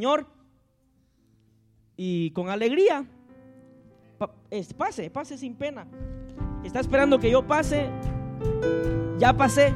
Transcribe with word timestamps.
Señor 0.00 0.26
y 1.96 2.30
con 2.30 2.50
alegría. 2.50 3.04
pase, 4.76 5.10
pase 5.10 5.36
sin 5.36 5.56
pena. 5.56 5.88
Está 6.62 6.78
esperando 6.78 7.18
que 7.18 7.28
yo 7.28 7.44
pase. 7.44 7.90
Ya 9.18 9.32
pasé. 9.32 9.74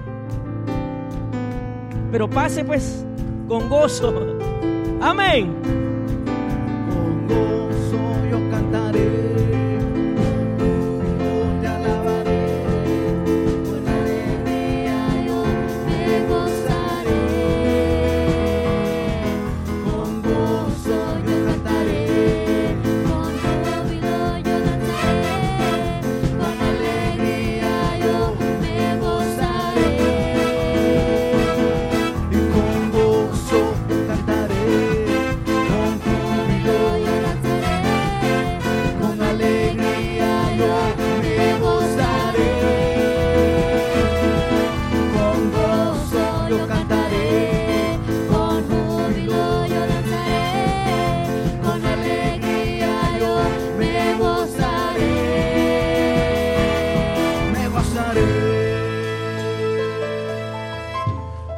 Pero 2.12 2.30
pase 2.30 2.64
pues 2.64 3.04
con 3.48 3.68
gozo. 3.68 4.38
Amén. 5.00 5.82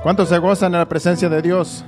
¿Cuántos 0.05 0.29
se 0.29 0.39
gozan 0.39 0.75
en 0.75 0.81
la 0.81 0.87
presencia 0.87 1.31
de 1.31 1.41
Dios? 1.41 1.83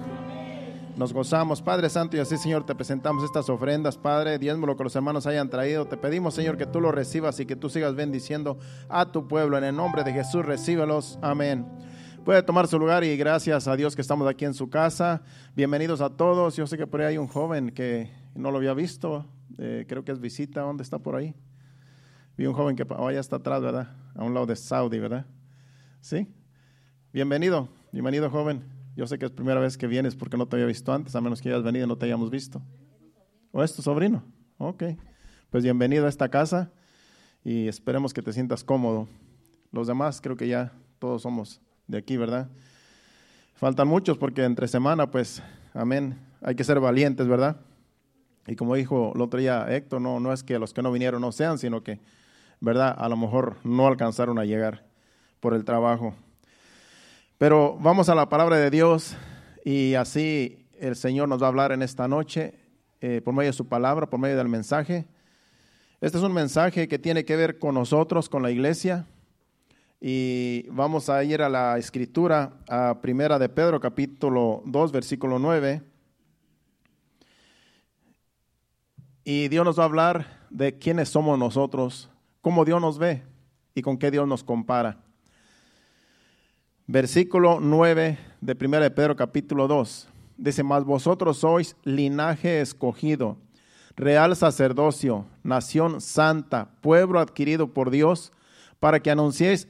Nos 0.97 1.12
gozamos, 1.12 1.61
Padre 1.61 1.91
Santo, 1.91 2.17
y 2.17 2.20
así, 2.20 2.39
Señor, 2.39 2.64
te 2.64 2.75
presentamos 2.75 3.22
estas 3.22 3.50
ofrendas, 3.50 3.98
Padre, 3.98 4.39
diezmo 4.39 4.64
lo 4.64 4.75
que 4.75 4.84
los 4.84 4.97
hermanos 4.97 5.27
hayan 5.27 5.50
traído. 5.50 5.84
Te 5.84 5.98
pedimos, 5.98 6.33
Señor, 6.33 6.56
que 6.56 6.64
tú 6.64 6.81
lo 6.81 6.91
recibas 6.91 7.39
y 7.41 7.44
que 7.44 7.56
tú 7.56 7.69
sigas 7.69 7.94
bendiciendo 7.94 8.59
a 8.89 9.12
tu 9.12 9.28
pueblo. 9.28 9.59
En 9.59 9.64
el 9.64 9.77
nombre 9.77 10.03
de 10.03 10.14
Jesús, 10.14 10.47
recíbelos. 10.47 11.19
Amén. 11.20 11.67
Puede 12.25 12.42
tomar 12.42 12.69
su 12.69 12.78
lugar 12.78 13.05
y 13.05 13.19
gracias 13.19 13.69
a 13.69 13.77
Dios 13.77 13.94
que 13.94 14.00
estamos 14.00 14.27
aquí 14.27 14.47
en 14.47 14.55
su 14.55 14.70
casa. 14.70 15.20
Bienvenidos 15.55 16.00
a 16.00 16.09
todos. 16.09 16.56
Yo 16.56 16.67
sé 16.67 16.78
que 16.78 16.87
por 16.87 17.03
ahí 17.03 17.09
hay 17.09 17.19
un 17.19 17.28
joven 17.28 17.70
que 17.70 18.11
no 18.34 18.50
lo 18.50 18.56
había 18.56 18.72
visto. 18.72 19.27
Eh, 19.59 19.84
creo 19.87 20.06
que 20.06 20.12
es 20.12 20.20
visita. 20.20 20.62
¿Dónde 20.62 20.84
está 20.84 20.98
por 20.98 21.17
ahí? 21.17 21.34
Vi 22.39 22.47
un 22.47 22.55
joven 22.55 22.77
que 22.77 22.84
vaya 22.84 23.20
hasta 23.20 23.37
atrás, 23.37 23.61
¿verdad? 23.61 23.94
A 24.14 24.25
un 24.25 24.33
lado 24.33 24.47
de 24.47 24.56
Saudi, 24.56 24.98
¿verdad? 25.00 25.27
Sí. 26.00 26.27
Bienvenido. 27.12 27.69
Bienvenido, 27.97 28.28
joven. 28.28 28.62
Yo 28.94 29.06
sé 29.06 29.19
que 29.19 29.25
es 29.25 29.30
primera 29.30 29.58
vez 29.58 29.78
que 29.78 29.86
vienes 29.86 30.16
porque 30.16 30.36
no 30.36 30.47
te 30.47 30.56
había 30.56 30.66
visto 30.66 30.92
antes, 30.92 31.16
a 31.16 31.22
menos 31.22 31.41
que 31.41 31.48
hayas 31.48 31.62
venido 31.62 31.86
y 31.86 31.89
no 31.89 31.97
te 31.97 32.05
hayamos 32.05 32.28
visto. 32.28 32.61
¿O 33.53 33.62
es 33.62 33.75
tu 33.75 33.80
sobrino? 33.80 34.22
Ok. 34.58 34.84
Pues 35.48 35.64
bienvenido 35.64 36.05
a 36.05 36.11
esta 36.11 36.28
casa 36.28 36.70
y 37.42 37.69
esperemos 37.69 38.12
que 38.12 38.20
te 38.20 38.34
sientas 38.34 38.64
cómodo. 38.64 39.08
Los 39.72 39.86
demás 39.86 40.20
creo 40.20 40.36
que 40.36 40.47
ya 40.47 40.75
todos 40.98 41.22
somos 41.22 41.62
de 41.86 41.97
aquí, 41.97 42.19
¿verdad? 42.19 42.50
Faltan 43.55 43.88
muchos 43.88 44.19
porque 44.19 44.44
entre 44.44 44.69
semana, 44.69 45.10
pues, 45.10 45.42
amén, 45.72 46.19
hay 46.42 46.55
que 46.55 46.64
ser 46.64 46.78
valientes, 46.81 47.27
¿verdad? 47.27 47.62
Y 48.47 48.56
como 48.56 48.75
dijo 48.75 49.14
el 49.14 49.22
otro 49.22 49.41
día 49.41 49.75
Héctor, 49.75 50.03
no, 50.03 50.20
no 50.20 50.34
es 50.34 50.42
que 50.42 50.58
los 50.58 50.75
que 50.75 50.83
no 50.83 50.92
vinieron 50.92 51.22
no 51.22 51.33
sean, 51.33 51.56
sino 51.56 51.83
que, 51.83 52.00
¿verdad? 52.60 52.94
A 52.98 53.08
lo 53.08 53.16
mejor 53.16 53.56
no 53.64 53.86
alcanzaron 53.86 54.38
a 54.38 54.44
llegar 54.44 54.84
por 55.41 55.54
el 55.54 55.65
trabajo. 55.65 56.15
Pero 57.38 57.76
vamos 57.78 58.08
a 58.08 58.14
la 58.14 58.30
palabra 58.30 58.56
de 58.56 58.70
Dios 58.70 59.14
y 59.62 59.92
así 59.92 60.66
el 60.78 60.97
Señor 60.97 61.28
nos 61.28 61.42
va 61.42 61.47
a 61.47 61.48
hablar 61.48 61.70
en 61.70 61.82
esta 61.82 62.08
noche 62.08 62.54
eh, 63.02 63.20
por 63.22 63.34
medio 63.34 63.50
de 63.50 63.56
su 63.56 63.69
palabra, 63.69 64.08
por 64.08 64.19
medio 64.19 64.38
del 64.38 64.48
mensaje. 64.48 65.04
Este 66.00 66.16
es 66.16 66.25
un 66.25 66.32
mensaje 66.32 66.88
que 66.88 66.98
tiene 66.98 67.26
que 67.26 67.36
ver 67.36 67.58
con 67.58 67.75
nosotros, 67.75 68.30
con 68.30 68.42
la 68.42 68.50
iglesia. 68.50 69.04
Y 70.00 70.66
vamos 70.70 71.10
a 71.10 71.22
ir 71.25 71.42
a 71.42 71.50
la 71.50 71.76
escritura, 71.76 72.54
a 72.70 73.02
Primera 73.02 73.38
de 73.38 73.50
Pedro, 73.50 73.80
capítulo 73.80 74.62
2, 74.64 74.92
versículo 74.92 75.38
9. 75.38 75.82
Y 79.25 79.48
Dios 79.48 79.62
nos 79.62 79.78
va 79.78 79.82
a 79.82 79.86
hablar 79.86 80.46
de 80.48 80.78
quiénes 80.78 81.10
somos 81.10 81.38
nosotros, 81.38 82.08
cómo 82.41 82.64
Dios 82.64 82.80
nos 82.80 82.98
ve 82.98 83.25
y 83.75 83.82
con 83.82 83.98
qué 83.98 84.10
Dios 84.10 84.26
nos 84.26 84.42
compara 84.42 85.06
versículo 86.86 87.58
9 87.60 88.19
de 88.41 88.56
1 88.60 88.80
de 88.80 88.91
Pedro 88.91 89.16
capítulo 89.16 89.66
2. 89.69 90.08
Dice, 90.36 90.62
mas 90.62 90.84
vosotros 90.84 91.38
sois 91.38 91.76
linaje 91.82 92.60
escogido, 92.60 93.38
real 93.97 94.36
sacerdocio, 94.36 95.26
nación 95.42 96.00
santa, 96.00 96.70
pueblo 96.80 97.19
adquirido 97.19 97.72
por 97.72 97.91
Dios, 97.91 98.32
para 98.78 99.00
que 99.00 99.10
anunciéis 99.10 99.69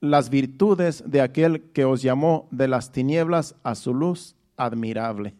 las 0.00 0.30
virtudes 0.30 1.02
de 1.06 1.20
aquel 1.20 1.70
que 1.72 1.84
os 1.84 2.02
llamó 2.02 2.48
de 2.50 2.68
las 2.68 2.92
tinieblas 2.92 3.54
a 3.62 3.74
su 3.74 3.94
luz 3.94 4.36
admirable. 4.56 5.36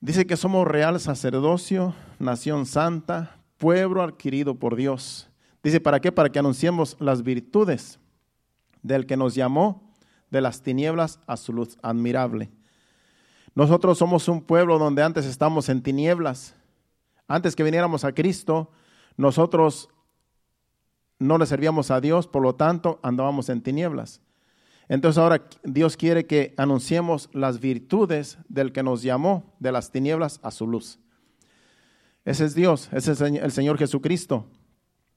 Dice 0.00 0.26
que 0.26 0.36
somos 0.36 0.66
real 0.66 1.00
sacerdocio, 1.00 1.94
nación 2.18 2.66
santa, 2.66 3.38
pueblo 3.56 4.02
adquirido 4.02 4.56
por 4.56 4.76
Dios. 4.76 5.30
Dice, 5.62 5.80
¿para 5.80 6.00
qué? 6.00 6.12
Para 6.12 6.30
que 6.30 6.38
anunciemos 6.38 6.96
las 7.00 7.22
virtudes 7.22 7.98
del 8.84 9.06
que 9.06 9.16
nos 9.16 9.34
llamó 9.34 9.82
de 10.30 10.40
las 10.40 10.62
tinieblas 10.62 11.18
a 11.26 11.36
su 11.36 11.52
luz 11.52 11.76
admirable. 11.82 12.52
Nosotros 13.56 13.98
somos 13.98 14.28
un 14.28 14.42
pueblo 14.42 14.78
donde 14.78 15.02
antes 15.02 15.26
estamos 15.26 15.68
en 15.68 15.82
tinieblas. 15.82 16.54
Antes 17.26 17.56
que 17.56 17.64
viniéramos 17.64 18.04
a 18.04 18.12
Cristo, 18.12 18.70
nosotros 19.16 19.88
no 21.18 21.38
le 21.38 21.46
servíamos 21.46 21.90
a 21.90 22.00
Dios, 22.00 22.26
por 22.26 22.42
lo 22.42 22.54
tanto 22.54 23.00
andábamos 23.02 23.48
en 23.48 23.62
tinieblas. 23.62 24.20
Entonces 24.88 25.18
ahora 25.18 25.48
Dios 25.62 25.96
quiere 25.96 26.26
que 26.26 26.52
anunciemos 26.58 27.30
las 27.32 27.60
virtudes 27.60 28.38
del 28.48 28.72
que 28.72 28.82
nos 28.82 29.02
llamó 29.02 29.54
de 29.60 29.72
las 29.72 29.90
tinieblas 29.90 30.40
a 30.42 30.50
su 30.50 30.66
luz. 30.66 30.98
Ese 32.24 32.44
es 32.44 32.54
Dios, 32.54 32.90
ese 32.92 33.12
es 33.12 33.20
el 33.20 33.52
Señor 33.52 33.78
Jesucristo. 33.78 34.46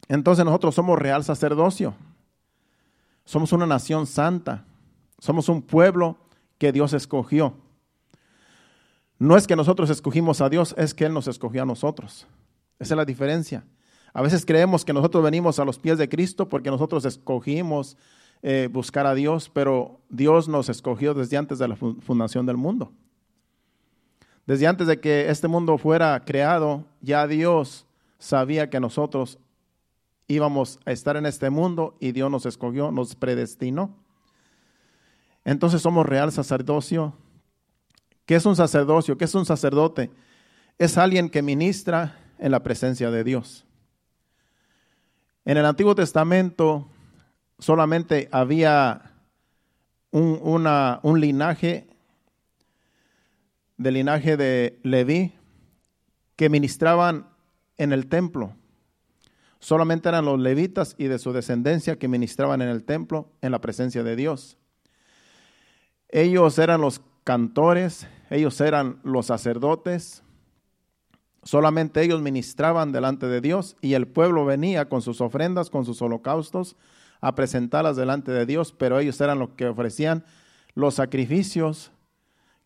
Entonces 0.08 0.46
nosotros 0.46 0.76
somos 0.76 0.98
real 1.00 1.24
sacerdocio. 1.24 1.96
Somos 3.28 3.52
una 3.52 3.66
nación 3.68 4.08
santa. 4.08 4.64
Somos 5.20 5.50
un 5.50 5.62
pueblo 5.62 6.16
que 6.58 6.72
Dios 6.72 6.94
escogió. 6.94 7.56
No 9.20 9.36
es 9.36 9.48
que 9.48 9.58
nosotros 9.58 9.90
escogimos 9.90 10.40
a 10.40 10.48
Dios, 10.48 10.74
es 10.78 10.94
que 10.94 11.04
Él 11.04 11.14
nos 11.14 11.28
escogió 11.28 11.64
a 11.64 11.66
nosotros. 11.66 12.26
Esa 12.80 12.94
es 12.94 12.98
la 12.98 13.04
diferencia. 13.04 13.66
A 14.14 14.22
veces 14.22 14.46
creemos 14.46 14.86
que 14.86 14.94
nosotros 14.94 15.22
venimos 15.22 15.60
a 15.60 15.66
los 15.66 15.78
pies 15.78 15.98
de 15.98 16.08
Cristo 16.08 16.48
porque 16.48 16.72
nosotros 16.72 17.04
escogimos 17.04 17.98
eh, 18.44 18.70
buscar 18.72 19.06
a 19.06 19.14
Dios, 19.14 19.52
pero 19.54 20.00
Dios 20.08 20.48
nos 20.48 20.70
escogió 20.70 21.14
desde 21.14 21.36
antes 21.36 21.60
de 21.60 21.68
la 21.68 21.76
fundación 21.76 22.46
del 22.46 22.56
mundo. 22.56 22.94
Desde 24.46 24.68
antes 24.68 24.88
de 24.88 25.02
que 25.02 25.30
este 25.30 25.50
mundo 25.50 25.78
fuera 25.78 26.24
creado, 26.24 26.86
ya 27.02 27.28
Dios 27.28 27.86
sabía 28.20 28.70
que 28.70 28.80
nosotros 28.80 29.38
íbamos 30.28 30.80
a 30.86 30.92
estar 30.92 31.18
en 31.18 31.26
este 31.26 31.50
mundo 31.50 31.96
y 32.00 32.12
Dios 32.12 32.30
nos 32.30 32.46
escogió, 32.46 32.92
nos 32.92 33.16
predestinó. 33.16 33.96
Entonces 35.46 35.82
somos 35.82 36.06
real 36.06 36.32
sacerdocio. 36.32 37.14
¿Qué 38.26 38.36
es 38.36 38.46
un 38.46 38.56
sacerdocio? 38.56 39.18
¿Qué 39.18 39.26
es 39.26 39.36
un 39.36 39.46
sacerdote? 39.46 40.12
Es 40.78 40.98
alguien 40.98 41.30
que 41.30 41.42
ministra 41.42 42.19
en 42.40 42.51
la 42.51 42.62
presencia 42.62 43.10
de 43.10 43.24
Dios. 43.24 43.66
En 45.46 45.56
el 45.56 45.66
Antiguo 45.66 45.96
Testamento 45.96 46.90
solamente 47.57 48.28
había 48.31 49.13
un, 50.12 51.19
linaje, 51.19 51.88
del 53.78 53.94
linaje 53.94 54.36
de 54.36 54.80
Leví, 54.84 55.34
que 56.36 56.50
ministraban 56.50 57.30
en 57.78 57.94
el 57.94 58.07
templo. 58.07 58.54
Solamente 59.59 60.09
eran 60.09 60.25
los 60.25 60.39
levitas 60.39 60.95
y 60.98 61.06
de 61.06 61.19
su 61.19 61.33
descendencia 61.33 61.98
que 61.98 62.07
ministraban 62.07 62.62
en 62.62 62.69
el 62.69 62.83
templo 62.83 63.31
en 63.42 63.51
la 63.51 63.62
presencia 63.62 64.04
de 64.04 64.15
Dios. 64.15 64.57
Ellos 66.09 66.57
eran 66.59 66.81
los 66.81 67.01
cantores, 67.24 68.07
ellos 68.30 68.62
eran 68.62 69.00
los 69.04 69.25
sacerdotes. 69.25 70.24
Solamente 71.44 72.01
ellos 72.01 72.21
ministraban 72.21 72.92
delante 72.92 73.27
de 73.27 73.42
Dios 73.42 73.75
y 73.81 73.94
el 73.94 74.07
pueblo 74.07 74.45
venía 74.45 74.89
con 74.89 75.01
sus 75.01 75.21
ofrendas, 75.21 75.69
con 75.69 75.86
sus 75.86 76.01
holocaustos, 76.01 76.75
a 77.19 77.36
presentarlas 77.36 77.95
delante 77.95 78.31
de 78.31 78.45
Dios, 78.45 78.74
pero 78.77 79.00
ellos 79.00 79.19
eran 79.21 79.39
los 79.39 79.50
que 79.50 79.68
ofrecían 79.68 80.24
los 80.75 80.95
sacrificios 80.95 81.92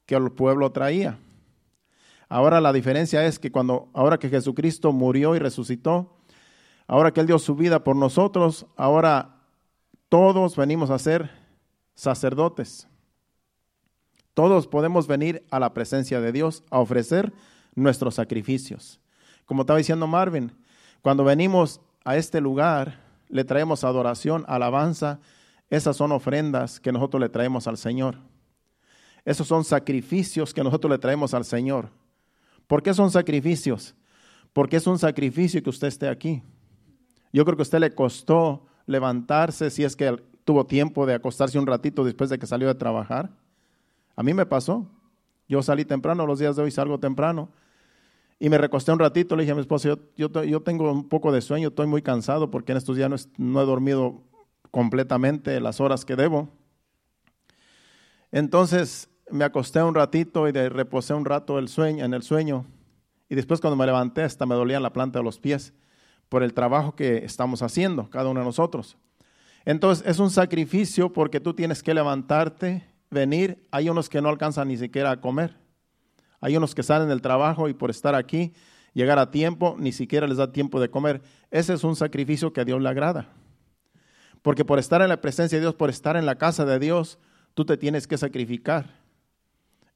que 0.06 0.16
el 0.16 0.32
pueblo 0.32 0.72
traía. 0.72 1.18
Ahora 2.28 2.62
la 2.62 2.74
diferencia 2.74 3.26
es 3.26 3.40
que 3.40 3.52
cuando, 3.52 3.90
ahora 3.94 4.18
que 4.18 4.30
Jesucristo 4.30 4.92
murió 4.92 5.36
y 5.36 5.40
resucitó, 5.40 6.21
ahora 6.92 7.14
que 7.14 7.22
Él 7.22 7.28
dio 7.28 7.40
su 7.40 7.56
vida 7.56 7.86
por 7.86 7.96
nosotros, 7.96 8.66
ahora 8.76 9.38
todos 10.10 10.58
venimos 10.58 10.90
a 10.90 11.00
ser 11.00 11.32
sacerdotes. 11.96 12.86
Todos 14.34 14.68
podemos 14.68 15.08
venir 15.08 15.46
a 15.52 15.60
la 15.62 15.74
presencia 15.74 16.20
de 16.20 16.34
Dios 16.34 16.66
a 16.70 16.80
ofrecer 16.80 17.32
nuestros 17.76 18.16
sacrificios. 18.16 19.00
Como 19.46 19.62
estaba 19.62 19.78
diciendo 19.78 20.06
Marvin, 20.06 20.52
cuando 21.02 21.24
venimos 21.24 21.80
a 22.04 22.18
este 22.18 22.42
lugar, 22.42 23.00
le 23.30 23.46
traemos 23.46 23.86
adoración, 23.86 24.44
alabanza, 24.50 25.22
esas 25.70 25.96
son 25.96 26.12
ofrendas 26.12 26.82
que 26.82 26.92
nosotros 26.92 27.22
le 27.22 27.30
traemos 27.30 27.68
al 27.68 27.78
Señor. 27.78 28.18
Esos 29.24 29.48
son 29.48 29.64
sacrificios 29.64 30.54
que 30.54 30.62
nosotros 30.62 30.92
le 30.92 30.98
traemos 30.98 31.34
al 31.34 31.46
Señor. 31.46 31.90
¿Por 32.68 32.84
qué 32.84 32.94
son 32.94 33.12
sacrificios? 33.12 33.96
Porque 34.52 34.76
es 34.76 34.88
un 34.88 35.00
sacrificio 35.00 35.64
que 35.64 35.70
usted 35.70 35.88
esté 35.88 36.10
aquí. 36.10 36.44
Yo 37.34 37.46
creo 37.46 37.56
que 37.56 37.62
a 37.62 37.64
usted 37.64 37.80
le 37.80 37.96
costó 37.96 38.66
levantarse 38.86 39.70
si 39.70 39.84
es 39.84 39.96
que 39.96 40.22
tuvo 40.44 40.66
tiempo 40.66 41.06
de 41.06 41.14
acostarse 41.14 41.58
un 41.60 41.68
ratito 41.68 42.04
después 42.04 42.30
de 42.30 42.38
que 42.38 42.48
salió 42.48 42.68
de 42.68 42.76
trabajar. 42.76 43.32
A 44.16 44.24
mí 44.24 44.34
me 44.34 44.46
pasó. 44.46 44.88
Yo 45.48 45.62
salí 45.62 45.86
temprano, 45.86 46.26
los 46.26 46.40
días 46.40 46.56
de 46.56 46.64
hoy 46.64 46.72
salgo 46.72 47.00
temprano. 47.00 47.50
Y 48.40 48.50
me 48.50 48.58
recosté 48.58 48.92
un 48.92 49.00
ratito, 49.00 49.36
le 49.36 49.44
dije 49.44 49.52
a 49.52 49.56
mi 49.56 49.62
esposo, 49.62 50.00
yo, 50.18 50.62
tengo 50.64 50.92
un 50.92 51.08
poco 51.08 51.32
de 51.32 51.42
sueño, 51.42 51.68
estoy 51.68 51.86
muy 51.86 52.02
cansado 52.02 52.50
porque 52.50 52.72
en 52.72 52.80
estos 52.80 52.98
días 52.98 53.30
no, 53.38 53.62
he 53.62 53.66
dormido 53.66 54.24
completamente 54.72 55.60
las 55.60 55.80
horas 55.80 56.06
que 56.06 56.16
debo. 56.16 56.50
Entonces 58.32 59.10
me 59.30 59.44
acosté 59.44 59.84
un 59.84 59.94
ratito 59.94 60.48
y 60.48 60.52
reposé 60.52 61.14
un 61.14 61.26
rato 61.26 61.60
el 61.60 61.68
sueño, 61.68 62.04
en 62.04 62.14
el 62.14 62.24
sueño. 62.24 62.66
Y 63.30 63.36
después 63.36 63.62
cuando 63.62 63.76
me 63.76 63.86
levanté 63.86 64.24
hasta 64.24 64.46
me 64.46 64.56
dolía 64.56 64.80
la 64.80 64.92
planta 64.92 65.20
de 65.20 65.24
los 65.24 65.40
pies 65.40 65.74
por 66.32 66.44
el 66.44 66.54
trabajo 66.54 66.96
que 66.96 67.26
estamos 67.26 67.62
haciendo, 67.62 68.10
cada 68.10 68.30
uno 68.30 68.40
de 68.40 68.46
nosotros. 68.46 68.96
Entonces 69.66 70.08
es 70.08 70.18
un 70.18 70.30
sacrificio 70.30 71.12
porque 71.12 71.42
tú 71.42 71.54
tienes 71.54 71.84
que 71.84 71.94
levantarte, 71.94 72.88
venir. 73.10 73.68
Hay 73.70 73.90
unos 73.90 74.08
que 74.08 74.22
no 74.22 74.30
alcanzan 74.30 74.70
ni 74.70 74.78
siquiera 74.78 75.12
a 75.12 75.20
comer. 75.20 75.58
Hay 76.40 76.56
unos 76.56 76.74
que 76.74 76.84
salen 76.84 77.10
del 77.10 77.22
trabajo 77.22 77.68
y 77.68 77.74
por 77.74 77.90
estar 77.90 78.16
aquí, 78.16 78.54
llegar 78.94 79.20
a 79.20 79.30
tiempo, 79.30 79.76
ni 79.78 79.92
siquiera 79.92 80.26
les 80.26 80.38
da 80.38 80.54
tiempo 80.54 80.80
de 80.80 80.90
comer. 80.90 81.22
Ese 81.52 81.74
es 81.74 81.84
un 81.84 81.98
sacrificio 81.98 82.54
que 82.54 82.62
a 82.62 82.66
Dios 82.66 82.82
le 82.82 82.88
agrada. 82.88 83.28
Porque 84.42 84.64
por 84.64 84.80
estar 84.80 85.02
en 85.02 85.10
la 85.10 85.20
presencia 85.20 85.58
de 85.58 85.64
Dios, 85.64 85.76
por 85.76 85.90
estar 85.90 86.16
en 86.16 86.26
la 86.26 86.36
casa 86.36 86.64
de 86.64 86.80
Dios, 86.80 87.20
tú 87.56 87.66
te 87.66 87.76
tienes 87.76 88.08
que 88.08 88.18
sacrificar. 88.18 89.02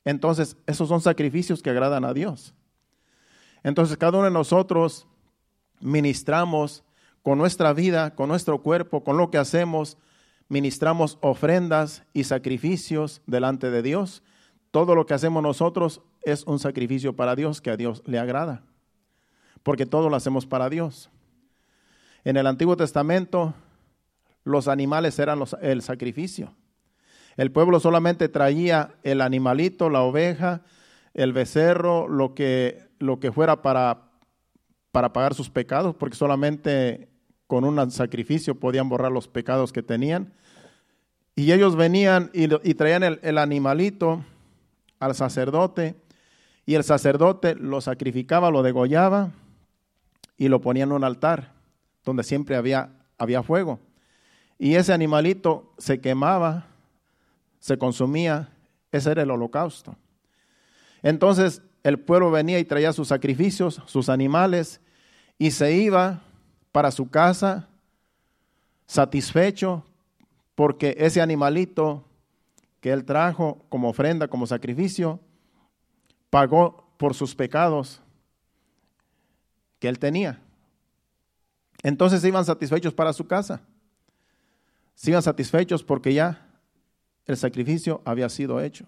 Entonces, 0.04 0.58
esos 0.68 0.90
son 0.90 1.00
sacrificios 1.00 1.64
que 1.64 1.70
agradan 1.70 2.04
a 2.04 2.14
Dios. 2.14 2.54
Entonces, 3.64 3.96
cada 3.96 4.18
uno 4.18 4.26
de 4.26 4.32
nosotros 4.32 5.08
ministramos 5.86 6.84
con 7.22 7.38
nuestra 7.38 7.74
vida, 7.74 8.16
con 8.16 8.28
nuestro 8.28 8.62
cuerpo, 8.62 9.04
con 9.04 9.18
lo 9.18 9.30
que 9.30 9.38
hacemos, 9.38 9.98
ministramos 10.50 11.18
ofrendas 11.22 12.04
y 12.14 12.26
sacrificios 12.26 13.22
delante 13.26 13.72
de 13.72 13.82
Dios. 13.82 14.24
Todo 14.72 14.96
lo 14.96 15.06
que 15.06 15.14
hacemos 15.14 15.42
nosotros 15.42 16.02
es 16.24 16.44
un 16.46 16.60
sacrificio 16.60 17.16
para 17.16 17.36
Dios 17.36 17.62
que 17.62 17.70
a 17.70 17.78
Dios 17.78 18.04
le 18.06 18.20
agrada, 18.20 18.64
porque 19.64 19.86
todo 19.86 20.10
lo 20.10 20.16
hacemos 20.16 20.46
para 20.46 20.70
Dios. 20.70 21.10
En 22.24 22.38
el 22.38 22.48
Antiguo 22.48 22.76
Testamento, 22.76 23.54
los 24.44 24.68
animales 24.68 25.18
eran 25.20 25.44
el 25.62 25.82
sacrificio. 25.82 26.56
El 27.38 27.52
pueblo 27.52 27.80
solamente 27.80 28.28
traía 28.28 28.96
el 29.04 29.22
animalito, 29.22 29.90
la 29.90 30.02
oveja, 30.02 30.62
el 31.14 31.32
becerro, 31.32 32.08
lo 32.08 32.34
que, 32.34 32.88
lo 32.98 33.20
que 33.20 33.32
fuera 33.32 33.62
para, 33.62 34.05
para 34.96 35.12
pagar 35.12 35.34
sus 35.34 35.50
pecados, 35.50 35.94
porque 35.94 36.16
solamente 36.16 37.10
con 37.48 37.66
un 37.66 37.92
sacrificio 37.92 38.58
podían 38.58 38.88
borrar 38.88 39.12
los 39.12 39.28
pecados 39.28 39.74
que 39.74 39.84
tenían. 39.84 40.32
Y 41.36 41.52
ellos 41.52 41.76
venían 41.76 42.32
y, 42.32 42.48
traían 42.76 43.04
el, 43.04 43.20
el, 43.22 43.38
animalito 43.38 44.24
al 45.02 45.14
sacerdote, 45.14 45.96
y 46.66 46.76
el 46.76 46.86
sacerdote 46.86 47.56
lo 47.56 47.82
sacrificaba, 47.82 48.50
lo 48.52 48.64
degollaba 48.64 49.34
y 50.38 50.48
lo 50.48 50.62
ponía 50.62 50.86
en 50.86 50.94
un 50.94 51.04
altar 51.04 51.52
donde 52.06 52.24
siempre 52.24 52.56
había, 52.56 52.92
había 53.18 53.44
fuego. 53.44 53.82
Y 54.58 54.76
ese 54.76 54.94
animalito 54.94 55.74
se 55.78 56.00
quemaba 56.00 56.68
se 57.60 57.78
consumía, 57.78 58.48
ese 58.94 59.12
era 59.12 59.24
el 59.24 59.32
holocausto. 59.32 59.98
Entonces 61.04 61.62
el 61.86 62.00
pueblo 62.00 62.32
venía 62.32 62.58
y 62.58 62.66
traía 62.66 62.92
sus 62.94 63.10
sacrificios, 63.10 63.80
sus 63.86 64.10
animales, 64.10 64.82
y 65.38 65.52
se 65.52 65.72
iba 65.72 66.24
para 66.72 66.90
su 66.90 67.08
casa 67.12 67.70
satisfecho 68.88 69.86
porque 70.56 70.96
ese 70.98 71.22
animalito 71.22 72.04
que 72.82 72.92
él 72.92 73.06
trajo 73.06 73.64
como 73.70 73.90
ofrenda, 73.90 74.28
como 74.28 74.48
sacrificio, 74.48 75.20
pagó 76.32 76.90
por 76.98 77.14
sus 77.14 77.36
pecados 77.36 78.02
que 79.78 79.88
él 79.88 80.00
tenía. 80.00 80.42
Entonces 81.84 82.20
se 82.20 82.30
iban 82.30 82.46
satisfechos 82.46 82.96
para 82.96 83.14
su 83.14 83.28
casa. 83.28 83.62
Se 84.96 85.12
iban 85.12 85.22
satisfechos 85.22 85.84
porque 85.84 86.16
ya 86.16 86.48
el 87.28 87.38
sacrificio 87.38 88.02
había 88.06 88.28
sido 88.28 88.60
hecho. 88.60 88.88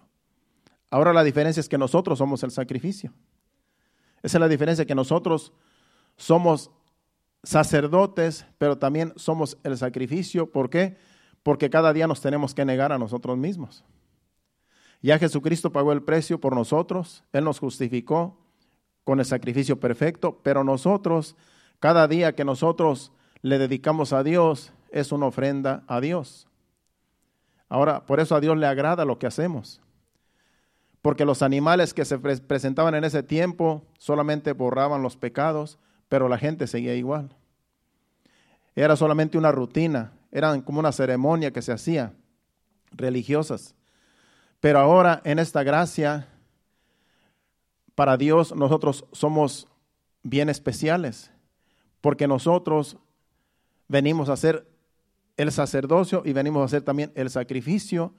Ahora 0.90 1.12
la 1.12 1.24
diferencia 1.24 1.60
es 1.60 1.68
que 1.68 1.78
nosotros 1.78 2.18
somos 2.18 2.42
el 2.42 2.50
sacrificio. 2.50 3.12
Esa 4.22 4.38
es 4.38 4.40
la 4.40 4.48
diferencia, 4.48 4.86
que 4.86 4.94
nosotros 4.94 5.52
somos 6.16 6.70
sacerdotes, 7.42 8.46
pero 8.58 8.78
también 8.78 9.12
somos 9.16 9.58
el 9.62 9.76
sacrificio. 9.76 10.50
¿Por 10.50 10.70
qué? 10.70 10.96
Porque 11.42 11.70
cada 11.70 11.92
día 11.92 12.06
nos 12.06 12.20
tenemos 12.20 12.54
que 12.54 12.64
negar 12.64 12.92
a 12.92 12.98
nosotros 12.98 13.36
mismos. 13.36 13.84
Ya 15.00 15.18
Jesucristo 15.18 15.70
pagó 15.70 15.92
el 15.92 16.02
precio 16.02 16.40
por 16.40 16.54
nosotros, 16.56 17.22
Él 17.32 17.44
nos 17.44 17.60
justificó 17.60 18.36
con 19.04 19.20
el 19.20 19.24
sacrificio 19.24 19.78
perfecto, 19.78 20.40
pero 20.42 20.64
nosotros, 20.64 21.36
cada 21.78 22.08
día 22.08 22.34
que 22.34 22.44
nosotros 22.44 23.12
le 23.42 23.58
dedicamos 23.58 24.12
a 24.12 24.24
Dios, 24.24 24.72
es 24.90 25.12
una 25.12 25.26
ofrenda 25.26 25.84
a 25.86 26.00
Dios. 26.00 26.48
Ahora, 27.68 28.04
por 28.06 28.18
eso 28.18 28.34
a 28.34 28.40
Dios 28.40 28.56
le 28.56 28.66
agrada 28.66 29.04
lo 29.04 29.18
que 29.18 29.26
hacemos. 29.26 29.80
Porque 31.02 31.24
los 31.24 31.42
animales 31.42 31.94
que 31.94 32.04
se 32.04 32.18
presentaban 32.18 32.94
en 32.94 33.04
ese 33.04 33.22
tiempo 33.22 33.84
solamente 33.98 34.52
borraban 34.52 35.02
los 35.02 35.16
pecados, 35.16 35.78
pero 36.08 36.28
la 36.28 36.38
gente 36.38 36.66
seguía 36.66 36.94
igual. 36.94 37.30
Era 38.74 38.96
solamente 38.96 39.38
una 39.38 39.52
rutina, 39.52 40.12
eran 40.30 40.60
como 40.62 40.80
una 40.80 40.92
ceremonia 40.92 41.52
que 41.52 41.62
se 41.62 41.72
hacía, 41.72 42.12
religiosas. 42.92 43.74
Pero 44.60 44.78
ahora 44.78 45.20
en 45.24 45.38
esta 45.38 45.62
gracia, 45.62 46.28
para 47.94 48.16
Dios 48.16 48.54
nosotros 48.54 49.04
somos 49.12 49.68
bien 50.22 50.48
especiales, 50.48 51.30
porque 52.00 52.28
nosotros 52.28 52.96
venimos 53.88 54.28
a 54.28 54.36
ser 54.36 54.66
el 55.36 55.52
sacerdocio 55.52 56.22
y 56.24 56.32
venimos 56.32 56.62
a 56.62 56.66
hacer 56.66 56.82
también 56.82 57.12
el 57.14 57.30
sacrificio 57.30 58.12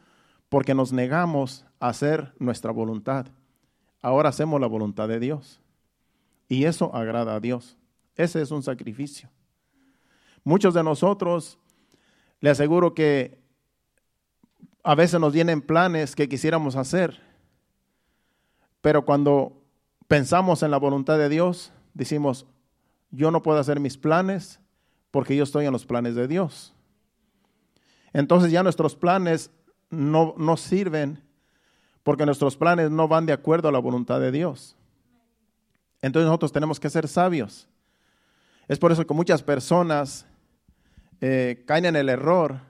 porque 0.50 0.74
nos 0.74 0.92
negamos 0.92 1.66
a 1.80 1.90
hacer 1.90 2.34
nuestra 2.40 2.72
voluntad. 2.72 3.28
Ahora 4.02 4.30
hacemos 4.30 4.60
la 4.60 4.68
voluntad 4.68 5.08
de 5.08 5.20
Dios. 5.20 5.62
Y 6.48 6.66
eso 6.66 6.94
agrada 6.96 7.36
a 7.36 7.40
Dios. 7.40 7.78
Ese 8.16 8.42
es 8.42 8.52
un 8.52 8.64
sacrificio. 8.64 9.30
Muchos 10.44 10.74
de 10.74 10.84
nosotros, 10.84 11.60
le 12.40 12.50
aseguro 12.50 12.96
que 12.96 13.40
a 14.84 14.96
veces 14.96 15.20
nos 15.20 15.34
vienen 15.34 15.62
planes 15.62 16.16
que 16.16 16.28
quisiéramos 16.28 16.76
hacer, 16.76 17.22
pero 18.82 19.06
cuando 19.06 19.62
pensamos 20.08 20.64
en 20.64 20.72
la 20.72 20.78
voluntad 20.78 21.18
de 21.18 21.30
Dios, 21.30 21.72
decimos, 21.94 22.48
yo 23.12 23.30
no 23.30 23.44
puedo 23.44 23.60
hacer 23.60 23.80
mis 23.80 23.98
planes 23.98 24.60
porque 25.12 25.36
yo 25.36 25.44
estoy 25.44 25.66
en 25.66 25.74
los 25.74 25.86
planes 25.86 26.16
de 26.16 26.28
Dios 26.28 26.74
entonces 28.14 28.52
ya 28.52 28.64
nuestros 28.64 28.96
planes 28.96 29.52
no, 29.90 30.58
sirven 30.58 31.24
porque 32.04 32.26
nuestros 32.26 32.56
planes 32.56 32.92
no 32.92 33.08
van 33.08 33.26
de 33.26 33.34
acuerdo 33.34 33.70
a 33.70 33.72
la 33.72 33.80
voluntad 33.80 34.20
de 34.20 34.32
Dios. 34.32 34.76
Entonces 36.02 36.28
nosotros 36.28 36.52
tenemos 36.52 36.80
que 36.80 36.90
ser 36.90 37.08
sabios. 37.08 37.68
Es 38.68 38.80
por 38.80 38.92
eso 38.92 39.06
que 39.06 39.14
muchas 39.14 39.44
personas 39.44 40.26
eh, 41.22 41.64
caen 41.66 41.86
en 41.86 41.96
el 41.96 42.10
error 42.10 42.62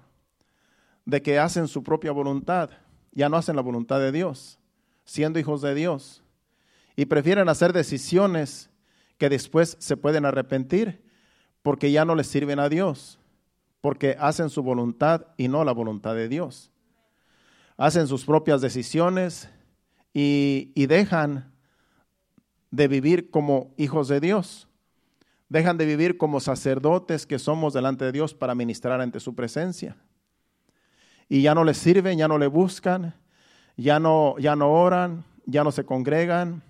de 1.05 1.21
que 1.21 1.39
hacen 1.39 1.67
su 1.67 1.83
propia 1.83 2.11
voluntad, 2.11 2.69
ya 3.11 3.29
no 3.29 3.37
hacen 3.37 3.55
la 3.55 3.61
voluntad 3.61 3.99
de 3.99 4.11
Dios, 4.11 4.59
siendo 5.05 5.39
hijos 5.39 5.61
de 5.61 5.75
Dios, 5.75 6.23
y 6.95 7.05
prefieren 7.05 7.49
hacer 7.49 7.73
decisiones 7.73 8.69
que 9.17 9.29
después 9.29 9.75
se 9.79 9.97
pueden 9.97 10.25
arrepentir 10.25 11.03
porque 11.61 11.91
ya 11.91 12.05
no 12.05 12.15
les 12.15 12.27
sirven 12.27 12.59
a 12.59 12.69
Dios 12.69 13.19
porque 13.81 14.15
hacen 14.19 14.49
su 14.49 14.63
voluntad 14.63 15.27
y 15.37 15.47
no 15.47 15.63
la 15.63 15.71
voluntad 15.71 16.15
de 16.15 16.27
Dios. 16.27 16.71
Hacen 17.79 18.07
sus 18.07 18.25
propias 18.25 18.59
decisiones 18.59 19.47
y, 20.13 20.85
dejan 20.87 21.49
de 22.71 22.89
vivir 22.89 23.31
como 23.31 23.73
hijos 23.77 24.09
de 24.09 24.19
Dios. 24.19 24.67
Dejan 25.47 25.77
de 25.77 25.85
vivir 25.85 26.17
como 26.17 26.41
sacerdotes 26.41 27.25
que 27.25 27.39
somos 27.39 27.73
delante 27.73 28.03
de 28.03 28.11
Dios 28.11 28.33
para 28.33 28.53
ministrar 28.53 28.99
ante 28.99 29.21
su 29.21 29.33
presencia. 29.33 29.95
Y 31.29 31.41
ya 31.41 31.55
no 31.55 31.63
les 31.63 31.77
sirven, 31.77 32.17
ya 32.17 32.27
no 32.27 32.37
le 32.37 32.47
buscan, 32.47 33.15
ya 33.77 33.97
no, 33.97 34.35
oran, 34.35 35.23
ya 35.45 35.63
no 35.63 35.71
se 35.71 35.85
congregan, 35.85 36.61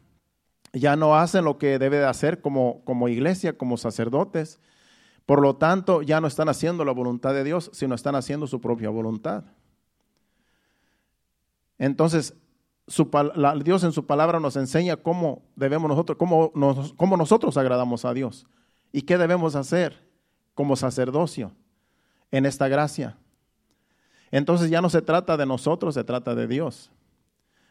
ya 0.73 0.95
no 0.95 1.15
hacen 1.15 1.43
lo 1.43 1.57
que 1.57 1.79
debe 1.79 1.97
de 1.97 2.05
hacer 2.05 2.39
como 2.39 3.07
iglesia, 3.07 3.57
como 3.57 3.77
sacerdotes. 3.77 4.59
Por 5.25 5.41
lo 5.41 5.55
tanto, 5.55 6.03
ya 6.03 6.21
no 6.21 6.27
están 6.27 6.49
haciendo 6.49 6.85
la 6.85 6.91
voluntad 6.91 7.33
de 7.33 7.43
Dios, 7.43 7.71
sino 7.73 7.95
están 7.95 8.13
haciendo 8.13 8.45
su 8.45 8.61
propia 8.61 8.91
voluntad. 8.91 9.43
Entonces, 11.79 12.35
Dios 13.63 13.83
en 13.83 13.91
su 13.91 14.05
palabra 14.05 14.39
nos 14.39 14.55
enseña 14.55 14.97
cómo 14.97 15.43
debemos 15.55 15.89
nosotros, 15.89 16.17
cómo, 16.17 16.51
cómo 16.97 17.17
nosotros 17.17 17.57
agradamos 17.57 18.05
a 18.05 18.13
Dios 18.13 18.45
y 18.91 19.03
qué 19.03 19.17
debemos 19.17 19.55
hacer 19.55 20.03
como 20.53 20.75
sacerdocio 20.75 21.53
en 22.31 22.45
esta 22.45 22.67
gracia. 22.67 23.17
Entonces 24.31 24.69
ya 24.69 24.81
no 24.81 24.89
se 24.89 25.01
trata 25.01 25.37
de 25.37 25.45
nosotros, 25.45 25.95
se 25.95 26.03
trata 26.03 26.35
de 26.35 26.47
Dios. 26.47 26.91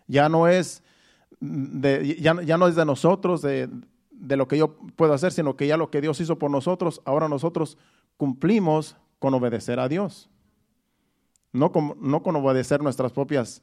Ya 0.06 0.28
no 0.28 0.48
es 0.48 0.82
de, 1.40 2.16
ya, 2.20 2.34
no 2.34 2.66
es 2.66 2.74
de 2.74 2.84
nosotros, 2.84 3.42
de, 3.42 3.68
de, 4.10 4.36
lo 4.36 4.48
que 4.48 4.58
yo 4.58 4.76
puedo 4.96 5.12
hacer, 5.12 5.32
sino 5.32 5.56
que 5.56 5.66
ya 5.66 5.76
lo 5.76 5.90
que 5.90 6.00
Dios 6.00 6.20
hizo 6.20 6.38
por 6.38 6.50
nosotros, 6.50 7.02
ahora 7.04 7.28
nosotros 7.28 7.76
cumplimos 8.16 8.96
con 9.18 9.34
obedecer 9.34 9.78
a 9.78 9.88
Dios. 9.88 10.30
No 11.52 11.72
con, 11.72 11.96
no 12.00 12.22
con 12.22 12.36
obedecer 12.36 12.82
nuestras 12.82 13.12
propias 13.12 13.62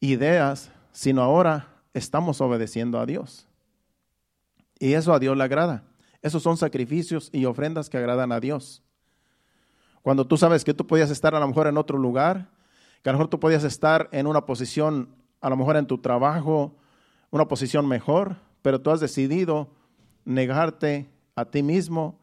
ideas, 0.00 0.72
sino 0.92 1.22
ahora 1.22 1.68
estamos 1.94 2.40
obedeciendo 2.40 2.98
a 2.98 3.06
Dios. 3.06 3.46
Y 4.78 4.94
eso 4.94 5.12
a 5.12 5.18
Dios 5.18 5.36
le 5.36 5.44
agrada. 5.44 5.84
Esos 6.22 6.42
son 6.42 6.56
sacrificios 6.56 7.30
y 7.32 7.44
ofrendas 7.44 7.88
que 7.88 7.98
agradan 7.98 8.32
a 8.32 8.40
Dios. 8.40 8.82
Cuando 10.02 10.26
tú 10.26 10.36
sabes 10.36 10.64
que 10.64 10.74
tú 10.74 10.86
podías 10.86 11.10
estar 11.10 11.34
a 11.34 11.40
lo 11.40 11.46
mejor 11.46 11.66
en 11.66 11.76
otro 11.76 11.98
lugar, 11.98 12.48
que 13.02 13.10
a 13.10 13.12
lo 13.12 13.18
mejor 13.18 13.30
tú 13.30 13.40
podías 13.40 13.64
estar 13.64 14.08
en 14.12 14.26
una 14.26 14.46
posición, 14.46 15.14
a 15.40 15.50
lo 15.50 15.56
mejor 15.56 15.76
en 15.76 15.86
tu 15.86 15.98
trabajo, 15.98 16.74
una 17.30 17.46
posición 17.48 17.86
mejor, 17.86 18.36
pero 18.62 18.80
tú 18.80 18.90
has 18.90 19.00
decidido 19.00 19.68
negarte 20.24 21.10
a 21.36 21.44
ti 21.44 21.62
mismo. 21.62 22.18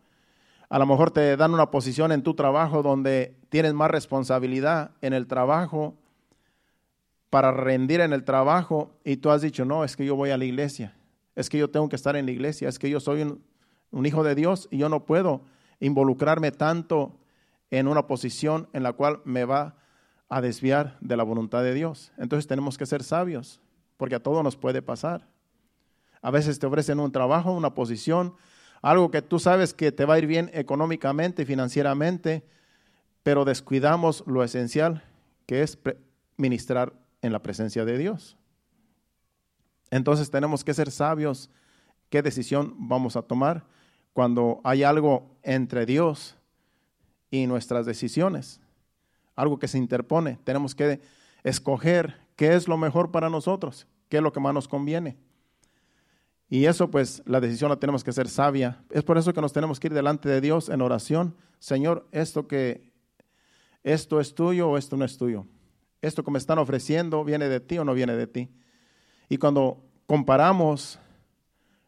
A 0.70 0.80
lo 0.80 0.86
mejor 0.86 1.12
te 1.12 1.38
dan 1.38 1.54
una 1.54 1.72
posición 1.72 2.12
en 2.12 2.24
tu 2.24 2.34
trabajo 2.34 2.82
donde 2.84 3.36
tienes 3.50 3.74
más 3.74 3.90
responsabilidad 3.90 4.92
en 5.02 5.14
el 5.14 5.28
trabajo 5.28 5.96
para 7.30 7.52
rendir 7.52 8.02
en 8.02 8.14
el 8.14 8.24
trabajo 8.24 8.92
y 9.04 9.18
tú 9.18 9.30
has 9.30 9.42
dicho, 9.42 9.66
no, 9.66 9.84
es 9.84 9.96
que 9.96 10.06
yo 10.06 10.16
voy 10.16 10.30
a 10.30 10.38
la 10.38 10.46
iglesia, 10.46 10.96
es 11.36 11.50
que 11.50 11.58
yo 11.58 11.70
tengo 11.70 11.90
que 11.90 11.96
estar 11.96 12.16
en 12.16 12.26
la 12.26 12.32
iglesia, 12.32 12.70
es 12.70 12.80
que 12.80 12.90
yo 12.90 13.00
soy 13.00 13.22
un, 13.22 14.06
hijo 14.06 14.24
de 14.24 14.36
Dios 14.36 14.68
y 14.72 14.78
yo 14.78 14.90
no 14.90 15.06
puedo 15.06 15.42
involucrarme 15.80 16.52
tanto 16.52 17.18
en 17.70 17.88
una 17.88 18.08
posición 18.08 18.70
en 18.74 18.84
la 18.84 18.94
cual 18.94 19.22
me 19.26 19.46
va 19.46 19.76
a 20.30 20.42
desviar 20.42 20.98
de 21.02 21.18
la 21.18 21.24
voluntad 21.24 21.64
de 21.64 21.74
Dios. 21.74 22.12
Entonces 22.18 22.48
tenemos 22.48 22.78
que 22.78 22.86
ser 22.86 23.04
sabios, 23.04 23.62
porque 23.98 24.16
a 24.16 24.24
todo 24.24 24.44
nos 24.44 24.56
puede 24.56 24.82
pasar. 24.82 25.28
A 26.22 26.32
veces 26.32 26.60
te 26.60 26.66
ofrecen 26.66 27.00
un 27.00 27.12
trabajo, 27.12 27.52
una 27.54 27.74
posición, 27.74 28.36
algo 28.82 29.12
que 29.12 29.22
tú 29.22 29.40
sabes 29.40 29.74
que 29.74 29.92
te 29.92 30.06
va 30.06 30.16
a 30.16 30.20
ir 30.20 30.28
bien 30.28 30.50
económicamente, 30.54 31.46
financieramente, 31.46 32.46
pero 33.24 33.46
descuidamos 33.46 34.24
lo 34.28 34.44
esencial, 34.44 35.04
que 35.46 35.62
es 35.62 35.78
ministrar 36.38 36.94
en 37.28 37.34
la 37.34 37.44
presencia 37.44 37.86
de 37.86 37.98
Dios. 37.98 38.38
Entonces 39.92 40.32
tenemos 40.32 40.64
que 40.64 40.74
ser 40.74 40.92
sabios 40.92 41.50
qué 42.10 42.22
decisión 42.22 42.76
vamos 42.78 43.16
a 43.16 43.22
tomar 43.22 43.66
cuando 44.14 44.62
hay 44.64 44.84
algo 44.84 45.38
entre 45.44 45.86
Dios 45.86 46.36
y 47.30 47.46
nuestras 47.46 47.86
decisiones, 47.86 48.60
algo 49.36 49.60
que 49.60 49.68
se 49.68 49.78
interpone. 49.78 50.40
Tenemos 50.44 50.74
que 50.74 51.02
escoger 51.44 52.18
qué 52.36 52.56
es 52.56 52.68
lo 52.68 52.78
mejor 52.78 53.12
para 53.12 53.30
nosotros, 53.30 53.88
qué 54.10 54.18
es 54.18 54.24
lo 54.24 54.34
que 54.34 54.40
más 54.40 54.54
nos 54.54 54.68
conviene. 54.68 55.18
Y 56.50 56.66
eso 56.66 56.90
pues 56.90 57.22
la 57.26 57.42
decisión 57.42 57.70
la 57.70 57.80
tenemos 57.80 58.04
que 58.04 58.14
ser 58.14 58.30
sabia. 58.30 58.82
Es 58.90 59.04
por 59.04 59.18
eso 59.18 59.34
que 59.34 59.42
nos 59.42 59.54
tenemos 59.54 59.80
que 59.80 59.88
ir 59.88 59.94
delante 59.94 60.30
de 60.30 60.42
Dios 60.42 60.70
en 60.70 60.82
oración. 60.82 61.36
Señor, 61.60 62.08
esto 62.12 62.48
que 62.48 62.92
esto 63.84 64.20
es 64.20 64.34
tuyo 64.34 64.70
o 64.70 64.78
esto 64.78 64.98
no 64.98 65.06
es 65.06 65.18
tuyo 65.18 65.46
esto 66.02 66.24
que 66.24 66.32
me 66.32 66.38
están 66.38 66.60
ofreciendo 66.60 67.24
viene 67.24 67.50
de 67.50 67.60
ti 67.60 67.78
o 67.78 67.86
no 67.86 67.94
viene 67.94 68.16
de 68.16 68.28
ti. 68.28 68.50
Y 69.30 69.38
cuando 69.38 69.84
comparamos 70.06 71.00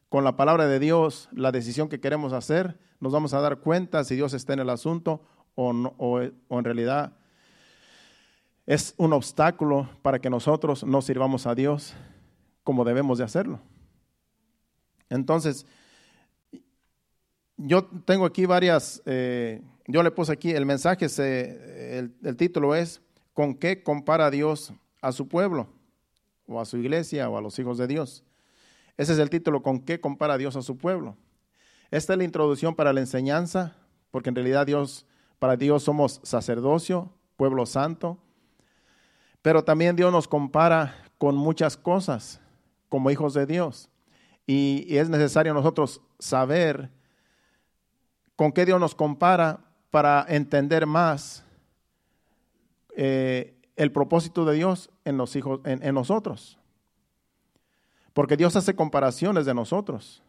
con 0.10 0.24
la 0.24 0.36
palabra 0.36 0.68
de 0.68 0.80
Dios 0.80 1.30
la 1.32 1.52
decisión 1.52 1.90
que 1.90 2.00
queremos 2.00 2.34
hacer, 2.34 2.78
nos 3.00 3.14
vamos 3.14 3.34
a 3.34 3.42
dar 3.42 3.60
cuenta 3.60 4.04
si 4.04 4.16
Dios 4.16 4.34
está 4.34 4.54
en 4.54 4.60
el 4.60 4.70
asunto 4.70 5.24
o, 5.56 5.72
o, 5.98 6.22
en 6.22 6.64
realidad 6.64 7.14
es 8.66 8.94
un 8.98 9.14
obstáculo 9.14 9.90
para 10.02 10.20
que 10.20 10.30
nosotros 10.30 10.84
no 10.84 11.02
sirvamos 11.02 11.48
a 11.48 11.56
Dios 11.56 11.96
como 12.64 12.84
debemos 12.84 13.18
de 13.18 13.24
hacerlo. 13.24 13.60
Entonces, 15.10 15.66
yo 17.58 17.86
tengo 18.06 18.26
aquí 18.26 18.46
varias, 18.46 19.02
eh, 19.06 19.62
yo 19.88 20.04
le 20.04 20.12
puse 20.12 20.32
aquí, 20.32 20.52
el 20.52 20.66
mensaje, 20.66 21.10
se, 21.10 21.98
el 21.98 22.36
título 22.38 22.76
es 22.76 23.02
con 23.40 23.56
qué 23.56 23.84
compara 23.84 24.30
Dios 24.30 24.74
a 25.02 25.14
su 25.14 25.30
pueblo, 25.30 25.70
o 26.46 26.60
a 26.60 26.66
su 26.66 26.76
iglesia, 26.76 27.30
o 27.30 27.38
a 27.38 27.42
los 27.42 27.58
hijos 27.58 27.78
de 27.78 27.88
Dios. 27.88 28.26
Ese 28.98 29.14
es 29.14 29.20
el 29.20 29.30
título, 29.30 29.64
con 29.64 29.80
qué 29.80 30.02
compara 30.02 30.38
Dios 30.38 30.58
a 30.58 30.62
su 30.62 30.78
pueblo. 30.78 31.16
Esta 31.90 32.12
es 32.12 32.18
la 32.18 32.26
introducción 32.26 32.76
para 32.76 32.92
la 32.92 33.00
enseñanza, 33.00 33.78
porque 34.12 34.28
en 34.28 34.36
realidad 34.36 34.66
Dios, 34.66 35.06
para 35.40 35.56
Dios 35.56 35.84
somos 35.84 36.20
sacerdocio, 36.22 37.14
pueblo 37.38 37.66
santo, 37.66 38.18
pero 39.42 39.64
también 39.64 39.96
Dios 39.96 40.12
nos 40.12 40.28
compara 40.28 41.02
con 41.18 41.38
muchas 41.38 41.78
cosas 41.78 42.42
como 42.90 43.10
hijos 43.10 43.34
de 43.34 43.46
Dios. 43.46 43.88
Y, 44.48 44.84
y, 44.86 44.98
es 44.98 45.08
necesario 45.08 45.54
nosotros 45.54 46.02
saber 46.20 46.90
con 48.36 48.52
qué 48.52 48.66
Dios 48.66 48.82
nos 48.82 48.96
compara 48.96 49.62
para 49.92 50.26
entender 50.28 50.86
más 50.86 51.46
eh, 53.02 53.56
el 53.78 53.94
propósito 53.94 54.44
de 54.44 54.56
Dios 54.56 54.90
en 55.06 55.16
los 55.16 55.34
hijos, 55.38 55.62
en, 55.64 55.96
nosotros. 55.96 56.60
Porque 58.12 58.36
Dios 58.36 58.58
hace 58.58 58.76
comparaciones 58.76 59.46
de 59.46 59.54
nosotros. 59.54 60.22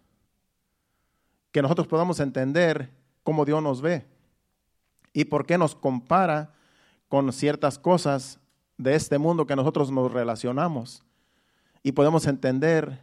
Que 1.50 1.62
nosotros 1.62 1.88
podamos 1.88 2.20
entender 2.20 2.92
cómo 3.24 3.44
Dios 3.44 3.60
nos 3.60 3.82
ve 3.82 4.06
y 5.12 5.24
por 5.24 5.46
qué 5.46 5.58
nos 5.58 5.74
compara 5.74 6.54
con 7.08 7.32
ciertas 7.32 7.76
cosas 7.76 8.38
de 8.78 8.94
este 8.94 9.18
mundo 9.18 9.48
que 9.48 9.56
nosotros 9.56 9.90
nos 9.90 10.12
relacionamos. 10.12 11.02
Y 11.82 11.90
podemos 11.90 12.28
entender 12.28 13.02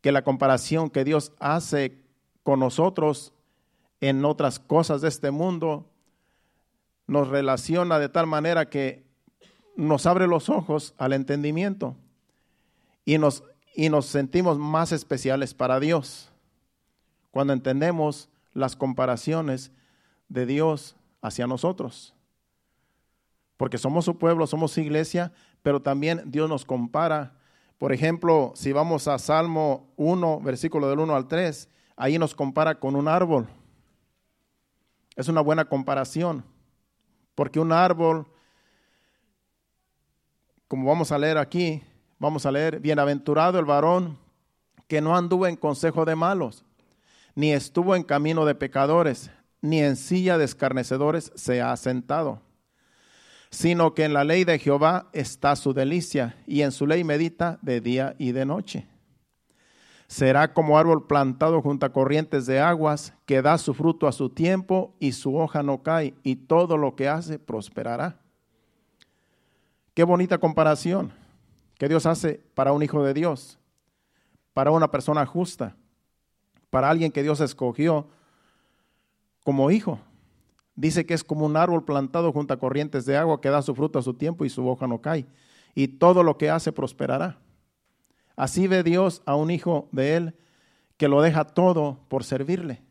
que 0.00 0.12
la 0.12 0.24
comparación 0.24 0.88
que 0.88 1.04
Dios 1.04 1.30
hace 1.40 2.00
con 2.42 2.58
nosotros 2.58 3.34
en 4.00 4.24
otras 4.24 4.58
cosas 4.58 5.02
de 5.02 5.08
este 5.08 5.30
mundo 5.30 5.90
nos 7.06 7.28
relaciona 7.28 7.98
de 7.98 8.08
tal 8.08 8.26
manera 8.26 8.68
que 8.68 9.04
nos 9.76 10.06
abre 10.06 10.26
los 10.26 10.48
ojos 10.48 10.94
al 10.98 11.12
entendimiento 11.12 11.96
y 13.04 13.18
nos, 13.18 13.44
y 13.74 13.88
nos 13.88 14.06
sentimos 14.06 14.58
más 14.58 14.92
especiales 14.92 15.54
para 15.54 15.80
Dios 15.80 16.30
cuando 17.30 17.52
entendemos 17.52 18.28
las 18.52 18.76
comparaciones 18.76 19.72
de 20.28 20.46
Dios 20.46 20.96
hacia 21.20 21.46
nosotros. 21.46 22.14
Porque 23.56 23.78
somos 23.78 24.04
su 24.04 24.18
pueblo, 24.18 24.46
somos 24.46 24.78
iglesia, 24.78 25.32
pero 25.62 25.82
también 25.82 26.22
Dios 26.26 26.48
nos 26.48 26.64
compara. 26.64 27.36
Por 27.78 27.92
ejemplo, 27.92 28.52
si 28.54 28.72
vamos 28.72 29.08
a 29.08 29.18
Salmo 29.18 29.92
1, 29.96 30.40
versículo 30.40 30.88
del 30.88 31.00
1 31.00 31.14
al 31.14 31.26
3, 31.28 31.68
ahí 31.96 32.18
nos 32.18 32.34
compara 32.34 32.78
con 32.78 32.96
un 32.96 33.08
árbol. 33.08 33.48
Es 35.16 35.28
una 35.28 35.40
buena 35.40 35.64
comparación. 35.64 36.44
Porque 37.34 37.60
un 37.60 37.72
árbol, 37.72 38.26
como 40.68 40.88
vamos 40.88 41.12
a 41.12 41.18
leer 41.18 41.38
aquí, 41.38 41.82
vamos 42.18 42.46
a 42.46 42.52
leer, 42.52 42.80
bienaventurado 42.80 43.58
el 43.58 43.64
varón 43.64 44.18
que 44.88 45.00
no 45.00 45.16
anduvo 45.16 45.46
en 45.46 45.56
consejo 45.56 46.04
de 46.04 46.14
malos, 46.14 46.64
ni 47.34 47.52
estuvo 47.52 47.96
en 47.96 48.02
camino 48.02 48.44
de 48.44 48.54
pecadores, 48.54 49.30
ni 49.60 49.80
en 49.80 49.96
silla 49.96 50.38
de 50.38 50.44
escarnecedores 50.44 51.32
se 51.34 51.62
ha 51.62 51.76
sentado, 51.76 52.42
sino 53.50 53.94
que 53.94 54.04
en 54.04 54.12
la 54.12 54.24
ley 54.24 54.44
de 54.44 54.58
Jehová 54.58 55.08
está 55.12 55.56
su 55.56 55.72
delicia, 55.72 56.36
y 56.46 56.62
en 56.62 56.70
su 56.70 56.86
ley 56.86 57.02
medita 57.02 57.58
de 57.62 57.80
día 57.80 58.14
y 58.18 58.32
de 58.32 58.44
noche. 58.44 58.86
Será 60.14 60.54
como 60.54 60.78
árbol 60.78 61.08
plantado 61.08 61.60
junto 61.60 61.86
a 61.86 61.92
corrientes 61.92 62.46
de 62.46 62.60
aguas, 62.60 63.12
que 63.26 63.42
da 63.42 63.58
su 63.58 63.74
fruto 63.74 64.06
a 64.06 64.12
su 64.12 64.30
tiempo 64.30 64.94
y 65.00 65.10
su 65.10 65.36
hoja 65.36 65.64
no 65.64 65.82
cae, 65.82 66.14
y 66.22 66.36
todo 66.36 66.76
lo 66.76 66.94
que 66.94 67.08
hace 67.08 67.40
prosperará. 67.40 68.20
Qué 69.92 70.04
bonita 70.04 70.38
comparación 70.38 71.12
que 71.78 71.88
Dios 71.88 72.06
hace 72.06 72.40
para 72.54 72.72
un 72.72 72.84
hijo 72.84 73.02
de 73.02 73.12
Dios. 73.12 73.58
para 74.52 74.70
una 74.70 74.88
persona 74.88 75.26
justa, 75.26 75.74
para 76.70 76.88
alguien 76.88 77.10
que 77.10 77.24
Dios 77.24 77.40
escogió 77.40 78.06
como 79.42 79.72
hijo. 79.72 79.98
Dice 80.76 81.04
que 81.06 81.14
es 81.14 81.24
como 81.24 81.44
un 81.44 81.56
árbol 81.56 81.84
plantado 81.84 82.30
junto 82.32 82.54
a 82.54 82.58
corrientes 82.60 83.04
de 83.04 83.16
agua 83.16 83.40
que 83.40 83.50
da 83.50 83.62
su 83.62 83.74
fruto 83.74 83.98
a 83.98 84.02
su 84.02 84.14
tiempo 84.14 84.44
y 84.44 84.48
su 84.48 84.64
hoja 84.68 84.86
no 84.86 85.00
cae. 85.00 85.26
Y 85.74 85.88
todo 85.88 86.22
lo 86.22 86.38
que 86.38 86.50
hace 86.50 86.70
prosperará. 86.70 87.40
Así 88.36 88.66
ve 88.66 88.82
Dios 88.82 89.22
a 89.26 89.36
un 89.36 89.50
hijo 89.50 89.88
de 89.92 90.16
él 90.16 90.34
que 90.96 91.08
lo 91.08 91.22
deja 91.22 91.44
todo 91.44 91.98
por 92.08 92.24
servirle. 92.24 92.82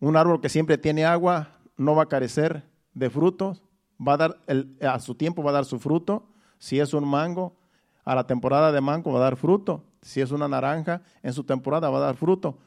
Un 0.00 0.16
árbol 0.16 0.40
que 0.40 0.48
siempre 0.48 0.78
tiene 0.78 1.04
agua 1.04 1.48
no 1.76 1.94
va 1.94 2.04
a 2.04 2.08
carecer 2.08 2.64
de 2.92 3.10
frutos, 3.10 3.62
va 4.00 4.14
a 4.14 4.16
dar 4.16 4.40
a 4.82 5.00
su 5.00 5.14
tiempo 5.14 5.42
va 5.42 5.50
a 5.50 5.54
dar 5.54 5.64
su 5.64 5.78
fruto. 5.78 6.26
Si 6.58 6.80
es 6.80 6.94
un 6.94 7.08
mango, 7.08 7.56
a 8.04 8.14
la 8.14 8.26
temporada 8.26 8.72
de 8.72 8.80
mango 8.80 9.12
va 9.12 9.18
a 9.20 9.24
dar 9.24 9.36
fruto. 9.36 9.84
Si 10.02 10.20
es 10.20 10.30
una 10.30 10.48
naranja, 10.48 11.02
en 11.22 11.32
su 11.32 11.44
temporada 11.44 11.88
va 11.90 11.98
a 11.98 12.02
dar 12.02 12.16
fruto 12.16 12.58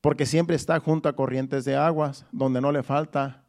porque 0.00 0.26
siempre 0.26 0.56
está 0.56 0.80
junto 0.80 1.08
a 1.08 1.14
corrientes 1.14 1.64
de 1.64 1.76
aguas, 1.76 2.24
donde 2.32 2.60
no 2.60 2.72
le 2.72 2.82
falta 2.82 3.42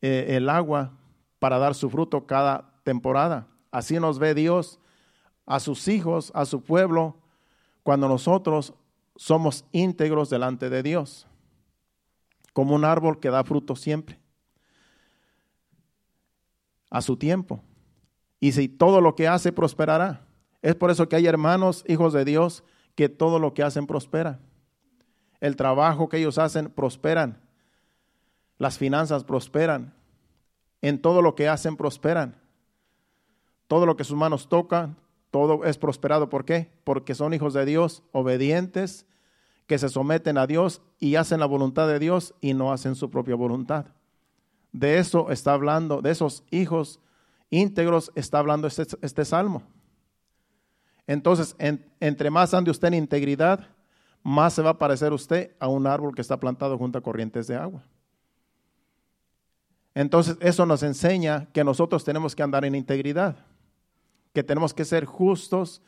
eh, 0.00 0.26
el 0.30 0.48
agua 0.48 0.92
para 1.38 1.58
dar 1.58 1.74
su 1.74 1.88
fruto 1.88 2.26
cada 2.26 2.74
temporada. 2.84 3.46
Así 3.70 3.98
nos 3.98 4.18
ve 4.18 4.34
Dios 4.34 4.78
a 5.46 5.60
sus 5.60 5.88
hijos, 5.88 6.30
a 6.34 6.44
su 6.44 6.62
pueblo, 6.62 7.16
cuando 7.82 8.08
nosotros 8.08 8.74
somos 9.16 9.64
íntegros 9.72 10.30
delante 10.30 10.70
de 10.70 10.82
Dios, 10.82 11.26
como 12.52 12.74
un 12.74 12.84
árbol 12.84 13.20
que 13.20 13.30
da 13.30 13.44
fruto 13.44 13.76
siempre, 13.76 14.18
a 16.90 17.00
su 17.00 17.16
tiempo. 17.16 17.60
Y 18.40 18.52
si 18.52 18.68
todo 18.68 19.00
lo 19.00 19.14
que 19.14 19.28
hace 19.28 19.52
prosperará. 19.52 20.26
Es 20.60 20.74
por 20.74 20.90
eso 20.90 21.08
que 21.08 21.16
hay 21.16 21.26
hermanos, 21.26 21.84
hijos 21.88 22.12
de 22.12 22.24
Dios, 22.24 22.62
que 22.94 23.08
todo 23.08 23.38
lo 23.38 23.54
que 23.54 23.62
hacen 23.62 23.86
prospera 23.86 24.40
el 25.42 25.56
trabajo 25.56 26.08
que 26.08 26.18
ellos 26.18 26.38
hacen 26.38 26.70
prosperan, 26.70 27.36
las 28.58 28.78
finanzas 28.78 29.24
prosperan, 29.24 29.92
en 30.80 31.02
todo 31.02 31.20
lo 31.20 31.34
que 31.34 31.48
hacen 31.48 31.76
prosperan, 31.76 32.36
todo 33.66 33.84
lo 33.84 33.96
que 33.96 34.04
sus 34.04 34.16
manos 34.16 34.48
tocan, 34.48 34.96
todo 35.32 35.64
es 35.64 35.78
prosperado. 35.78 36.28
¿Por 36.28 36.44
qué? 36.44 36.70
Porque 36.84 37.16
son 37.16 37.32
hijos 37.34 37.54
de 37.54 37.64
Dios, 37.64 38.04
obedientes, 38.12 39.06
que 39.66 39.78
se 39.78 39.88
someten 39.88 40.36
a 40.36 40.46
Dios 40.46 40.82
y 41.00 41.16
hacen 41.16 41.40
la 41.40 41.46
voluntad 41.46 41.88
de 41.88 41.98
Dios 41.98 42.34
y 42.42 42.52
no 42.52 42.70
hacen 42.70 42.94
su 42.94 43.10
propia 43.10 43.34
voluntad. 43.34 43.86
De 44.72 44.98
eso 44.98 45.30
está 45.30 45.54
hablando, 45.54 46.02
de 46.02 46.10
esos 46.10 46.44
hijos 46.50 47.00
íntegros 47.48 48.12
está 48.14 48.38
hablando 48.38 48.66
este, 48.66 48.84
este 49.00 49.24
salmo. 49.24 49.62
Entonces, 51.06 51.56
entre 51.58 52.30
más 52.30 52.52
ande 52.52 52.70
usted 52.70 52.88
en 52.88 52.94
integridad, 52.94 53.68
más 54.22 54.52
se 54.52 54.62
va 54.62 54.70
a 54.70 54.78
parecer 54.78 55.14
usted 55.14 55.56
a 55.58 55.66
un 55.66 55.86
árbol 55.86 56.14
que 56.14 56.20
está 56.20 56.38
plantado 56.38 56.76
junto 56.76 56.98
a 56.98 57.02
corrientes 57.02 57.46
de 57.46 57.56
agua. 57.56 57.82
Entonces, 59.94 60.36
eso 60.40 60.66
nos 60.66 60.82
enseña 60.82 61.48
que 61.54 61.64
nosotros 61.64 62.04
tenemos 62.04 62.36
que 62.36 62.42
andar 62.42 62.66
en 62.66 62.74
integridad, 62.74 63.46
que 64.32 64.42
tenemos 64.42 64.74
que 64.74 64.84
ser 64.84 65.04
justos 65.04 65.82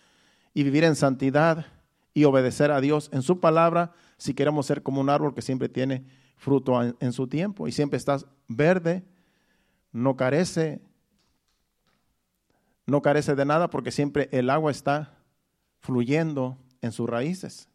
y 0.52 0.62
vivir 0.62 0.84
en 0.84 0.96
santidad 0.96 1.66
y 2.12 2.24
obedecer 2.24 2.70
a 2.70 2.80
Dios 2.80 3.10
en 3.12 3.22
su 3.22 3.40
palabra 3.40 3.92
si 4.16 4.34
queremos 4.34 4.66
ser 4.66 4.82
como 4.82 5.00
un 5.00 5.10
árbol 5.10 5.34
que 5.34 5.42
siempre 5.42 5.68
tiene 5.68 6.04
fruto 6.36 6.80
en, 6.82 7.12
su 7.12 7.26
tiempo 7.26 7.66
y 7.66 7.72
siempre 7.72 7.96
está 7.96 8.18
verde, 8.48 9.02
no 9.92 10.16
carece, 10.16 10.80
no 12.86 13.02
carece 13.02 13.34
de 13.34 13.44
nada 13.44 13.68
porque 13.68 13.90
siempre 13.90 14.28
el 14.32 14.50
agua 14.50 14.70
está 14.70 15.18
fluyendo 15.80 16.56
en 16.80 16.92
sus 16.92 17.08
raíces. 17.08 17.68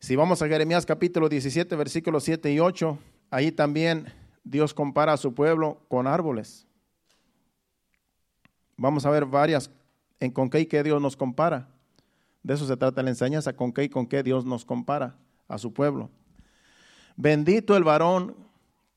Si 0.00 0.16
vamos 0.16 0.42
a 0.42 0.48
Jeremías 0.48 0.84
capítulo 0.84 1.28
17, 1.28 1.76
versículos 1.76 2.24
7 2.24 2.52
y 2.52 2.60
8, 2.60 2.98
ahí 3.30 3.52
también 3.52 4.12
Dios 4.42 4.74
compara 4.74 5.14
a 5.14 5.16
su 5.16 5.34
pueblo 5.34 5.80
con 5.88 6.06
árboles. 6.06 6.66
Vamos 8.76 9.06
a 9.06 9.10
ver 9.10 9.26
varias 9.26 9.70
en 10.20 10.30
con 10.30 10.50
qué 10.50 10.60
y 10.60 10.66
qué 10.66 10.82
Dios 10.82 11.00
nos 11.00 11.16
compara. 11.16 11.68
De 12.42 12.54
eso 12.54 12.66
se 12.66 12.76
trata 12.76 13.02
la 13.02 13.10
enseñanza, 13.10 13.54
con 13.54 13.72
qué 13.72 13.84
y 13.84 13.88
con 13.88 14.06
qué 14.06 14.22
Dios 14.22 14.44
nos 14.44 14.64
compara 14.64 15.16
a 15.48 15.58
su 15.58 15.72
pueblo. 15.72 16.10
Bendito 17.16 17.76
el 17.76 17.84
varón 17.84 18.36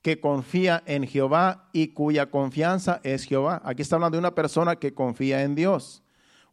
que 0.02 0.20
confía 0.20 0.84
en 0.86 1.06
Jehová 1.06 1.70
y 1.74 1.90
cuya 1.90 2.30
confianza 2.30 3.00
es 3.04 3.26
Jehová. 3.26 3.62
Aquí 3.66 3.82
está 3.82 3.96
hablando 3.96 4.16
de 4.16 4.20
una 4.20 4.36
persona 4.36 4.78
que 4.78 4.94
confía 4.94 5.44
en 5.44 5.56
Dios. 5.56 6.04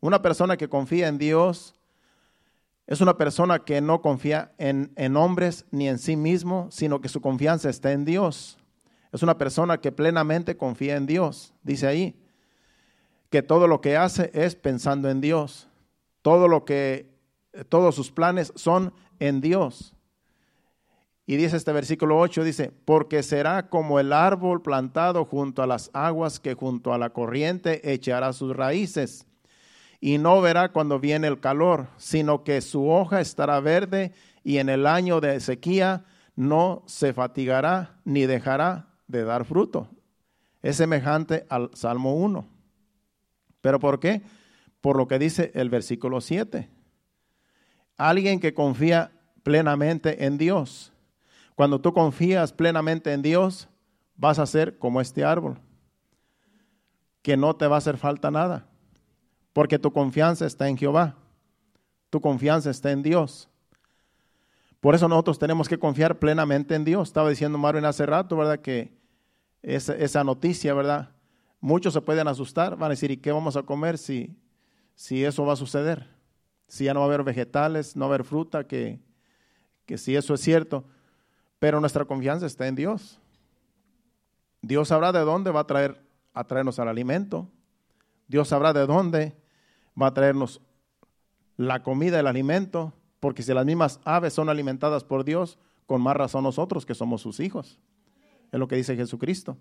Una 0.00 0.20
persona 0.22 0.56
que 0.56 0.68
confía 0.68 1.08
en 1.08 1.18
Dios 1.18 1.74
es 2.86 3.00
una 3.00 3.16
persona 3.16 3.60
que 3.60 3.80
no 3.80 4.02
confía 4.02 4.52
en, 4.58 5.16
hombres 5.16 5.64
ni 5.70 5.88
en 5.88 5.98
sí 5.98 6.16
mismo, 6.16 6.68
sino 6.70 7.00
que 7.00 7.08
su 7.08 7.20
confianza 7.20 7.70
está 7.70 7.92
en 7.92 8.04
Dios. 8.04 8.58
Es 9.12 9.22
una 9.22 9.38
persona 9.38 9.80
que 9.80 9.92
plenamente 9.92 10.56
confía 10.56 10.96
en 10.96 11.06
Dios. 11.06 11.54
Dice 11.62 11.86
ahí 11.86 12.23
que 13.34 13.42
todo 13.42 13.66
lo 13.66 13.80
que 13.80 13.96
hace 13.96 14.30
es 14.32 14.54
pensando 14.54 15.10
en 15.10 15.20
Dios. 15.20 15.66
Todo 16.22 16.46
lo 16.46 16.64
que, 16.64 17.10
todos 17.68 17.96
sus 17.96 18.12
planes 18.12 18.52
son 18.54 18.92
en 19.18 19.40
Dios. 19.40 19.96
Y 21.26 21.34
dice 21.34 21.56
este 21.56 21.72
versículo 21.72 22.20
8, 22.20 22.44
dice, 22.44 22.70
porque 22.84 23.24
será 23.24 23.68
como 23.70 23.98
el 23.98 24.12
árbol 24.12 24.62
plantado 24.62 25.24
junto 25.24 25.64
a 25.64 25.66
las 25.66 25.90
aguas 25.94 26.38
que 26.38 26.54
junto 26.54 26.94
a 26.94 26.98
la 26.98 27.10
corriente 27.10 27.92
echará 27.92 28.32
sus 28.32 28.54
raíces 28.54 29.26
y 30.00 30.18
no 30.18 30.40
verá 30.40 30.70
cuando 30.70 31.00
viene 31.00 31.26
el 31.26 31.40
calor, 31.40 31.88
sino 31.96 32.44
que 32.44 32.60
su 32.60 32.88
hoja 32.88 33.20
estará 33.20 33.58
verde 33.58 34.12
y 34.44 34.58
en 34.58 34.68
el 34.68 34.86
año 34.86 35.20
de 35.20 35.40
sequía 35.40 36.04
no 36.36 36.84
se 36.86 37.12
fatigará 37.12 37.96
ni 38.04 38.26
dejará 38.26 38.90
de 39.08 39.24
dar 39.24 39.44
fruto. 39.44 39.88
Es 40.62 40.76
semejante 40.76 41.46
al 41.48 41.72
Salmo 41.74 42.14
1. 42.14 42.53
¿Pero 43.64 43.80
por 43.80 43.98
qué? 43.98 44.20
Por 44.82 44.98
lo 44.98 45.08
que 45.08 45.18
dice 45.18 45.50
el 45.54 45.70
versículo 45.70 46.20
7. 46.20 46.68
Alguien 47.96 48.40
que 48.40 48.52
confía 48.52 49.10
plenamente 49.42 50.26
en 50.26 50.36
Dios. 50.36 50.92
Cuando 51.54 51.80
tú 51.80 51.94
confías 51.94 52.52
plenamente 52.52 53.14
en 53.14 53.22
Dios, 53.22 53.70
vas 54.16 54.38
a 54.38 54.44
ser 54.44 54.76
como 54.76 55.00
este 55.00 55.24
árbol, 55.24 55.56
que 57.22 57.38
no 57.38 57.56
te 57.56 57.66
va 57.66 57.76
a 57.76 57.78
hacer 57.78 57.96
falta 57.96 58.30
nada 58.30 58.66
porque 59.54 59.78
tu 59.78 59.92
confianza 59.94 60.44
está 60.44 60.68
en 60.68 60.76
Jehová, 60.76 61.14
tu 62.10 62.20
confianza 62.20 62.68
está 62.68 62.90
en 62.90 63.02
Dios. 63.02 63.48
Por 64.80 64.94
eso 64.94 65.08
nosotros 65.08 65.38
tenemos 65.38 65.70
que 65.70 65.78
confiar 65.78 66.18
plenamente 66.18 66.74
en 66.74 66.84
Dios. 66.84 67.08
Estaba 67.08 67.30
diciendo 67.30 67.56
Marvin 67.56 67.86
hace 67.86 68.04
rato, 68.04 68.36
¿verdad? 68.36 68.58
Que 68.58 68.92
esa, 69.62 69.94
esa 69.94 70.22
noticia, 70.22 70.74
¿verdad? 70.74 71.13
Muchos 71.64 71.94
se 71.94 72.02
pueden 72.02 72.28
asustar, 72.28 72.76
van 72.76 72.88
a 72.88 72.90
decir, 72.90 73.10
¿y 73.10 73.16
qué 73.16 73.32
vamos 73.32 73.56
a 73.56 73.62
comer 73.62 73.96
si, 73.96 74.36
si 74.94 75.24
eso 75.24 75.46
va 75.46 75.54
a 75.54 75.56
suceder? 75.56 76.06
Si 76.68 76.84
ya 76.84 76.92
no 76.92 77.00
va 77.00 77.06
a 77.06 77.08
haber 77.08 77.24
vegetales, 77.24 77.96
no 77.96 78.04
va 78.04 78.10
a 78.10 78.14
haber 78.16 78.26
fruta, 78.26 78.66
que, 78.66 79.00
que 79.86 79.96
si 79.96 80.14
eso 80.14 80.34
es 80.34 80.42
cierto. 80.42 80.84
Pero 81.58 81.80
nuestra 81.80 82.04
confianza 82.04 82.44
está 82.44 82.68
en 82.68 82.74
Dios. 82.74 83.18
Dios 84.60 84.88
sabrá 84.88 85.10
de 85.10 85.20
dónde 85.20 85.52
va 85.52 85.60
a 85.60 85.66
traer 85.66 86.06
a 86.34 86.44
traernos 86.44 86.78
al 86.80 86.88
alimento. 86.88 87.48
Dios 88.28 88.48
sabrá 88.48 88.74
de 88.74 88.86
dónde 88.86 89.34
va 89.98 90.08
a 90.08 90.12
traernos 90.12 90.60
la 91.56 91.82
comida, 91.82 92.20
el 92.20 92.26
alimento, 92.26 92.92
porque 93.20 93.42
si 93.42 93.54
las 93.54 93.64
mismas 93.64 94.00
aves 94.04 94.34
son 94.34 94.50
alimentadas 94.50 95.02
por 95.02 95.24
Dios, 95.24 95.58
con 95.86 96.02
más 96.02 96.14
razón 96.14 96.44
nosotros 96.44 96.84
que 96.84 96.94
somos 96.94 97.22
sus 97.22 97.40
hijos. 97.40 97.80
Es 98.52 98.58
lo 98.58 98.68
que 98.68 98.76
dice 98.76 98.96
Jesucristo. 98.96 99.56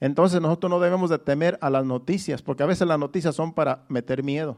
Entonces 0.00 0.40
nosotros 0.40 0.70
no 0.70 0.80
debemos 0.80 1.10
de 1.10 1.18
temer 1.18 1.58
a 1.60 1.70
las 1.70 1.84
noticias, 1.84 2.42
porque 2.42 2.62
a 2.62 2.66
veces 2.66 2.86
las 2.86 2.98
noticias 2.98 3.34
son 3.34 3.52
para 3.52 3.84
meter 3.88 4.22
miedo. 4.22 4.56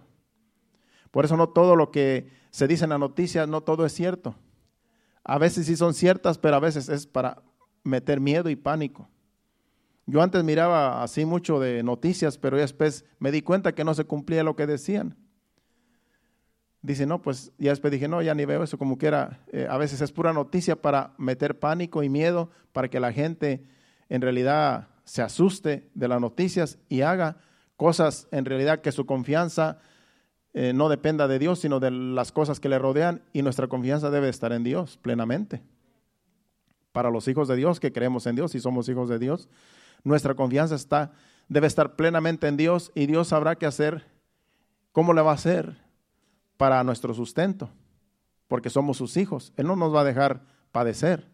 Por 1.11 1.25
eso 1.25 1.37
no 1.37 1.49
todo 1.49 1.77
lo 1.77 1.91
que 1.91 2.31
se 2.51 2.69
dice 2.69 2.85
en 2.85 2.91
las 2.91 3.01
noticias, 3.01 3.49
no 3.49 3.63
todo 3.63 3.87
es 3.87 3.93
cierto. 3.93 4.35
A 5.25 5.39
veces 5.39 5.67
sí 5.67 5.77
son 5.77 5.95
ciertas, 5.95 6.39
pero 6.39 6.57
a 6.57 6.61
veces 6.61 6.89
es 6.89 7.07
para 7.07 7.43
meter 7.83 8.21
miedo 8.21 8.51
y 8.51 8.57
pánico. 8.57 9.09
Yo 10.07 10.23
antes 10.23 10.43
miraba 10.45 11.03
así 11.03 11.25
mucho 11.25 11.61
de 11.61 11.83
noticias, 11.83 12.37
pero 12.37 12.57
después 12.57 13.05
me 13.19 13.31
di 13.31 13.43
cuenta 13.43 13.75
que 13.75 13.85
no 13.85 13.95
se 13.95 14.05
cumplía 14.05 14.43
lo 14.43 14.57
que 14.57 14.67
decían. 14.67 15.17
Dice, 16.83 17.07
no, 17.07 17.21
pues 17.21 17.53
ya 17.59 17.71
después 17.71 17.93
dije, 17.93 18.09
no, 18.09 18.23
ya 18.23 18.35
ni 18.35 18.45
veo 18.45 18.63
eso 18.63 18.79
como 18.79 18.99
que 18.99 19.07
era. 19.07 19.45
Eh, 19.53 19.67
a 19.69 19.77
veces 19.77 20.01
es 20.01 20.13
pura 20.13 20.33
noticia 20.33 20.81
para 20.81 21.15
meter 21.19 21.59
pánico 21.59 22.03
y 22.03 22.09
miedo, 22.09 22.51
para 22.73 22.89
que 22.89 22.99
la 22.99 23.13
gente 23.13 23.65
en 24.09 24.23
realidad 24.23 24.89
se 25.11 25.23
asuste 25.23 25.91
de 25.95 26.07
las 26.07 26.21
noticias 26.21 26.79
y 26.89 27.01
haga 27.01 27.39
cosas 27.77 28.29
en 28.31 28.45
realidad 28.45 28.81
que 28.81 28.93
su 28.93 29.07
confianza 29.07 29.81
eh, 30.55 30.73
no 30.73 30.89
dependa 30.89 31.27
de 31.27 31.41
Dios, 31.41 31.59
sino 31.59 31.81
de 31.81 31.91
las 31.91 32.31
cosas 32.31 32.61
que 32.61 32.69
le 32.69 32.79
rodean 32.79 33.21
y 33.33 33.43
nuestra 33.43 33.67
confianza 33.67 34.09
debe 34.11 34.29
estar 34.29 34.53
en 34.53 34.63
Dios 34.63 34.99
plenamente. 34.99 35.65
Para 36.93 37.11
los 37.11 37.27
hijos 37.27 37.49
de 37.49 37.57
Dios 37.57 37.81
que 37.81 37.93
creemos 37.93 38.25
en 38.29 38.37
Dios 38.37 38.55
y 38.55 38.61
somos 38.61 38.89
hijos 38.89 39.09
de 39.09 39.19
Dios, 39.19 39.49
nuestra 40.05 40.35
confianza 40.35 40.77
está, 40.77 41.11
debe 41.49 41.67
estar 41.67 41.97
plenamente 41.97 42.47
en 42.47 42.57
Dios 42.57 42.93
y 42.95 43.07
Dios 43.07 43.27
sabrá 43.27 43.57
qué 43.57 43.67
hacer 43.67 44.07
¿cómo 44.93 45.13
le 45.13 45.23
va 45.23 45.33
a 45.33 45.35
hacer 45.35 45.77
para 46.57 46.85
nuestro 46.85 47.15
sustento? 47.15 47.69
Porque 48.47 48.71
somos 48.71 48.97
sus 48.97 49.17
hijos. 49.17 49.53
Él 49.57 49.67
no 49.67 49.75
nos 49.75 49.93
va 49.93 50.03
a 50.03 50.05
dejar 50.05 50.43
padecer. 50.71 51.27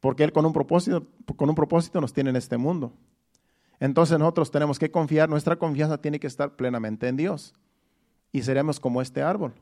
Porque 0.00 0.24
Él 0.24 0.32
con 0.32 0.46
un 0.46 0.52
propósito, 0.52 1.06
con 1.36 1.48
un 1.48 1.54
propósito 1.54 2.00
nos 2.00 2.12
tiene 2.12 2.30
en 2.30 2.36
este 2.36 2.56
mundo. 2.56 2.92
Entonces 3.80 4.18
nosotros 4.18 4.50
tenemos 4.50 4.78
que 4.78 4.90
confiar, 4.90 5.28
nuestra 5.28 5.56
confianza 5.56 5.98
tiene 5.98 6.18
que 6.18 6.26
estar 6.26 6.56
plenamente 6.56 7.08
en 7.08 7.16
Dios. 7.16 7.54
Y 8.32 8.42
seremos 8.42 8.80
como 8.80 9.00
este 9.00 9.22
árbol, 9.22 9.54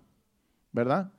¿verdad? 0.73 1.11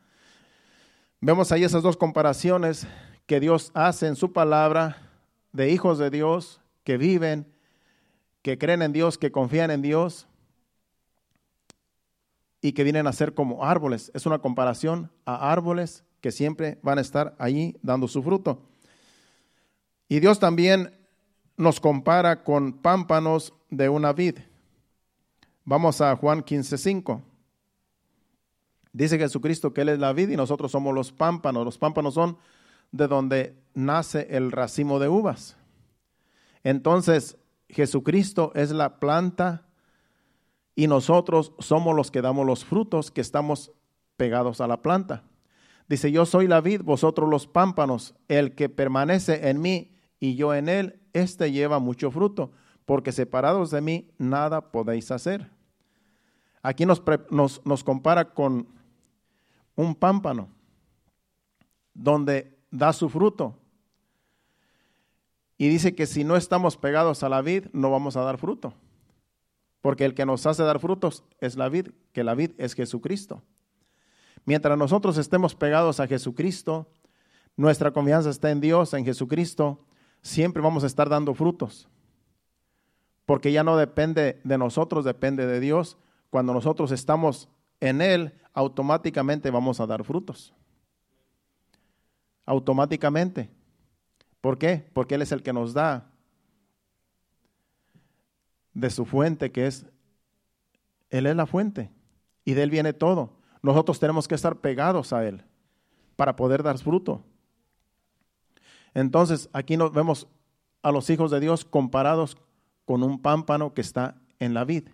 Vemos 1.22 1.52
ahí 1.52 1.64
esas 1.64 1.84
dos 1.84 1.98
comparaciones 1.98 2.88
que 3.26 3.40
Dios 3.40 3.72
hace 3.74 4.08
en 4.08 4.16
su 4.16 4.34
palabra 4.34 4.98
de 5.52 5.72
hijos 5.72 5.98
de 5.98 6.10
Dios 6.10 6.62
que 6.84 6.98
viven, 6.98 7.48
que 8.42 8.58
creen 8.58 8.82
en 8.82 8.94
Dios, 8.94 9.18
que 9.18 9.32
confían 9.32 9.72
en 9.72 9.82
Dios 9.82 10.28
y 12.62 12.74
que 12.74 12.84
vienen 12.84 13.08
a 13.08 13.14
ser 13.14 13.34
como 13.34 13.66
árboles. 13.66 14.12
Es 14.14 14.26
una 14.26 14.40
comparación 14.40 15.12
a 15.26 15.52
árboles 15.52 16.04
que 16.22 16.32
siempre 16.32 16.80
van 16.82 16.98
a 16.98 17.02
estar 17.02 17.36
allí 17.40 17.78
dando 17.82 18.08
su 18.08 18.24
fruto. 18.24 18.62
Y 20.10 20.20
Dios 20.20 20.40
también 20.40 20.94
nos 21.58 21.80
compara 21.80 22.44
con 22.44 22.74
pámpanos 22.74 23.54
de 23.70 23.90
una 23.90 24.14
vid. 24.14 24.38
Vamos 25.66 26.00
a 26.02 26.16
Juan 26.16 26.44
15:5. 26.44 27.22
Dice 28.94 29.18
Jesucristo 29.18 29.74
que 29.74 29.82
Él 29.82 29.90
es 29.90 30.00
la 30.00 30.14
vid 30.14 30.30
y 30.30 30.38
nosotros 30.38 30.72
somos 30.72 30.94
los 30.96 31.12
pámpanos. 31.12 31.66
Los 31.66 31.78
pámpanos 31.78 32.14
son 32.14 32.38
de 32.92 33.08
donde 33.08 33.56
nace 33.74 34.28
el 34.30 34.52
racimo 34.52 35.00
de 35.00 35.10
uvas. 35.10 35.58
Entonces, 36.64 37.38
Jesucristo 37.70 38.52
es 38.56 38.72
la 38.72 39.00
planta 39.00 39.68
y 40.74 40.88
nosotros 40.88 41.54
somos 41.60 41.96
los 41.96 42.12
que 42.12 42.22
damos 42.22 42.46
los 42.46 42.64
frutos 42.64 43.12
que 43.12 43.22
estamos 43.22 43.72
pegados 44.16 44.62
a 44.62 44.68
la 44.68 44.82
planta. 44.82 45.24
Dice, 45.90 46.12
yo 46.12 46.26
soy 46.26 46.48
la 46.48 46.62
vid, 46.62 46.82
vosotros 46.82 47.30
los 47.30 47.48
pámpanos, 47.48 48.16
el 48.28 48.56
que 48.56 48.70
permanece 48.70 49.50
en 49.50 49.62
mí 49.62 49.97
y 50.20 50.36
yo 50.36 50.54
en 50.54 50.70
él, 50.70 51.00
éste 51.14 51.52
lleva 51.52 51.80
mucho 51.80 52.12
fruto, 52.12 52.52
porque 52.86 53.12
separados 53.12 53.72
de 53.72 53.82
mí 53.82 54.10
nada 54.18 54.72
podéis 54.72 55.12
hacer. 55.12 55.52
Aquí 56.62 56.86
nos, 56.86 57.02
nos, 57.30 57.66
nos 57.66 57.84
compara 57.84 58.34
con 58.34 58.68
un 59.76 59.96
pámpano, 59.96 60.50
donde 61.94 62.58
da 62.72 62.94
su 62.94 63.10
fruto. 63.10 63.58
Y 65.58 65.70
dice 65.70 65.96
que 65.96 66.06
si 66.06 66.24
no 66.24 66.36
estamos 66.36 66.78
pegados 66.78 67.24
a 67.24 67.30
la 67.30 67.42
vid, 67.42 67.66
no 67.74 67.90
vamos 67.90 68.16
a 68.16 68.22
dar 68.22 68.38
fruto. 68.38 68.74
Porque 69.82 70.06
el 70.06 70.14
que 70.14 70.26
nos 70.26 70.46
hace 70.46 70.64
dar 70.64 70.80
frutos 70.80 71.24
es 71.40 71.56
la 71.56 71.70
vid, 71.70 71.90
que 72.12 72.24
la 72.24 72.36
vid 72.36 72.52
es 72.58 72.74
Jesucristo. 72.74 73.42
Mientras 74.46 74.78
nosotros 74.78 75.18
estemos 75.18 75.56
pegados 75.56 76.00
a 76.00 76.08
Jesucristo, 76.08 76.88
nuestra 77.56 77.92
confianza 77.92 78.30
está 78.30 78.52
en 78.52 78.62
Dios, 78.62 78.94
en 78.94 79.06
Jesucristo, 79.06 79.87
siempre 80.22 80.62
vamos 80.62 80.84
a 80.84 80.88
estar 80.88 81.10
dando 81.10 81.34
frutos. 81.34 81.88
Porque 83.26 83.52
ya 83.52 83.64
no 83.64 83.76
depende 83.76 84.40
de 84.44 84.58
nosotros, 84.58 85.04
depende 85.04 85.46
de 85.46 85.60
Dios. 85.60 85.98
Cuando 86.30 86.54
nosotros 86.54 86.92
estamos 86.92 87.50
en 87.80 88.02
Él, 88.02 88.34
automáticamente 88.54 89.52
vamos 89.52 89.80
a 89.80 89.86
dar 89.86 90.04
frutos. 90.04 90.54
Automáticamente. 92.46 93.50
¿Por 94.40 94.58
qué? 94.58 94.90
Porque 94.94 95.16
Él 95.16 95.22
es 95.22 95.32
el 95.32 95.44
que 95.44 95.54
nos 95.54 95.74
da 95.74 96.10
de 98.74 98.90
su 98.90 99.06
fuente, 99.06 99.52
que 99.52 99.68
es, 99.68 99.86
Él 101.10 101.26
es 101.26 101.36
la 101.36 101.46
fuente. 101.46 101.92
Y 102.46 102.54
de 102.54 102.64
Él 102.64 102.70
viene 102.70 102.94
todo. 102.94 103.34
Nosotros 103.62 104.00
tenemos 104.00 104.28
que 104.28 104.36
estar 104.36 104.56
pegados 104.58 105.12
a 105.12 105.28
Él 105.28 105.44
para 106.16 106.36
poder 106.36 106.64
dar 106.64 106.78
fruto. 106.78 107.24
Entonces, 108.98 109.48
aquí 109.54 109.78
nos 109.78 109.94
vemos 109.94 110.28
a 110.82 110.92
los 110.92 111.12
hijos 111.12 111.30
de 111.30 111.40
Dios 111.40 111.64
comparados 111.66 112.36
con 112.84 113.04
un 113.04 113.22
pámpano 113.22 113.76
que 113.76 113.82
está 113.82 114.16
en 114.40 114.56
la 114.56 114.66
vid, 114.66 114.90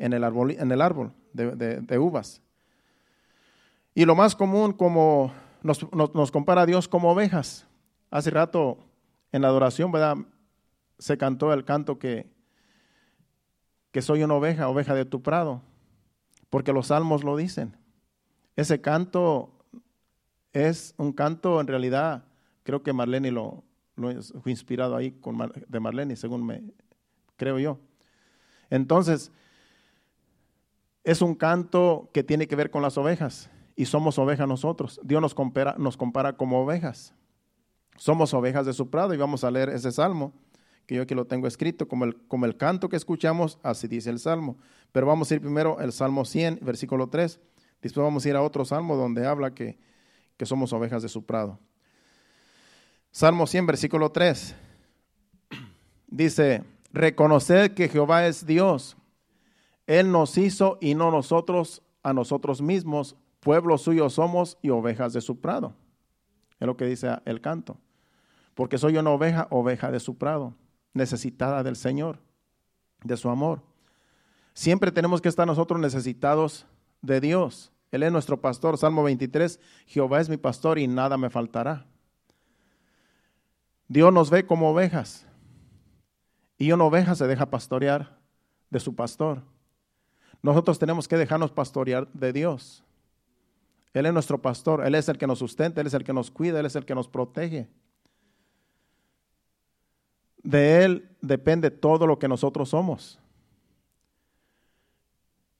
en 0.00 0.12
el 0.14 0.24
árbol, 0.24 0.50
en 0.50 0.72
el 0.72 0.80
árbol 0.80 1.12
de, 1.32 1.96
uvas. 1.96 2.42
Y 3.94 4.04
lo 4.04 4.16
más 4.16 4.34
común, 4.34 4.72
como 4.72 5.32
nos, 5.62 6.32
compara 6.32 6.62
a 6.62 6.66
Dios 6.66 6.88
como 6.88 7.12
ovejas. 7.12 7.68
Hace 8.10 8.30
rato 8.30 8.78
en 9.30 9.42
la 9.42 9.48
adoración, 9.48 9.92
¿verdad? 9.92 10.16
Se 10.98 11.16
cantó 11.16 11.52
el 11.52 11.64
canto 11.64 12.00
que, 12.00 12.28
que 13.92 14.02
soy 14.02 14.24
una 14.24 14.34
oveja, 14.34 14.68
oveja 14.68 14.92
de 14.92 15.04
tu 15.04 15.22
prado, 15.22 15.62
porque 16.50 16.72
los 16.72 16.88
salmos 16.88 17.22
lo 17.22 17.36
dicen. 17.36 17.76
Ese 18.56 18.80
canto 18.80 19.52
es 20.52 20.94
un 20.96 21.12
canto 21.12 21.60
en 21.60 21.68
realidad 21.68 22.24
Creo 22.64 22.82
que 22.82 22.92
Marlene 22.92 23.30
lo, 23.30 23.62
fue 24.42 24.50
inspirado 24.50 24.96
ahí 24.96 25.16
de 25.68 25.80
Marlene, 25.80 26.16
según 26.16 26.44
me 26.44 26.62
creo 27.36 27.58
yo. 27.58 27.78
Entonces, 28.70 29.30
es 31.04 31.22
un 31.22 31.34
canto 31.34 32.10
que 32.12 32.24
tiene 32.24 32.48
que 32.48 32.56
ver 32.56 32.70
con 32.70 32.82
las 32.82 32.98
ovejas 32.98 33.50
y 33.76 33.84
somos 33.84 34.18
ovejas 34.18 34.48
nosotros. 34.48 35.00
Dios 35.04 35.20
nos 35.20 35.34
compara, 35.34 35.76
nos 35.78 35.96
compara 35.96 36.36
como 36.36 36.62
ovejas. 36.62 37.14
Somos 37.96 38.34
ovejas 38.34 38.66
de 38.66 38.72
su 38.72 38.90
prado 38.90 39.14
y 39.14 39.18
vamos 39.18 39.44
a 39.44 39.50
leer 39.50 39.68
ese 39.68 39.92
salmo, 39.92 40.32
que 40.86 40.96
yo 40.96 41.02
aquí 41.02 41.14
lo 41.14 41.26
tengo 41.26 41.46
escrito 41.46 41.86
como 41.86 42.04
el, 42.04 42.16
como 42.26 42.46
el 42.46 42.56
canto 42.56 42.88
que 42.88 42.96
escuchamos, 42.96 43.58
así 43.62 43.86
dice 43.86 44.10
el 44.10 44.18
salmo. 44.18 44.56
Pero 44.90 45.06
vamos 45.06 45.30
a 45.30 45.34
ir 45.34 45.40
primero 45.40 45.78
al 45.78 45.92
Salmo 45.92 46.24
100, 46.24 46.60
versículo 46.62 47.08
3. 47.08 47.40
Después 47.82 48.02
vamos 48.02 48.24
a 48.24 48.28
ir 48.28 48.36
a 48.36 48.42
otro 48.42 48.64
salmo 48.64 48.96
donde 48.96 49.26
habla 49.26 49.54
que, 49.54 49.78
que 50.36 50.46
somos 50.46 50.72
ovejas 50.72 51.02
de 51.02 51.08
su 51.08 51.24
prado. 51.24 51.58
Salmo 53.14 53.46
100, 53.46 53.66
versículo 53.66 54.10
3. 54.10 54.56
Dice, 56.08 56.64
reconoced 56.92 57.72
que 57.74 57.88
Jehová 57.88 58.26
es 58.26 58.44
Dios. 58.44 58.96
Él 59.86 60.10
nos 60.10 60.36
hizo 60.36 60.78
y 60.80 60.96
no 60.96 61.12
nosotros 61.12 61.80
a 62.02 62.12
nosotros 62.12 62.60
mismos. 62.60 63.14
Pueblo 63.38 63.78
suyo 63.78 64.10
somos 64.10 64.58
y 64.62 64.70
ovejas 64.70 65.12
de 65.12 65.20
su 65.20 65.40
prado. 65.40 65.76
Es 66.58 66.66
lo 66.66 66.76
que 66.76 66.86
dice 66.86 67.16
el 67.24 67.40
canto. 67.40 67.76
Porque 68.52 68.78
soy 68.78 68.96
una 68.96 69.10
oveja, 69.10 69.46
oveja 69.50 69.92
de 69.92 70.00
su 70.00 70.18
prado, 70.18 70.56
necesitada 70.92 71.62
del 71.62 71.76
Señor, 71.76 72.18
de 73.04 73.16
su 73.16 73.30
amor. 73.30 73.62
Siempre 74.54 74.90
tenemos 74.90 75.20
que 75.20 75.28
estar 75.28 75.46
nosotros 75.46 75.78
necesitados 75.78 76.66
de 77.00 77.20
Dios. 77.20 77.70
Él 77.92 78.02
es 78.02 78.10
nuestro 78.10 78.40
pastor. 78.40 78.76
Salmo 78.76 79.04
23, 79.04 79.60
Jehová 79.86 80.20
es 80.20 80.28
mi 80.28 80.36
pastor 80.36 80.80
y 80.80 80.88
nada 80.88 81.16
me 81.16 81.30
faltará. 81.30 81.86
Dios 83.88 84.12
nos 84.12 84.30
ve 84.30 84.46
como 84.46 84.70
ovejas. 84.70 85.26
Y 86.56 86.72
una 86.72 86.84
oveja 86.84 87.14
se 87.14 87.26
deja 87.26 87.46
pastorear 87.46 88.18
de 88.70 88.80
su 88.80 88.94
pastor. 88.94 89.42
Nosotros 90.42 90.78
tenemos 90.78 91.08
que 91.08 91.16
dejarnos 91.16 91.50
pastorear 91.50 92.08
de 92.12 92.32
Dios. 92.32 92.84
Él 93.92 94.06
es 94.06 94.12
nuestro 94.12 94.42
pastor, 94.42 94.84
Él 94.84 94.94
es 94.94 95.08
el 95.08 95.18
que 95.18 95.26
nos 95.26 95.38
sustenta, 95.38 95.80
Él 95.80 95.86
es 95.86 95.94
el 95.94 96.04
que 96.04 96.12
nos 96.12 96.30
cuida, 96.30 96.60
Él 96.60 96.66
es 96.66 96.76
el 96.76 96.84
que 96.84 96.94
nos 96.94 97.08
protege. 97.08 97.68
De 100.42 100.84
Él 100.84 101.16
depende 101.20 101.70
todo 101.70 102.06
lo 102.06 102.18
que 102.18 102.28
nosotros 102.28 102.70
somos. 102.70 103.18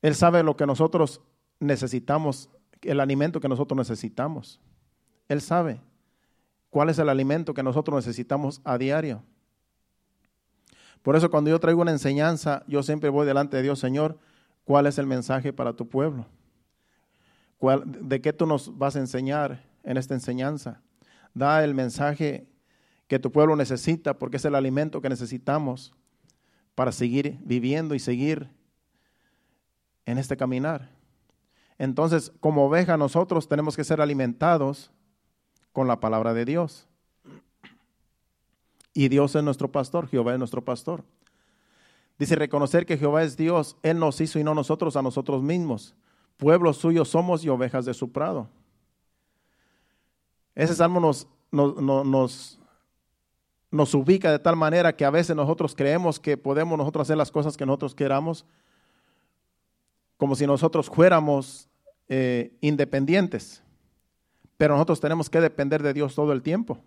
Él 0.02 0.14
sabe 0.14 0.42
lo 0.42 0.56
que 0.56 0.66
nosotros 0.66 1.22
necesitamos, 1.60 2.50
el 2.82 3.00
alimento 3.00 3.40
que 3.40 3.48
nosotros 3.48 3.78
necesitamos. 3.78 4.60
Él 5.28 5.40
sabe 5.40 5.80
cuál 6.74 6.90
es 6.90 6.98
el 6.98 7.08
alimento 7.08 7.54
que 7.54 7.62
nosotros 7.62 8.04
necesitamos 8.04 8.60
a 8.64 8.76
diario. 8.76 9.22
Por 11.02 11.14
eso 11.14 11.30
cuando 11.30 11.48
yo 11.48 11.60
traigo 11.60 11.80
una 11.80 11.92
enseñanza, 11.92 12.64
yo 12.66 12.82
siempre 12.82 13.10
voy 13.10 13.28
delante 13.28 13.56
de 13.56 13.62
Dios, 13.62 13.78
Señor, 13.78 14.18
¿cuál 14.64 14.86
es 14.86 14.98
el 14.98 15.06
mensaje 15.06 15.52
para 15.52 15.74
tu 15.74 15.88
pueblo? 15.88 16.26
¿De 17.86 18.20
qué 18.20 18.32
tú 18.32 18.44
nos 18.44 18.76
vas 18.76 18.96
a 18.96 18.98
enseñar 18.98 19.62
en 19.84 19.98
esta 19.98 20.14
enseñanza? 20.14 20.82
Da 21.32 21.62
el 21.62 21.74
mensaje 21.74 22.48
que 23.06 23.20
tu 23.20 23.30
pueblo 23.30 23.54
necesita 23.54 24.18
porque 24.18 24.38
es 24.38 24.44
el 24.44 24.56
alimento 24.56 25.00
que 25.00 25.08
necesitamos 25.08 25.94
para 26.74 26.90
seguir 26.90 27.38
viviendo 27.44 27.94
y 27.94 28.00
seguir 28.00 28.50
en 30.06 30.18
este 30.18 30.36
caminar. 30.36 30.90
Entonces, 31.78 32.32
como 32.40 32.66
oveja, 32.66 32.96
nosotros 32.96 33.46
tenemos 33.46 33.76
que 33.76 33.84
ser 33.84 34.00
alimentados 34.00 34.90
con 35.74 35.86
la 35.86 36.00
palabra 36.00 36.32
de 36.32 36.46
Dios. 36.46 36.88
Y 38.94 39.08
Dios 39.08 39.34
es 39.34 39.42
nuestro 39.42 39.70
pastor, 39.70 40.08
Jehová 40.08 40.32
es 40.32 40.38
nuestro 40.38 40.64
pastor. 40.64 41.04
Dice, 42.18 42.36
reconocer 42.36 42.86
que 42.86 42.96
Jehová 42.96 43.24
es 43.24 43.36
Dios, 43.36 43.76
Él 43.82 43.98
nos 43.98 44.20
hizo 44.20 44.38
y 44.38 44.44
no 44.44 44.54
nosotros 44.54 44.96
a 44.96 45.02
nosotros 45.02 45.42
mismos. 45.42 45.94
Pueblos 46.36 46.78
suyos 46.78 47.08
somos 47.08 47.44
y 47.44 47.48
ovejas 47.48 47.84
de 47.84 47.92
su 47.92 48.12
prado. 48.12 48.48
Ese 50.54 50.76
salmo 50.76 51.00
nos, 51.00 51.26
nos, 51.50 52.60
nos, 53.70 53.94
ubica 53.94 54.30
de 54.30 54.38
tal 54.38 54.54
manera 54.54 54.94
que 54.94 55.04
a 55.04 55.10
veces 55.10 55.34
nosotros 55.34 55.74
creemos 55.74 56.20
que 56.20 56.36
podemos 56.36 56.78
nosotros 56.78 57.02
hacer 57.02 57.16
las 57.16 57.32
cosas 57.32 57.56
que 57.56 57.66
nosotros 57.66 57.94
queramos 57.96 58.46
como 60.16 60.36
si 60.36 60.46
nosotros 60.46 60.88
fuéramos 60.88 61.68
eh, 62.08 62.56
independientes, 62.60 63.63
pero 64.56 64.74
nosotros 64.74 65.00
tenemos 65.00 65.28
que 65.30 65.40
depender 65.40 65.82
de 65.82 65.92
Dios 65.92 66.14
todo 66.14 66.32
el 66.32 66.42
tiempo. 66.42 66.78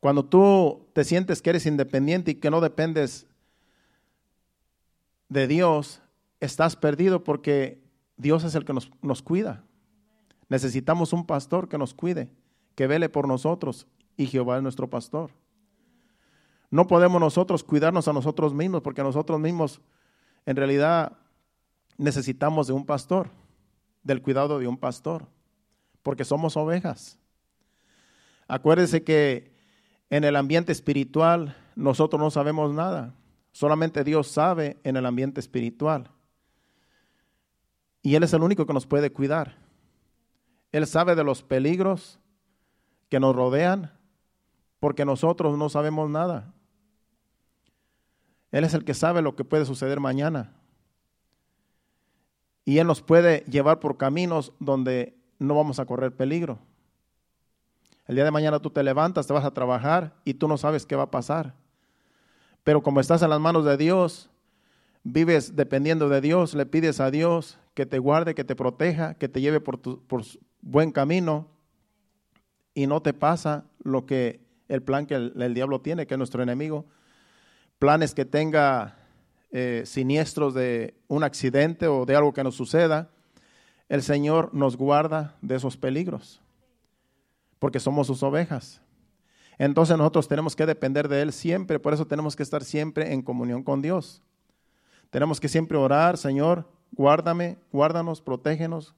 Cuando 0.00 0.24
tú 0.24 0.86
te 0.92 1.04
sientes 1.04 1.42
que 1.42 1.50
eres 1.50 1.66
independiente 1.66 2.32
y 2.32 2.34
que 2.36 2.50
no 2.50 2.60
dependes 2.60 3.26
de 5.28 5.46
Dios, 5.46 6.00
estás 6.40 6.76
perdido 6.76 7.24
porque 7.24 7.82
Dios 8.16 8.44
es 8.44 8.54
el 8.54 8.64
que 8.64 8.72
nos, 8.72 8.90
nos 9.02 9.22
cuida. 9.22 9.64
Necesitamos 10.48 11.12
un 11.12 11.26
pastor 11.26 11.68
que 11.68 11.78
nos 11.78 11.94
cuide, 11.94 12.30
que 12.74 12.86
vele 12.86 13.08
por 13.08 13.26
nosotros 13.26 13.86
y 14.16 14.26
Jehová 14.26 14.56
es 14.56 14.62
nuestro 14.62 14.88
pastor. 14.88 15.30
No 16.70 16.86
podemos 16.86 17.20
nosotros 17.20 17.64
cuidarnos 17.64 18.08
a 18.08 18.12
nosotros 18.12 18.54
mismos 18.54 18.82
porque 18.82 19.02
nosotros 19.02 19.40
mismos 19.40 19.80
en 20.44 20.56
realidad 20.56 21.12
necesitamos 21.96 22.66
de 22.66 22.72
un 22.72 22.86
pastor, 22.86 23.30
del 24.02 24.22
cuidado 24.22 24.58
de 24.58 24.68
un 24.68 24.76
pastor, 24.76 25.26
porque 26.06 26.24
somos 26.24 26.56
ovejas. 26.56 27.18
Acuérdese 28.46 29.02
que 29.02 29.50
en 30.08 30.22
el 30.22 30.36
ambiente 30.36 30.70
espiritual 30.70 31.56
nosotros 31.74 32.22
no 32.22 32.30
sabemos 32.30 32.72
nada, 32.72 33.16
solamente 33.50 34.04
Dios 34.04 34.28
sabe 34.28 34.78
en 34.84 34.96
el 34.96 35.04
ambiente 35.04 35.40
espiritual. 35.40 36.12
Y 38.02 38.14
Él 38.14 38.22
es 38.22 38.32
el 38.34 38.44
único 38.44 38.66
que 38.66 38.72
nos 38.72 38.86
puede 38.86 39.10
cuidar. 39.10 39.56
Él 40.70 40.86
sabe 40.86 41.16
de 41.16 41.24
los 41.24 41.42
peligros 41.42 42.20
que 43.08 43.18
nos 43.18 43.34
rodean 43.34 43.92
porque 44.78 45.04
nosotros 45.04 45.58
no 45.58 45.68
sabemos 45.70 46.08
nada. 46.08 46.54
Él 48.52 48.62
es 48.62 48.74
el 48.74 48.84
que 48.84 48.94
sabe 48.94 49.22
lo 49.22 49.34
que 49.34 49.42
puede 49.42 49.64
suceder 49.64 49.98
mañana. 49.98 50.54
Y 52.64 52.78
Él 52.78 52.86
nos 52.86 53.02
puede 53.02 53.40
llevar 53.50 53.80
por 53.80 53.96
caminos 53.96 54.52
donde 54.60 55.15
no 55.38 55.54
vamos 55.54 55.78
a 55.78 55.86
correr 55.86 56.14
peligro. 56.14 56.58
El 58.06 58.14
día 58.14 58.24
de 58.24 58.30
mañana 58.30 58.60
tú 58.60 58.70
te 58.70 58.82
levantas, 58.82 59.26
te 59.26 59.32
vas 59.32 59.44
a 59.44 59.52
trabajar 59.52 60.14
y 60.24 60.34
tú 60.34 60.46
no 60.46 60.56
sabes 60.56 60.86
qué 60.86 60.94
va 60.94 61.04
a 61.04 61.10
pasar. 61.10 61.54
Pero 62.62 62.82
como 62.82 63.00
estás 63.00 63.22
en 63.22 63.30
las 63.30 63.40
manos 63.40 63.64
de 63.64 63.76
Dios, 63.76 64.30
vives 65.02 65.56
dependiendo 65.56 66.08
de 66.08 66.20
Dios, 66.20 66.54
le 66.54 66.66
pides 66.66 67.00
a 67.00 67.10
Dios 67.10 67.58
que 67.74 67.86
te 67.86 67.98
guarde, 67.98 68.34
que 68.34 68.44
te 68.44 68.56
proteja, 68.56 69.14
que 69.14 69.28
te 69.28 69.40
lleve 69.40 69.60
por, 69.60 69.78
tu, 69.78 70.02
buen 70.62 70.92
camino 70.92 71.48
y 72.74 72.86
no 72.86 73.02
te 73.02 73.12
pasa 73.12 73.64
lo 73.82 74.06
que 74.06 74.40
el 74.68 74.82
plan 74.82 75.06
que 75.06 75.14
el, 75.14 75.54
diablo 75.54 75.80
tiene, 75.80 76.06
que 76.06 76.14
es 76.14 76.18
nuestro 76.18 76.42
enemigo. 76.42 76.86
Planes 77.78 78.14
que 78.14 78.24
tenga 78.24 78.98
eh, 79.52 79.82
siniestros 79.84 80.54
de 80.54 80.94
un 81.06 81.22
accidente 81.22 81.86
o 81.86 82.04
de 82.04 82.16
algo 82.16 82.32
que 82.32 82.42
nos 82.42 82.56
suceda. 82.56 83.10
El 83.88 84.02
Señor 84.02 84.52
nos 84.52 84.76
guarda 84.76 85.36
de 85.40 85.54
esos 85.54 85.76
peligros, 85.76 86.40
porque 87.58 87.80
somos 87.80 88.06
sus 88.06 88.22
ovejas. 88.22 88.80
Entonces 89.58 89.96
nosotros 89.96 90.28
tenemos 90.28 90.54
que 90.54 90.66
depender 90.66 91.08
de 91.08 91.22
Él 91.22 91.32
siempre, 91.32 91.78
por 91.78 91.94
eso 91.94 92.06
tenemos 92.06 92.36
que 92.36 92.42
estar 92.42 92.64
siempre 92.64 93.12
en 93.12 93.22
comunión 93.22 93.62
con 93.62 93.80
Dios. 93.80 94.22
Tenemos 95.10 95.40
que 95.40 95.48
siempre 95.48 95.78
orar, 95.78 96.18
Señor, 96.18 96.68
guárdame, 96.92 97.58
guárdanos, 97.72 98.20
protégenos. 98.20 98.94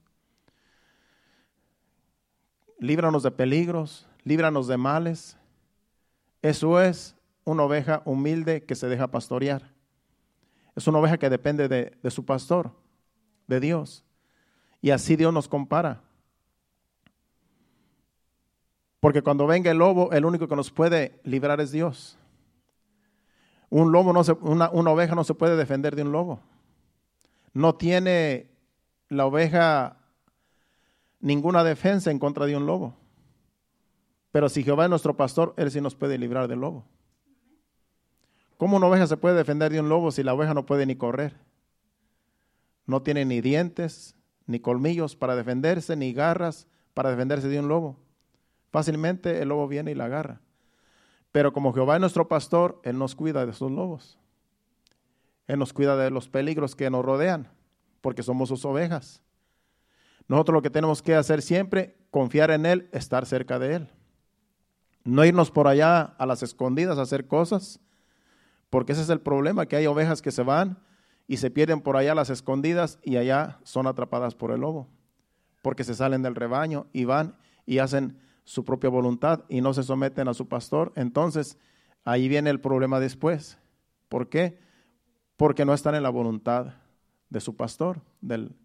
Líbranos 2.79 3.23
de 3.23 3.31
peligros, 3.31 4.07
líbranos 4.23 4.67
de 4.67 4.77
males. 4.77 5.37
Eso 6.41 6.81
es 6.81 7.15
una 7.43 7.63
oveja 7.63 8.01
humilde 8.05 8.63
que 8.63 8.75
se 8.75 8.87
deja 8.87 9.11
pastorear. 9.11 9.71
Es 10.75 10.87
una 10.87 10.99
oveja 10.99 11.17
que 11.17 11.29
depende 11.29 11.67
de, 11.67 11.97
de 12.01 12.11
su 12.11 12.25
pastor, 12.25 12.71
de 13.47 13.59
Dios. 13.59 14.03
Y 14.81 14.91
así 14.91 15.15
Dios 15.15 15.33
nos 15.33 15.47
compara. 15.47 16.01
Porque 18.99 19.21
cuando 19.21 19.47
venga 19.47 19.71
el 19.71 19.77
lobo, 19.77 20.11
el 20.11 20.25
único 20.25 20.47
que 20.47 20.55
nos 20.55 20.71
puede 20.71 21.19
librar 21.23 21.61
es 21.61 21.71
Dios. 21.71 22.17
Un 23.69 23.91
lobo 23.91 24.13
no 24.13 24.23
se, 24.23 24.33
una, 24.33 24.69
una 24.71 24.91
oveja 24.91 25.15
no 25.15 25.23
se 25.23 25.33
puede 25.33 25.55
defender 25.55 25.95
de 25.95 26.01
un 26.01 26.11
lobo. 26.11 26.41
No 27.53 27.75
tiene 27.75 28.49
la 29.07 29.25
oveja 29.25 29.97
ninguna 31.19 31.63
defensa 31.63 32.11
en 32.11 32.19
contra 32.19 32.45
de 32.45 32.57
un 32.57 32.65
lobo. 32.65 32.95
Pero 34.31 34.49
si 34.49 34.63
Jehová 34.63 34.85
es 34.85 34.89
nuestro 34.89 35.15
pastor, 35.15 35.53
Él 35.57 35.71
sí 35.71 35.81
nos 35.81 35.95
puede 35.95 36.17
librar 36.17 36.47
del 36.47 36.59
lobo. 36.59 36.85
¿Cómo 38.57 38.77
una 38.77 38.87
oveja 38.87 39.07
se 39.07 39.17
puede 39.17 39.35
defender 39.35 39.71
de 39.71 39.79
un 39.79 39.89
lobo 39.89 40.11
si 40.11 40.21
la 40.21 40.33
oveja 40.33 40.53
no 40.53 40.65
puede 40.65 40.85
ni 40.85 40.95
correr? 40.95 41.37
No 42.85 43.01
tiene 43.01 43.23
ni 43.23 43.39
dientes, 43.39 44.15
ni 44.49 44.59
colmillos 44.59 45.15
para 45.15 45.35
defenderse, 45.35 45.95
ni 45.95 46.11
garras 46.11 46.67
para 46.95 47.11
defenderse 47.11 47.47
de 47.49 47.59
un 47.59 47.67
lobo. 47.67 47.99
Fácilmente 48.71 49.43
el 49.43 49.49
lobo 49.49 49.67
viene 49.67 49.91
y 49.91 49.93
la 49.93 50.05
agarra. 50.05 50.41
Pero 51.31 51.53
como 51.53 51.71
Jehová 51.71 51.93
es 51.93 52.01
nuestro 52.01 52.27
pastor, 52.27 52.81
Él 52.83 52.97
nos 52.97 53.13
cuida 53.13 53.45
de 53.45 53.51
esos 53.51 53.71
lobos. 53.71 54.17
Él 55.45 55.59
nos 55.59 55.71
cuida 55.71 55.95
de 55.97 56.09
los 56.09 56.29
peligros 56.29 56.75
que 56.75 56.89
nos 56.89 57.05
rodean, 57.05 57.47
porque 58.01 58.23
somos 58.23 58.49
sus 58.49 58.65
ovejas. 58.65 59.21
Nosotros 60.27 60.55
lo 60.55 60.61
que 60.63 60.71
tenemos 60.71 61.03
que 61.03 61.13
hacer 61.13 61.43
siempre, 61.43 61.95
confiar 62.09 62.49
en 62.49 62.65
Él, 62.65 62.89
estar 62.91 63.27
cerca 63.27 63.59
de 63.59 63.75
Él. 63.75 63.89
No 65.03 65.25
irnos 65.25 65.51
por 65.51 65.67
allá 65.67 66.01
a 66.01 66.25
las 66.25 66.41
escondidas 66.41 66.97
a 66.97 67.03
hacer 67.03 67.27
cosas, 67.27 67.79
porque 68.71 68.93
ese 68.93 69.03
es 69.03 69.09
el 69.09 69.21
problema, 69.21 69.67
que 69.67 69.75
hay 69.75 69.85
ovejas 69.85 70.23
que 70.23 70.31
se 70.31 70.41
van 70.41 70.79
y 71.29 71.37
se 71.37 71.49
pierden 71.49 71.79
por 71.79 71.95
allá 71.95 72.13
las 72.13 72.29
escondidas 72.29 72.99
y 73.03 73.15
allá 73.15 73.61
son 73.63 73.87
atrapadas 73.87 74.35
por 74.35 74.51
el 74.51 74.59
lobo, 74.59 74.89
porque 75.61 75.85
se 75.85 75.95
salen 75.95 76.23
del 76.23 76.35
rebaño 76.35 76.87
y 76.91 77.05
van 77.05 77.37
y 77.65 77.77
hacen 77.77 78.19
su 78.43 78.65
propia 78.65 78.89
voluntad 78.89 79.45
y 79.47 79.61
no 79.61 79.73
se 79.73 79.83
someten 79.83 80.27
a 80.27 80.33
su 80.33 80.49
pastor. 80.49 80.91
Entonces, 80.97 81.57
ahí 82.03 82.27
viene 82.27 82.49
el 82.49 82.59
problema 82.59 82.99
después. 82.99 83.57
¿Por 84.09 84.27
qué? 84.27 84.59
porque 85.39 85.63
no 85.63 85.73
están 85.73 85.95
en 85.95 86.03
la 86.03 86.09
voluntad 86.09 86.73
de 87.29 87.39
su 87.39 87.55
pastor, 87.55 88.01
del, 88.19 88.57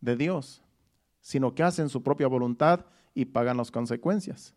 de 0.00 0.16
Dios, 0.16 0.62
sino 1.20 1.54
que 1.54 1.62
hacen 1.62 1.90
su 1.90 2.02
propia 2.02 2.26
voluntad 2.28 2.86
y 3.12 3.26
pagan 3.26 3.58
las 3.58 3.70
consecuencias. 3.70 4.54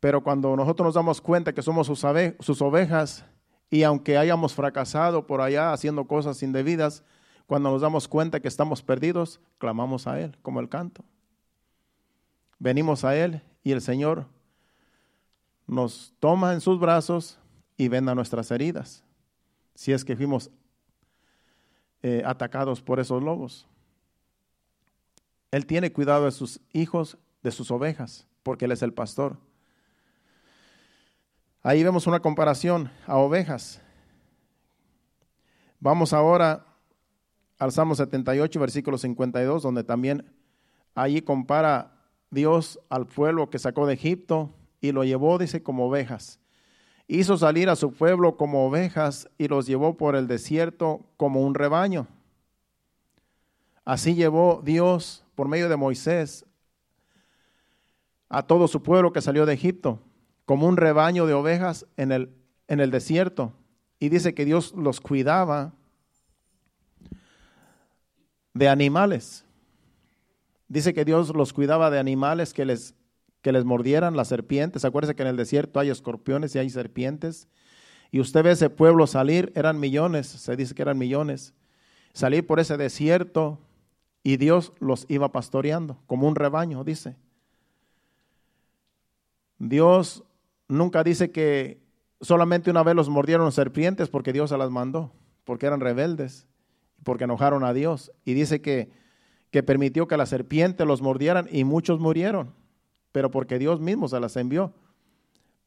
Pero 0.00 0.24
cuando 0.24 0.56
nosotros 0.56 0.88
nos 0.88 0.94
damos 0.96 1.20
cuenta 1.20 1.52
que 1.54 1.62
somos 1.62 1.86
sus, 1.86 2.04
sus 2.40 2.60
ovejas 2.62 3.24
y 3.74 3.82
aunque 3.82 4.16
hayamos 4.16 4.54
fracasado 4.54 5.26
por 5.26 5.40
allá 5.40 5.72
haciendo 5.72 6.06
cosas 6.06 6.40
indebidas, 6.44 7.02
cuando 7.48 7.72
nos 7.72 7.82
damos 7.82 8.06
cuenta 8.06 8.38
que 8.38 8.46
estamos 8.46 8.84
perdidos, 8.84 9.40
clamamos 9.58 10.06
a 10.06 10.20
Él, 10.20 10.38
como 10.42 10.60
el 10.60 10.68
canto. 10.68 11.04
Venimos 12.60 13.02
a 13.02 13.16
Él 13.16 13.42
y 13.64 13.72
el 13.72 13.80
Señor 13.80 14.26
nos 15.66 16.14
toma 16.20 16.52
en 16.52 16.60
sus 16.60 16.78
brazos 16.78 17.36
y 17.76 17.88
venda 17.88 18.14
nuestras 18.14 18.52
heridas, 18.52 19.02
si 19.74 19.90
es 19.90 20.04
que 20.04 20.14
fuimos 20.14 20.52
eh, 22.04 22.22
atacados 22.24 22.80
por 22.80 23.00
esos 23.00 23.24
lobos. 23.24 23.66
Él 25.50 25.66
tiene 25.66 25.92
cuidado 25.92 26.26
de 26.26 26.30
sus 26.30 26.60
hijos, 26.72 27.18
de 27.42 27.50
sus 27.50 27.72
ovejas, 27.72 28.28
porque 28.44 28.66
Él 28.66 28.70
es 28.70 28.82
el 28.82 28.92
pastor. 28.92 29.36
Ahí 31.66 31.82
vemos 31.82 32.06
una 32.06 32.20
comparación 32.20 32.90
a 33.06 33.16
ovejas. 33.16 33.80
Vamos 35.80 36.12
ahora 36.12 36.66
al 37.58 37.72
Salmo 37.72 37.94
78, 37.94 38.60
versículo 38.60 38.98
52, 38.98 39.62
donde 39.62 39.82
también 39.82 40.30
allí 40.94 41.22
compara 41.22 42.02
Dios 42.30 42.78
al 42.90 43.06
pueblo 43.06 43.48
que 43.48 43.58
sacó 43.58 43.86
de 43.86 43.94
Egipto 43.94 44.54
y 44.82 44.92
lo 44.92 45.04
llevó, 45.04 45.38
dice, 45.38 45.62
como 45.62 45.86
ovejas. 45.86 46.38
Hizo 47.08 47.38
salir 47.38 47.70
a 47.70 47.76
su 47.76 47.94
pueblo 47.94 48.36
como 48.36 48.66
ovejas 48.66 49.30
y 49.38 49.48
los 49.48 49.64
llevó 49.64 49.96
por 49.96 50.16
el 50.16 50.26
desierto 50.26 51.06
como 51.16 51.40
un 51.40 51.54
rebaño. 51.54 52.06
Así 53.86 54.14
llevó 54.14 54.60
Dios 54.62 55.24
por 55.34 55.48
medio 55.48 55.70
de 55.70 55.76
Moisés 55.76 56.44
a 58.28 58.42
todo 58.42 58.68
su 58.68 58.82
pueblo 58.82 59.14
que 59.14 59.22
salió 59.22 59.46
de 59.46 59.54
Egipto, 59.54 59.98
como 60.44 60.66
un 60.66 60.76
rebaño 60.76 61.26
de 61.26 61.34
ovejas 61.34 61.86
en 61.96 62.12
el, 62.12 62.30
en 62.68 62.80
el 62.80 62.90
desierto. 62.90 63.52
Y 63.98 64.08
dice 64.08 64.34
que 64.34 64.44
Dios 64.44 64.74
los 64.76 65.00
cuidaba 65.00 65.72
de 68.52 68.68
animales. 68.68 69.44
Dice 70.68 70.94
que 70.94 71.04
Dios 71.04 71.34
los 71.34 71.52
cuidaba 71.52 71.90
de 71.90 71.98
animales 71.98 72.52
que 72.52 72.64
les 72.64 72.94
que 73.44 73.52
les 73.52 73.66
mordieran 73.66 74.16
las 74.16 74.28
serpientes. 74.28 74.86
Acuérdese 74.86 75.14
que 75.14 75.22
en 75.22 75.28
el 75.28 75.36
desierto 75.36 75.78
hay 75.78 75.90
escorpiones 75.90 76.54
y 76.54 76.58
hay 76.58 76.70
serpientes. 76.70 77.46
Y 78.10 78.18
usted 78.20 78.42
ve 78.42 78.52
ese 78.52 78.70
pueblo 78.70 79.06
salir, 79.06 79.52
eran 79.54 79.78
millones, 79.78 80.26
se 80.26 80.56
dice 80.56 80.74
que 80.74 80.80
eran 80.80 80.96
millones. 80.96 81.52
Salir 82.14 82.46
por 82.46 82.58
ese 82.58 82.78
desierto 82.78 83.58
y 84.22 84.38
Dios 84.38 84.72
los 84.80 85.04
iba 85.10 85.30
pastoreando 85.30 85.98
como 86.06 86.26
un 86.26 86.36
rebaño, 86.36 86.84
dice. 86.84 87.16
Dios 89.58 90.24
nunca 90.68 91.04
dice 91.04 91.30
que 91.30 91.82
solamente 92.20 92.70
una 92.70 92.82
vez 92.82 92.94
los 92.94 93.08
mordieron 93.08 93.50
serpientes 93.52 94.08
porque 94.08 94.32
Dios 94.32 94.50
se 94.50 94.58
las 94.58 94.70
mandó. 94.70 95.12
porque 95.44 95.66
eran 95.66 95.80
rebeldes, 95.80 96.46
porque 97.02 97.24
enojaron 97.24 97.64
a 97.64 97.74
Dios. 97.74 98.12
Y 98.24 98.32
dice 98.32 98.62
que, 98.62 98.90
que 99.50 99.62
permitió 99.62 100.08
que 100.08 100.16
la 100.16 100.24
serpiente 100.24 100.86
los 100.86 101.02
mordieran 101.02 101.48
y 101.50 101.64
muchos 101.64 102.00
murieron, 102.00 102.54
pero 103.12 103.30
porque 103.30 103.58
Dios 103.58 103.78
mismo 103.78 104.08
se 104.08 104.18
las 104.20 104.36
envió 104.36 104.72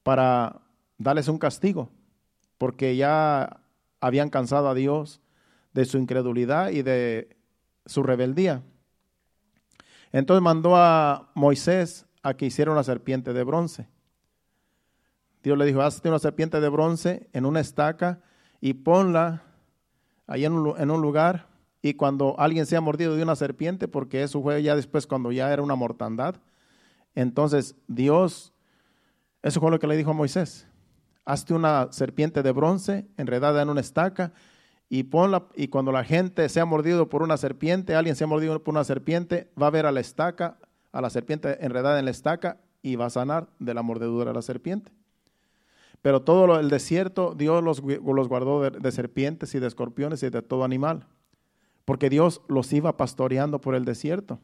para 0.02 0.62
darles 0.98 1.28
un 1.28 1.38
castigo, 1.38 1.92
porque 2.58 2.96
ya 2.96 3.62
habían 4.02 4.30
cansado 4.30 4.68
a 4.68 4.74
Dios 4.74 5.22
de 5.74 5.86
su 5.86 5.98
incredulidad 5.98 6.70
y 6.72 6.82
de 6.82 7.38
su 7.86 8.04
rebeldía. 8.04 8.64
Entonces 10.12 10.42
mandó 10.42 10.76
a 10.76 11.32
Moisés 11.36 12.06
a 12.24 12.34
que 12.36 12.48
hiciera 12.48 12.72
una 12.72 12.84
serpiente 12.84 13.34
de 13.34 13.44
bronce. 13.44 13.88
Dios 15.43 15.58
le 15.58 15.65
dijo, 15.65 15.82
hazte 15.82 16.10
una 16.10 16.19
serpiente 16.19 16.60
de 16.60 16.69
bronce 16.69 17.30
en 17.34 17.45
una 17.45 17.60
estaca 17.60 18.19
y 18.60 18.73
ponla 18.73 19.43
ahí 20.26 20.45
en 20.45 20.54
un, 20.54 21.02
lugar 21.02 21.47
y 21.82 21.93
cuando 21.93 22.36
alguien 22.39 22.65
sea 22.65 22.82
mordido 22.82 23.15
de 23.15 23.23
una 23.23 23.36
serpiente, 23.36 23.88
porque 23.88 24.23
eso 24.23 24.41
fue 24.41 24.62
ya 24.62 24.76
después 24.76 25.08
cuando 25.08 25.32
ya 25.32 25.52
era 25.54 25.62
una 25.62 25.76
mortandad, 25.76 26.36
entonces 27.15 27.76
Dios, 27.88 28.54
eso 29.41 29.62
fue 29.62 29.71
lo 29.71 29.80
que 29.80 29.88
le 29.88 29.95
dijo 29.95 30.12
a 30.12 30.13
Moisés, 30.13 30.67
hazte 31.23 31.54
una 31.54 31.88
serpiente 31.91 32.43
de 32.43 32.52
bronce 32.52 33.08
enredada 33.17 33.62
en 33.62 33.69
una 33.69 33.82
estaca 33.82 34.34
y 34.89 35.04
ponla, 35.04 35.47
y 35.56 35.67
cuando 35.67 35.91
la 35.91 36.04
gente 36.04 36.47
sea 36.50 36.65
mordido 36.65 37.10
por 37.10 37.21
una 37.21 37.38
serpiente, 37.38 37.95
alguien 37.95 38.15
sea 38.15 38.28
mordido 38.28 38.63
por 38.63 38.73
una 38.73 38.84
serpiente, 38.84 39.52
va 39.62 39.67
a 39.67 39.71
ver 39.71 39.86
a 39.86 39.91
la 39.91 40.00
estaca, 40.00 40.58
a 40.91 41.02
la 41.02 41.10
serpiente 41.10 41.63
enredada 41.63 42.00
en 42.00 42.06
la 42.06 42.12
estaca 42.12 42.60
y 42.82 42.95
va 42.95 43.06
a 43.06 43.10
sanar 43.10 43.47
de 43.60 43.73
la 43.73 43.82
mordedura 43.82 44.32
de 44.32 44.36
la 44.36 44.41
serpiente. 44.41 44.97
Pero 46.02 46.22
todo 46.22 46.60
el 46.60 46.70
desierto 46.70 47.34
Dios 47.36 47.64
los, 47.64 47.82
guardó 47.82 48.70
de, 48.70 48.92
serpientes 48.92 49.56
y 49.56 49.60
de 49.60 49.68
escorpiones 49.68 50.24
y 50.24 50.30
de 50.30 50.42
todo 50.42 50.64
animal, 50.64 51.08
porque 51.86 52.10
Dios 52.10 52.42
los 52.48 52.72
iba 52.74 52.98
pastoreando 52.98 53.60
por 53.60 53.76
el 53.76 53.86
desierto. 53.86 54.40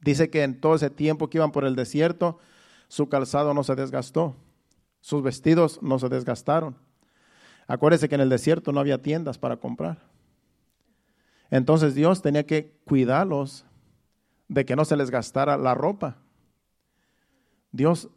Dice 0.00 0.30
que 0.30 0.42
en 0.42 0.60
todo 0.60 0.74
ese 0.74 0.90
tiempo 0.90 1.28
que 1.28 1.38
iban 1.38 1.52
por 1.52 1.64
el 1.64 1.76
desierto, 1.76 2.38
su 2.88 3.08
calzado 3.08 3.54
no 3.54 3.64
se 3.64 3.74
desgastó, 3.74 4.36
sus 5.00 5.22
vestidos 5.22 5.82
no 5.82 5.98
se 5.98 6.08
desgastaron. 6.08 6.76
Acuérdese 7.66 8.08
que 8.08 8.14
en 8.14 8.20
el 8.20 8.28
desierto 8.28 8.72
no 8.72 8.80
había 8.80 9.02
tiendas 9.02 9.38
para 9.38 9.56
comprar. 9.56 9.98
Entonces 11.50 11.94
Dios 11.94 12.20
tenía 12.20 12.46
que 12.46 12.76
cuidarlos 12.84 13.64
de 14.48 14.64
que 14.64 14.76
no 14.76 14.84
se 14.84 14.96
les 14.96 15.10
gastara 15.10 15.56
la 15.56 15.74
ropa. 15.74 16.16
Dios 17.72 18.08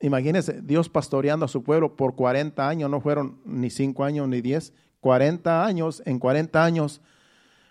Imagínense, 0.00 0.60
Dios 0.62 0.88
pastoreando 0.88 1.44
a 1.44 1.48
su 1.48 1.64
pueblo 1.64 1.96
por 1.96 2.14
40 2.14 2.68
años, 2.68 2.88
no 2.88 3.00
fueron 3.00 3.40
ni 3.44 3.68
5 3.68 4.04
años 4.04 4.28
ni 4.28 4.40
10, 4.40 4.72
40 5.00 5.64
años, 5.64 6.02
en 6.06 6.18
40 6.18 6.64
años 6.64 7.00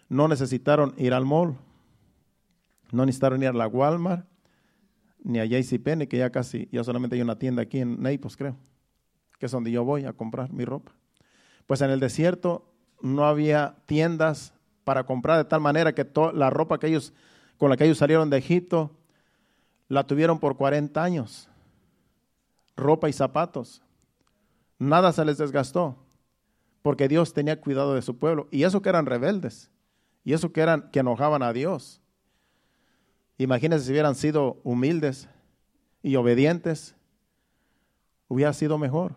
no 0.09 0.27
necesitaron 0.27 0.93
ir 0.97 1.13
al 1.13 1.25
mall, 1.25 1.55
no 2.91 3.05
necesitaron 3.05 3.41
ir 3.43 3.49
a 3.49 3.53
la 3.53 3.67
Walmart, 3.67 4.25
ni 5.23 5.39
a 5.39 5.45
JCPenney, 5.45 6.07
que 6.07 6.17
ya 6.17 6.29
casi, 6.29 6.67
ya 6.71 6.83
solamente 6.83 7.15
hay 7.15 7.21
una 7.21 7.39
tienda 7.39 7.61
aquí 7.61 7.79
en 7.79 8.01
Naples, 8.01 8.35
creo, 8.35 8.57
que 9.39 9.45
es 9.45 9.51
donde 9.51 9.71
yo 9.71 9.85
voy 9.85 10.05
a 10.05 10.13
comprar 10.13 10.51
mi 10.51 10.65
ropa. 10.65 10.91
Pues 11.65 11.81
en 11.81 11.91
el 11.91 11.99
desierto 11.99 12.73
no 13.01 13.25
había 13.25 13.75
tiendas 13.85 14.53
para 14.83 15.05
comprar 15.05 15.37
de 15.37 15.45
tal 15.45 15.61
manera 15.61 15.93
que 15.93 16.05
la 16.33 16.49
ropa 16.49 16.79
que 16.79 16.87
ellos, 16.87 17.13
con 17.57 17.69
la 17.69 17.77
que 17.77 17.85
ellos 17.85 17.97
salieron 17.97 18.29
de 18.29 18.37
Egipto, 18.37 18.91
la 19.89 20.05
tuvieron 20.05 20.39
por 20.39 20.57
40 20.57 21.01
años 21.01 21.49
ropa 22.77 23.09
y 23.09 23.13
zapatos. 23.13 23.81
Nada 24.79 25.11
se 25.11 25.25
les 25.25 25.37
desgastó, 25.37 25.97
porque 26.81 27.07
Dios 27.07 27.33
tenía 27.33 27.59
cuidado 27.59 27.95
de 27.95 28.01
su 28.01 28.17
pueblo. 28.17 28.47
Y 28.51 28.63
eso 28.63 28.81
que 28.81 28.89
eran 28.89 29.05
rebeldes, 29.05 29.69
y 30.23 30.33
eso 30.33 30.53
que 30.53 30.61
eran 30.61 30.89
que 30.91 30.99
enojaban 30.99 31.43
a 31.43 31.51
Dios. 31.51 32.01
Imagínense 33.37 33.85
si 33.85 33.91
hubieran 33.91 34.15
sido 34.15 34.61
humildes 34.63 35.27
y 36.01 36.15
obedientes, 36.15 36.95
hubiera 38.27 38.53
sido 38.53 38.77
mejor. 38.77 39.15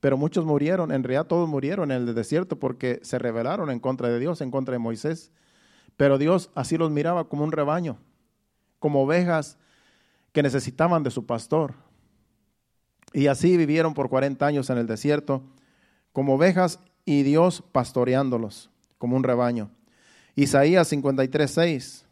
Pero 0.00 0.18
muchos 0.18 0.44
murieron, 0.44 0.92
en 0.92 1.02
realidad 1.02 1.26
todos 1.26 1.48
murieron 1.48 1.90
en 1.90 2.08
el 2.08 2.14
desierto 2.14 2.58
porque 2.58 3.00
se 3.02 3.18
rebelaron 3.18 3.70
en 3.70 3.80
contra 3.80 4.08
de 4.08 4.18
Dios, 4.18 4.40
en 4.42 4.50
contra 4.50 4.72
de 4.72 4.78
Moisés. 4.78 5.32
Pero 5.96 6.18
Dios 6.18 6.50
así 6.54 6.76
los 6.76 6.90
miraba 6.90 7.28
como 7.28 7.44
un 7.44 7.52
rebaño, 7.52 7.98
como 8.78 9.02
ovejas 9.02 9.56
que 10.32 10.42
necesitaban 10.42 11.02
de 11.02 11.10
su 11.10 11.24
pastor. 11.24 11.74
Y 13.14 13.28
así 13.28 13.56
vivieron 13.56 13.94
por 13.94 14.10
40 14.10 14.44
años 14.44 14.68
en 14.68 14.76
el 14.76 14.88
desierto, 14.88 15.42
como 16.12 16.34
ovejas 16.34 16.80
y 17.04 17.22
Dios 17.22 17.62
pastoreándolos, 17.72 18.70
como 18.98 19.16
un 19.16 19.22
rebaño. 19.22 19.70
Isaías 20.34 20.88
53, 20.88 21.50
6 21.50 22.06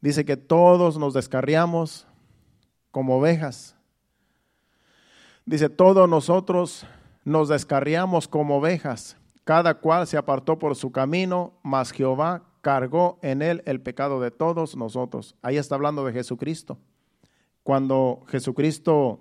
dice 0.00 0.24
que 0.24 0.38
todos 0.38 0.96
nos 0.98 1.12
descarriamos 1.12 2.06
como 2.90 3.18
ovejas. 3.18 3.76
Dice, 5.44 5.68
todos 5.68 6.08
nosotros 6.08 6.86
nos 7.24 7.48
descarriamos 7.48 8.26
como 8.26 8.56
ovejas, 8.56 9.18
cada 9.44 9.74
cual 9.74 10.06
se 10.06 10.16
apartó 10.16 10.58
por 10.58 10.76
su 10.76 10.92
camino, 10.92 11.52
mas 11.62 11.90
Jehová 11.90 12.42
cargó 12.62 13.18
en 13.20 13.42
él 13.42 13.62
el 13.66 13.82
pecado 13.82 14.18
de 14.18 14.30
todos 14.30 14.76
nosotros. 14.76 15.36
Ahí 15.42 15.58
está 15.58 15.74
hablando 15.74 16.06
de 16.06 16.14
Jesucristo. 16.14 16.78
Cuando 17.62 18.24
Jesucristo 18.28 19.20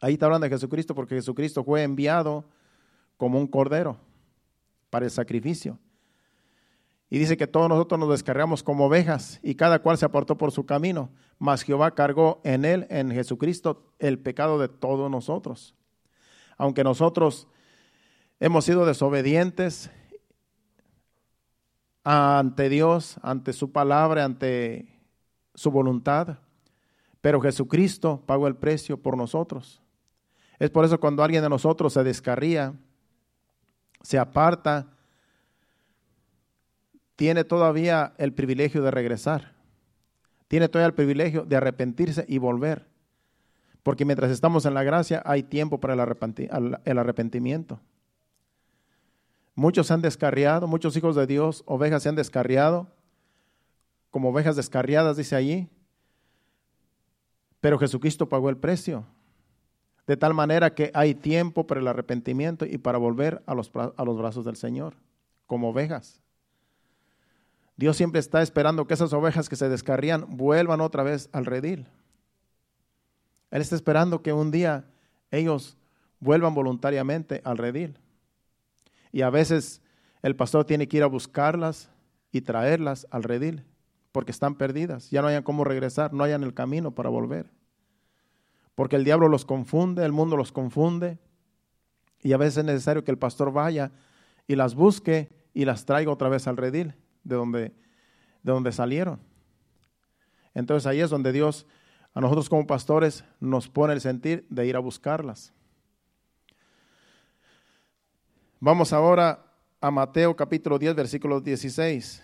Ahí 0.00 0.14
está 0.14 0.26
hablando 0.26 0.44
de 0.44 0.50
Jesucristo 0.50 0.94
porque 0.94 1.14
Jesucristo 1.14 1.62
fue 1.62 1.82
enviado 1.82 2.44
como 3.16 3.38
un 3.38 3.46
cordero 3.46 3.98
para 4.88 5.04
el 5.04 5.10
sacrificio. 5.10 5.78
Y 7.10 7.18
dice 7.18 7.36
que 7.36 7.46
todos 7.46 7.68
nosotros 7.68 7.98
nos 7.98 8.08
descargamos 8.10 8.62
como 8.62 8.86
ovejas 8.86 9.40
y 9.42 9.56
cada 9.56 9.80
cual 9.80 9.98
se 9.98 10.06
apartó 10.06 10.38
por 10.38 10.52
su 10.52 10.64
camino, 10.64 11.10
mas 11.38 11.62
Jehová 11.62 11.94
cargó 11.94 12.40
en 12.44 12.64
él, 12.64 12.86
en 12.88 13.10
Jesucristo, 13.10 13.92
el 13.98 14.18
pecado 14.18 14.58
de 14.58 14.68
todos 14.68 15.10
nosotros. 15.10 15.74
Aunque 16.56 16.84
nosotros 16.84 17.48
hemos 18.38 18.64
sido 18.64 18.86
desobedientes 18.86 19.90
ante 22.04 22.68
Dios, 22.68 23.18
ante 23.22 23.52
su 23.52 23.72
palabra, 23.72 24.24
ante 24.24 25.00
su 25.54 25.70
voluntad, 25.70 26.38
pero 27.20 27.40
Jesucristo 27.40 28.22
pagó 28.24 28.46
el 28.46 28.56
precio 28.56 29.02
por 29.02 29.16
nosotros. 29.16 29.79
Es 30.60 30.68
por 30.68 30.84
eso 30.84 31.00
cuando 31.00 31.24
alguien 31.24 31.42
de 31.42 31.48
nosotros 31.48 31.94
se 31.94 32.04
descarría, 32.04 32.74
se 34.02 34.18
aparta, 34.18 34.88
tiene 37.16 37.44
todavía 37.44 38.12
el 38.18 38.34
privilegio 38.34 38.82
de 38.82 38.90
regresar. 38.90 39.54
Tiene 40.48 40.68
todavía 40.68 40.88
el 40.88 40.94
privilegio 40.94 41.46
de 41.46 41.56
arrepentirse 41.56 42.26
y 42.28 42.36
volver. 42.36 42.86
Porque 43.82 44.04
mientras 44.04 44.30
estamos 44.30 44.66
en 44.66 44.74
la 44.74 44.82
gracia 44.82 45.22
hay 45.24 45.42
tiempo 45.42 45.80
para 45.80 45.94
el 45.94 46.98
arrepentimiento. 46.98 47.80
Muchos 49.54 49.86
se 49.86 49.94
han 49.94 50.02
descarriado, 50.02 50.66
muchos 50.66 50.94
hijos 50.94 51.16
de 51.16 51.26
Dios, 51.26 51.62
ovejas 51.64 52.02
se 52.02 52.10
han 52.10 52.16
descarriado, 52.16 52.86
como 54.10 54.28
ovejas 54.28 54.56
descarriadas, 54.56 55.16
dice 55.16 55.36
allí. 55.36 55.70
Pero 57.60 57.78
Jesucristo 57.78 58.28
pagó 58.28 58.50
el 58.50 58.58
precio 58.58 59.06
de 60.10 60.16
tal 60.16 60.34
manera 60.34 60.74
que 60.74 60.90
hay 60.92 61.14
tiempo 61.14 61.68
para 61.68 61.80
el 61.80 61.86
arrepentimiento 61.86 62.66
y 62.66 62.78
para 62.78 62.98
volver 62.98 63.44
a 63.46 63.54
los, 63.54 63.70
a 63.74 64.04
los 64.04 64.18
brazos 64.18 64.44
del 64.44 64.56
Señor, 64.56 64.94
como 65.46 65.68
ovejas. 65.68 66.20
Dios 67.76 67.96
siempre 67.96 68.18
está 68.18 68.42
esperando 68.42 68.88
que 68.88 68.94
esas 68.94 69.12
ovejas 69.12 69.48
que 69.48 69.54
se 69.54 69.68
descarrían 69.68 70.26
vuelvan 70.36 70.80
otra 70.80 71.04
vez 71.04 71.28
al 71.30 71.46
redil. 71.46 71.86
Él 73.52 73.62
está 73.62 73.76
esperando 73.76 74.20
que 74.20 74.32
un 74.32 74.50
día 74.50 74.84
ellos 75.30 75.76
vuelvan 76.18 76.56
voluntariamente 76.56 77.40
al 77.44 77.56
redil. 77.56 77.96
Y 79.12 79.22
a 79.22 79.30
veces 79.30 79.80
el 80.22 80.34
pastor 80.34 80.64
tiene 80.64 80.88
que 80.88 80.96
ir 80.96 81.04
a 81.04 81.06
buscarlas 81.06 81.88
y 82.32 82.40
traerlas 82.40 83.06
al 83.12 83.22
redil, 83.22 83.64
porque 84.10 84.32
están 84.32 84.56
perdidas, 84.56 85.08
ya 85.08 85.22
no 85.22 85.28
hayan 85.28 85.44
cómo 85.44 85.62
regresar, 85.62 86.12
no 86.12 86.24
hayan 86.24 86.42
el 86.42 86.52
camino 86.52 86.96
para 86.96 87.10
volver 87.10 87.59
porque 88.80 88.96
el 88.96 89.04
diablo 89.04 89.28
los 89.28 89.44
confunde, 89.44 90.06
el 90.06 90.12
mundo 90.12 90.38
los 90.38 90.52
confunde, 90.52 91.18
y 92.22 92.32
a 92.32 92.38
veces 92.38 92.56
es 92.56 92.64
necesario 92.64 93.04
que 93.04 93.10
el 93.10 93.18
pastor 93.18 93.52
vaya 93.52 93.92
y 94.46 94.56
las 94.56 94.74
busque 94.74 95.28
y 95.52 95.66
las 95.66 95.84
traiga 95.84 96.10
otra 96.10 96.30
vez 96.30 96.46
al 96.46 96.56
redil 96.56 96.94
de 97.22 97.36
donde, 97.36 97.60
de 97.60 97.72
donde 98.52 98.72
salieron. 98.72 99.20
Entonces 100.54 100.86
ahí 100.86 101.02
es 101.02 101.10
donde 101.10 101.30
Dios 101.30 101.66
a 102.14 102.22
nosotros 102.22 102.48
como 102.48 102.66
pastores 102.66 103.22
nos 103.38 103.68
pone 103.68 103.92
el 103.92 104.00
sentir 104.00 104.46
de 104.48 104.66
ir 104.66 104.76
a 104.76 104.78
buscarlas. 104.78 105.52
Vamos 108.60 108.94
ahora 108.94 109.44
a 109.82 109.90
Mateo 109.90 110.34
capítulo 110.34 110.78
10, 110.78 110.94
versículo 110.94 111.42
16, 111.42 112.22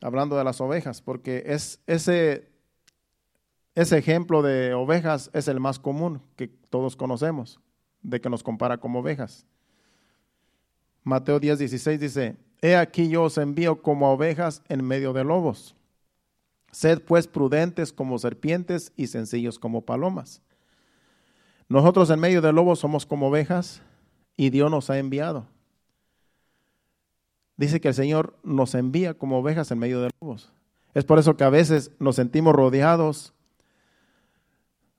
hablando 0.00 0.38
de 0.38 0.44
las 0.44 0.60
ovejas, 0.60 1.02
porque 1.02 1.42
es 1.44 1.80
ese 1.88 2.51
ese 3.74 3.96
ejemplo 3.98 4.42
de 4.42 4.74
ovejas 4.74 5.30
es 5.32 5.48
el 5.48 5.60
más 5.60 5.78
común 5.78 6.20
que 6.36 6.48
todos 6.48 6.96
conocemos, 6.96 7.60
de 8.02 8.20
que 8.20 8.28
nos 8.28 8.42
compara 8.42 8.78
como 8.78 9.00
ovejas. 9.00 9.46
Mateo 11.04 11.40
10, 11.40 11.58
16 11.58 12.00
dice, 12.00 12.36
He 12.60 12.76
aquí 12.76 13.08
yo 13.08 13.24
os 13.24 13.38
envío 13.38 13.82
como 13.82 14.12
ovejas 14.12 14.62
en 14.68 14.84
medio 14.84 15.12
de 15.12 15.24
lobos. 15.24 15.74
Sed 16.70 17.02
pues 17.02 17.26
prudentes 17.26 17.92
como 17.92 18.18
serpientes 18.18 18.92
y 18.96 19.08
sencillos 19.08 19.58
como 19.58 19.84
palomas. 19.84 20.42
Nosotros 21.68 22.08
en 22.10 22.20
medio 22.20 22.40
de 22.40 22.52
lobos 22.52 22.78
somos 22.78 23.04
como 23.04 23.28
ovejas 23.28 23.82
y 24.36 24.50
Dios 24.50 24.70
nos 24.70 24.90
ha 24.90 24.98
enviado. 24.98 25.46
Dice 27.56 27.80
que 27.80 27.88
el 27.88 27.94
Señor 27.94 28.36
nos 28.42 28.74
envía 28.74 29.14
como 29.14 29.38
ovejas 29.38 29.70
en 29.70 29.78
medio 29.78 30.00
de 30.00 30.10
lobos. 30.20 30.52
Es 30.94 31.04
por 31.04 31.18
eso 31.18 31.36
que 31.36 31.44
a 31.44 31.50
veces 31.50 31.90
nos 31.98 32.16
sentimos 32.16 32.54
rodeados 32.54 33.34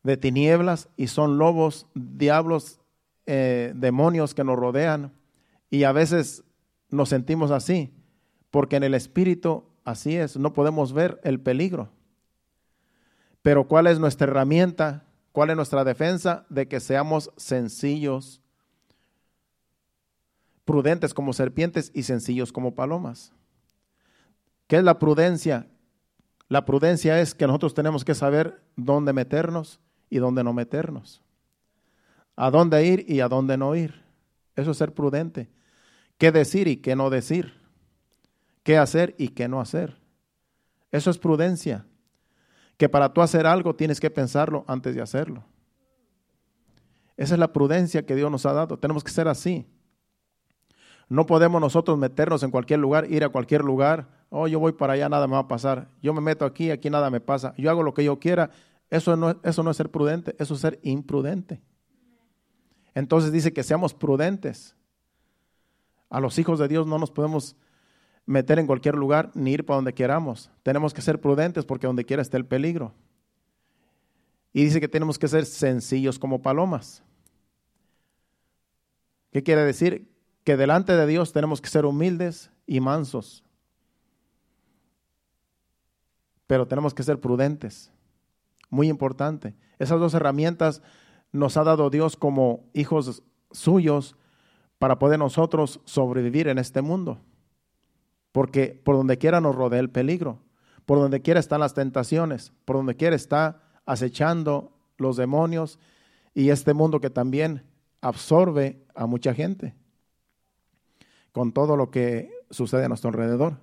de 0.03 0.17
tinieblas 0.17 0.89
y 0.97 1.07
son 1.07 1.37
lobos, 1.37 1.87
diablos, 1.95 2.79
eh, 3.25 3.71
demonios 3.75 4.33
que 4.33 4.43
nos 4.43 4.57
rodean. 4.57 5.13
Y 5.69 5.85
a 5.85 5.91
veces 5.91 6.43
nos 6.89 7.09
sentimos 7.09 7.51
así, 7.51 7.93
porque 8.51 8.75
en 8.75 8.83
el 8.83 8.93
espíritu 8.93 9.63
así 9.85 10.15
es, 10.15 10.37
no 10.37 10.53
podemos 10.53 10.93
ver 10.93 11.19
el 11.23 11.39
peligro. 11.39 11.89
Pero 13.41 13.67
¿cuál 13.67 13.87
es 13.87 13.99
nuestra 13.99 14.27
herramienta? 14.27 15.05
¿Cuál 15.31 15.49
es 15.49 15.55
nuestra 15.55 15.83
defensa? 15.83 16.45
De 16.49 16.67
que 16.67 16.79
seamos 16.79 17.31
sencillos, 17.37 18.41
prudentes 20.65 21.13
como 21.13 21.33
serpientes 21.33 21.91
y 21.93 22.03
sencillos 22.03 22.51
como 22.51 22.75
palomas. 22.75 23.33
¿Qué 24.67 24.77
es 24.77 24.83
la 24.83 24.99
prudencia? 24.99 25.67
La 26.47 26.65
prudencia 26.65 27.19
es 27.19 27.33
que 27.33 27.47
nosotros 27.47 27.73
tenemos 27.73 28.05
que 28.05 28.15
saber 28.15 28.61
dónde 28.75 29.11
meternos 29.11 29.79
y 30.13 30.19
dónde 30.19 30.43
no 30.43 30.53
meternos. 30.53 31.21
A 32.35 32.51
dónde 32.51 32.85
ir 32.85 33.05
y 33.07 33.19
a 33.19 33.27
dónde 33.27 33.57
no 33.57 33.75
ir. 33.75 34.03
Eso 34.55 34.71
es 34.71 34.77
ser 34.77 34.93
prudente 34.93 35.49
qué 36.17 36.31
decir 36.31 36.67
y 36.67 36.77
qué 36.77 36.95
no 36.95 37.09
decir, 37.09 37.53
qué 38.63 38.77
hacer 38.77 39.15
y 39.17 39.29
qué 39.29 39.47
no 39.47 39.59
hacer. 39.59 39.97
Eso 40.91 41.09
es 41.09 41.17
prudencia, 41.17 41.85
que 42.77 42.89
para 42.89 43.13
tú 43.13 43.21
hacer 43.21 43.45
algo 43.45 43.75
tienes 43.75 43.99
que 43.99 44.09
pensarlo 44.09 44.63
antes 44.67 44.95
de 44.95 45.01
hacerlo. 45.01 45.43
Esa 47.17 47.35
es 47.35 47.39
la 47.39 47.53
prudencia 47.53 48.05
que 48.05 48.15
Dios 48.15 48.31
nos 48.31 48.45
ha 48.45 48.53
dado. 48.53 48.79
Tenemos 48.79 49.03
que 49.03 49.11
ser 49.11 49.27
así. 49.27 49.67
No 51.09 51.25
podemos 51.25 51.61
nosotros 51.61 51.97
meternos 51.97 52.41
en 52.41 52.51
cualquier 52.51 52.79
lugar, 52.79 53.11
ir 53.11 53.23
a 53.23 53.29
cualquier 53.29 53.61
lugar. 53.61 54.07
Oh, 54.29 54.47
yo 54.47 54.59
voy 54.59 54.71
para 54.71 54.93
allá, 54.93 55.09
nada 55.09 55.27
me 55.27 55.33
va 55.33 55.39
a 55.39 55.47
pasar. 55.47 55.89
Yo 56.01 56.13
me 56.13 56.21
meto 56.21 56.45
aquí, 56.45 56.71
aquí 56.71 56.89
nada 56.89 57.09
me 57.09 57.19
pasa. 57.19 57.53
Yo 57.57 57.69
hago 57.69 57.83
lo 57.83 57.93
que 57.93 58.03
yo 58.03 58.17
quiera. 58.17 58.49
Eso 58.93 59.17
no, 59.17 59.39
eso 59.41 59.63
no 59.63 59.71
es 59.71 59.77
ser 59.77 59.89
prudente, 59.89 60.35
eso 60.37 60.53
es 60.53 60.59
ser 60.59 60.79
imprudente. 60.83 61.59
Entonces 62.93 63.31
dice 63.31 63.51
que 63.51 63.63
seamos 63.63 63.95
prudentes. 63.95 64.75
A 66.11 66.19
los 66.19 66.37
hijos 66.37 66.59
de 66.59 66.67
Dios 66.67 66.85
no 66.85 66.99
nos 66.99 67.09
podemos 67.09 67.55
meter 68.27 68.59
en 68.59 68.67
cualquier 68.67 68.93
lugar 68.93 69.31
ni 69.33 69.51
ir 69.51 69.65
para 69.65 69.77
donde 69.77 69.95
queramos. 69.95 70.51
Tenemos 70.61 70.93
que 70.93 71.01
ser 71.01 71.19
prudentes 71.19 71.65
porque 71.65 71.87
donde 71.87 72.05
quiera 72.05 72.21
está 72.21 72.37
el 72.37 72.45
peligro. 72.45 72.93
Y 74.53 74.63
dice 74.63 74.79
que 74.79 74.87
tenemos 74.87 75.17
que 75.17 75.27
ser 75.27 75.47
sencillos 75.47 76.19
como 76.19 76.43
palomas. 76.43 77.01
¿Qué 79.31 79.41
quiere 79.41 79.63
decir? 79.63 80.07
Que 80.43 80.55
delante 80.55 80.95
de 80.95 81.07
Dios 81.07 81.33
tenemos 81.33 81.61
que 81.61 81.69
ser 81.69 81.87
humildes 81.87 82.51
y 82.67 82.79
mansos. 82.79 83.43
Pero 86.45 86.67
tenemos 86.67 86.93
que 86.93 87.01
ser 87.01 87.19
prudentes. 87.19 87.91
Muy 88.73 88.89
importante. 88.89 89.55
Esas 89.77 89.99
dos 89.99 90.15
herramientas 90.15 90.81
nos 91.31 91.57
ha 91.57 91.63
dado 91.63 91.91
Dios 91.91 92.17
como 92.17 92.71
hijos 92.73 93.21
suyos 93.51 94.15
para 94.79 94.97
poder 94.97 95.19
nosotros 95.19 95.79
sobrevivir 95.85 96.47
en 96.47 96.57
este 96.57 96.81
mundo. 96.81 97.21
Porque 98.31 98.81
por 98.83 98.95
donde 98.95 99.19
quiera 99.19 99.39
nos 99.41 99.53
rodea 99.53 99.79
el 99.79 99.91
peligro, 99.91 100.39
por 100.87 100.97
donde 100.97 101.21
quiera 101.21 101.39
están 101.39 101.59
las 101.59 101.75
tentaciones, 101.75 102.51
por 102.65 102.77
donde 102.77 102.95
quiera 102.95 103.15
está 103.15 103.61
acechando 103.85 104.75
los 104.97 105.17
demonios 105.17 105.77
y 106.33 106.49
este 106.49 106.73
mundo 106.73 106.99
que 106.99 107.11
también 107.11 107.61
absorbe 108.01 108.83
a 108.95 109.05
mucha 109.05 109.35
gente 109.35 109.75
con 111.31 111.51
todo 111.51 111.77
lo 111.77 111.91
que 111.91 112.31
sucede 112.49 112.85
a 112.85 112.87
nuestro 112.87 113.11
alrededor. 113.11 113.57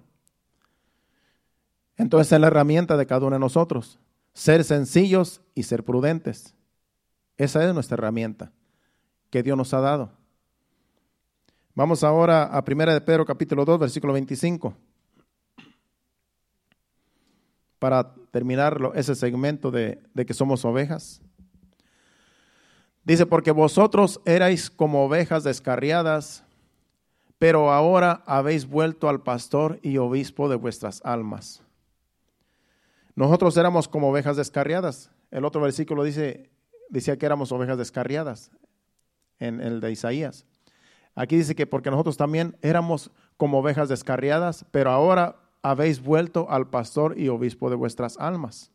Entonces 1.96 2.30
es 2.30 2.40
la 2.40 2.46
herramienta 2.46 2.96
de 2.96 3.06
cada 3.06 3.26
uno 3.26 3.34
de 3.34 3.40
nosotros, 3.40 3.98
ser 4.34 4.64
sencillos 4.64 5.40
y 5.54 5.62
ser 5.64 5.84
prudentes. 5.84 6.54
Esa 7.36 7.66
es 7.66 7.74
nuestra 7.74 7.94
herramienta 7.94 8.52
que 9.30 9.42
Dios 9.42 9.56
nos 9.56 9.72
ha 9.72 9.80
dado. 9.80 10.10
Vamos 11.74 12.04
ahora 12.04 12.44
a 12.44 12.64
1 12.66 12.92
de 12.92 13.00
Pedro 13.00 13.24
capítulo 13.24 13.64
2, 13.64 13.78
versículo 13.78 14.12
25. 14.12 14.74
Para 17.78 18.12
terminar 18.30 18.78
ese 18.94 19.14
segmento 19.14 19.70
de, 19.70 20.02
de 20.12 20.26
que 20.26 20.34
somos 20.34 20.64
ovejas. 20.64 21.22
Dice, 23.04 23.24
porque 23.24 23.50
vosotros 23.50 24.20
erais 24.26 24.70
como 24.70 25.04
ovejas 25.04 25.42
descarriadas, 25.42 26.44
pero 27.38 27.72
ahora 27.72 28.22
habéis 28.26 28.66
vuelto 28.66 29.08
al 29.08 29.22
pastor 29.22 29.80
y 29.82 29.96
obispo 29.96 30.50
de 30.50 30.56
vuestras 30.56 31.00
almas. 31.04 31.62
Nosotros 33.14 33.56
éramos 33.56 33.88
como 33.88 34.10
ovejas 34.10 34.36
descarriadas. 34.36 35.10
El 35.30 35.44
otro 35.44 35.60
versículo 35.60 36.04
dice, 36.04 36.50
decía 36.88 37.18
que 37.18 37.26
éramos 37.26 37.52
ovejas 37.52 37.78
descarriadas, 37.78 38.50
en 39.38 39.60
el 39.60 39.80
de 39.80 39.92
Isaías. 39.92 40.46
Aquí 41.14 41.36
dice 41.36 41.54
que 41.54 41.66
porque 41.66 41.90
nosotros 41.90 42.16
también 42.16 42.56
éramos 42.62 43.10
como 43.36 43.58
ovejas 43.58 43.88
descarriadas, 43.88 44.64
pero 44.70 44.90
ahora 44.90 45.36
habéis 45.62 46.02
vuelto 46.02 46.50
al 46.50 46.68
pastor 46.68 47.18
y 47.18 47.28
obispo 47.28 47.70
de 47.70 47.76
vuestras 47.76 48.16
almas. 48.18 48.70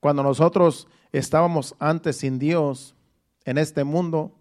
Cuando 0.00 0.22
nosotros 0.22 0.88
estábamos 1.12 1.74
antes 1.78 2.16
sin 2.16 2.38
Dios 2.38 2.94
en 3.44 3.58
este 3.58 3.84
mundo, 3.84 4.32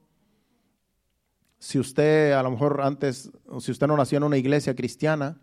si 1.60 1.78
usted 1.78 2.34
a 2.34 2.42
lo 2.42 2.52
mejor 2.52 2.82
antes, 2.82 3.32
si 3.60 3.72
usted 3.72 3.88
no 3.88 3.96
nació 3.96 4.18
en 4.18 4.24
una 4.24 4.38
iglesia 4.38 4.76
cristiana, 4.76 5.40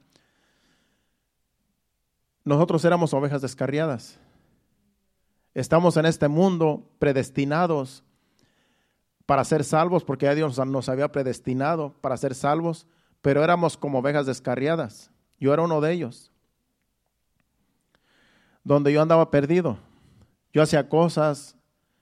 nosotros 2.49 2.83
éramos 2.87 3.13
ovejas 3.13 3.43
descarriadas. 3.43 4.19
Estamos 5.53 5.99
en 5.99 6.07
este 6.07 6.29
mundo 6.29 6.89
predestinados 6.99 8.03
para 9.27 9.45
ser 9.45 9.65
salvos, 9.65 10.03
porque 10.03 10.25
ya 10.25 10.35
Dios 10.35 10.59
nos 10.67 10.89
había 10.89 11.13
predestinado 11.13 11.93
para 12.01 12.17
ser 12.17 12.35
salvos, 12.35 12.87
pero 13.21 13.45
éramos 13.45 13.77
como 13.77 13.99
ovejas 13.99 14.25
descarriadas. 14.25 15.11
Yo 15.39 15.53
era 15.53 15.63
uno 15.63 15.83
de 15.83 15.93
ellos, 15.93 16.33
donde 18.65 18.95
yo 18.95 19.03
andaba 19.03 19.31
perdido. 19.31 19.77
Yo 20.51 20.63
hacía 20.63 20.89
cosas, 20.89 21.55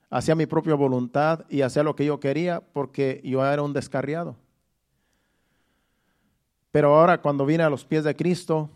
hacía 0.09 0.33
mi 0.33 0.45
propia 0.45 0.75
voluntad 0.75 1.45
y 1.49 1.61
hacía 1.61 1.83
lo 1.83 1.93
que 1.93 2.05
yo 2.05 2.21
quería 2.21 2.61
porque 2.71 3.19
yo 3.21 3.45
era 3.45 3.61
un 3.61 3.73
descarriado. 3.73 4.37
Pero 6.71 6.95
ahora 6.95 7.21
cuando 7.21 7.45
vine 7.45 7.63
a 7.63 7.69
los 7.69 7.83
pies 7.83 8.05
de 8.05 8.15
Cristo, 8.15 8.69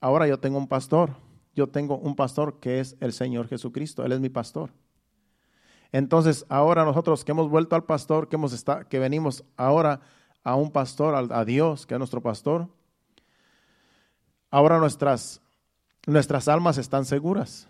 ahora 0.00 0.26
yo 0.26 0.38
tengo 0.38 0.58
un 0.58 0.68
pastor. 0.68 1.16
Yo 1.54 1.68
tengo 1.68 1.98
un 1.98 2.14
pastor 2.14 2.60
que 2.60 2.80
es 2.80 2.96
el 3.00 3.12
Señor 3.12 3.48
Jesucristo. 3.48 4.04
Él 4.04 4.12
es 4.12 4.20
mi 4.20 4.28
pastor. 4.28 4.70
Entonces, 5.90 6.44
ahora 6.48 6.84
nosotros 6.84 7.24
que 7.24 7.32
hemos 7.32 7.48
vuelto 7.48 7.74
al 7.74 7.84
pastor, 7.84 8.28
que, 8.28 8.36
hemos 8.36 8.64
que 8.88 8.98
venimos 8.98 9.44
ahora 9.56 10.00
a 10.44 10.54
un 10.54 10.70
pastor, 10.70 11.32
a, 11.32 11.44
Dios, 11.44 11.86
que 11.86 11.94
es 11.94 11.98
nuestro 11.98 12.20
pastor, 12.20 12.68
ahora 14.50 14.78
nuestras, 14.78 15.40
nuestras 16.06 16.48
almas 16.48 16.78
están 16.78 17.04
seguras. 17.04 17.68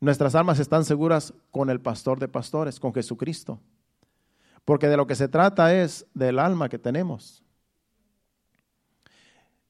Nuestras 0.00 0.34
almas 0.34 0.58
están 0.58 0.84
seguras 0.84 1.32
con 1.50 1.70
el 1.70 1.80
pastor 1.80 2.18
de 2.18 2.28
pastores, 2.28 2.78
con 2.78 2.92
Jesucristo. 2.92 3.60
Porque 4.64 4.88
de 4.88 4.96
lo 4.96 5.06
que 5.06 5.14
se 5.14 5.28
trata 5.28 5.74
es 5.74 6.06
del 6.14 6.38
alma 6.38 6.68
que 6.68 6.78
tenemos. 6.78 7.42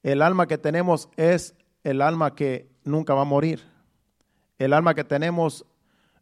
El 0.02 0.22
alma 0.22 0.46
que 0.46 0.58
tenemos 0.58 1.08
es 1.16 1.54
el 1.82 2.02
alma 2.02 2.34
que 2.34 2.70
nunca 2.84 3.14
va 3.14 3.22
a 3.22 3.26
morir. 3.26 3.62
El 4.58 4.72
alma 4.72 4.94
que 4.94 5.04
tenemos 5.04 5.64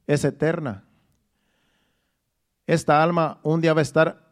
es 0.06 0.24
eterna. 0.24 0.84
Esta 2.66 3.02
alma 3.02 3.40
un 3.42 3.60
día 3.60 3.74
va 3.74 3.80
a 3.80 3.82
estar 3.82 4.30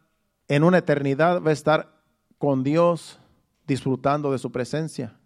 en 0.49 0.65
una 0.65 0.79
eternidad, 0.79 1.43
va 1.43 1.51
a 1.51 1.53
estar 1.53 2.01
con 2.39 2.63
Dios 2.63 3.21
disfrutando 3.67 4.33
de 4.33 4.39
su 4.39 4.51
presencia. 4.51 5.17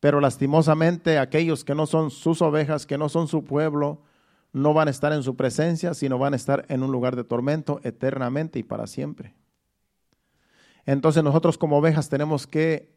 Pero 0.00 0.20
lastimosamente 0.20 1.18
aquellos 1.18 1.64
que 1.64 1.74
no 1.74 1.86
son 1.86 2.10
sus 2.10 2.42
ovejas, 2.42 2.86
que 2.86 2.98
no 2.98 3.08
son 3.08 3.28
su 3.28 3.44
pueblo, 3.44 4.02
no 4.54 4.72
van 4.72 4.86
a 4.86 4.92
estar 4.92 5.12
en 5.12 5.24
su 5.24 5.36
presencia, 5.36 5.94
sino 5.94 6.16
van 6.16 6.32
a 6.32 6.36
estar 6.36 6.64
en 6.68 6.84
un 6.84 6.92
lugar 6.92 7.16
de 7.16 7.24
tormento 7.24 7.80
eternamente 7.82 8.60
y 8.60 8.62
para 8.62 8.86
siempre. 8.86 9.34
Entonces 10.86 11.24
nosotros 11.24 11.58
como 11.58 11.76
ovejas 11.76 12.08
tenemos 12.08 12.46
que 12.46 12.94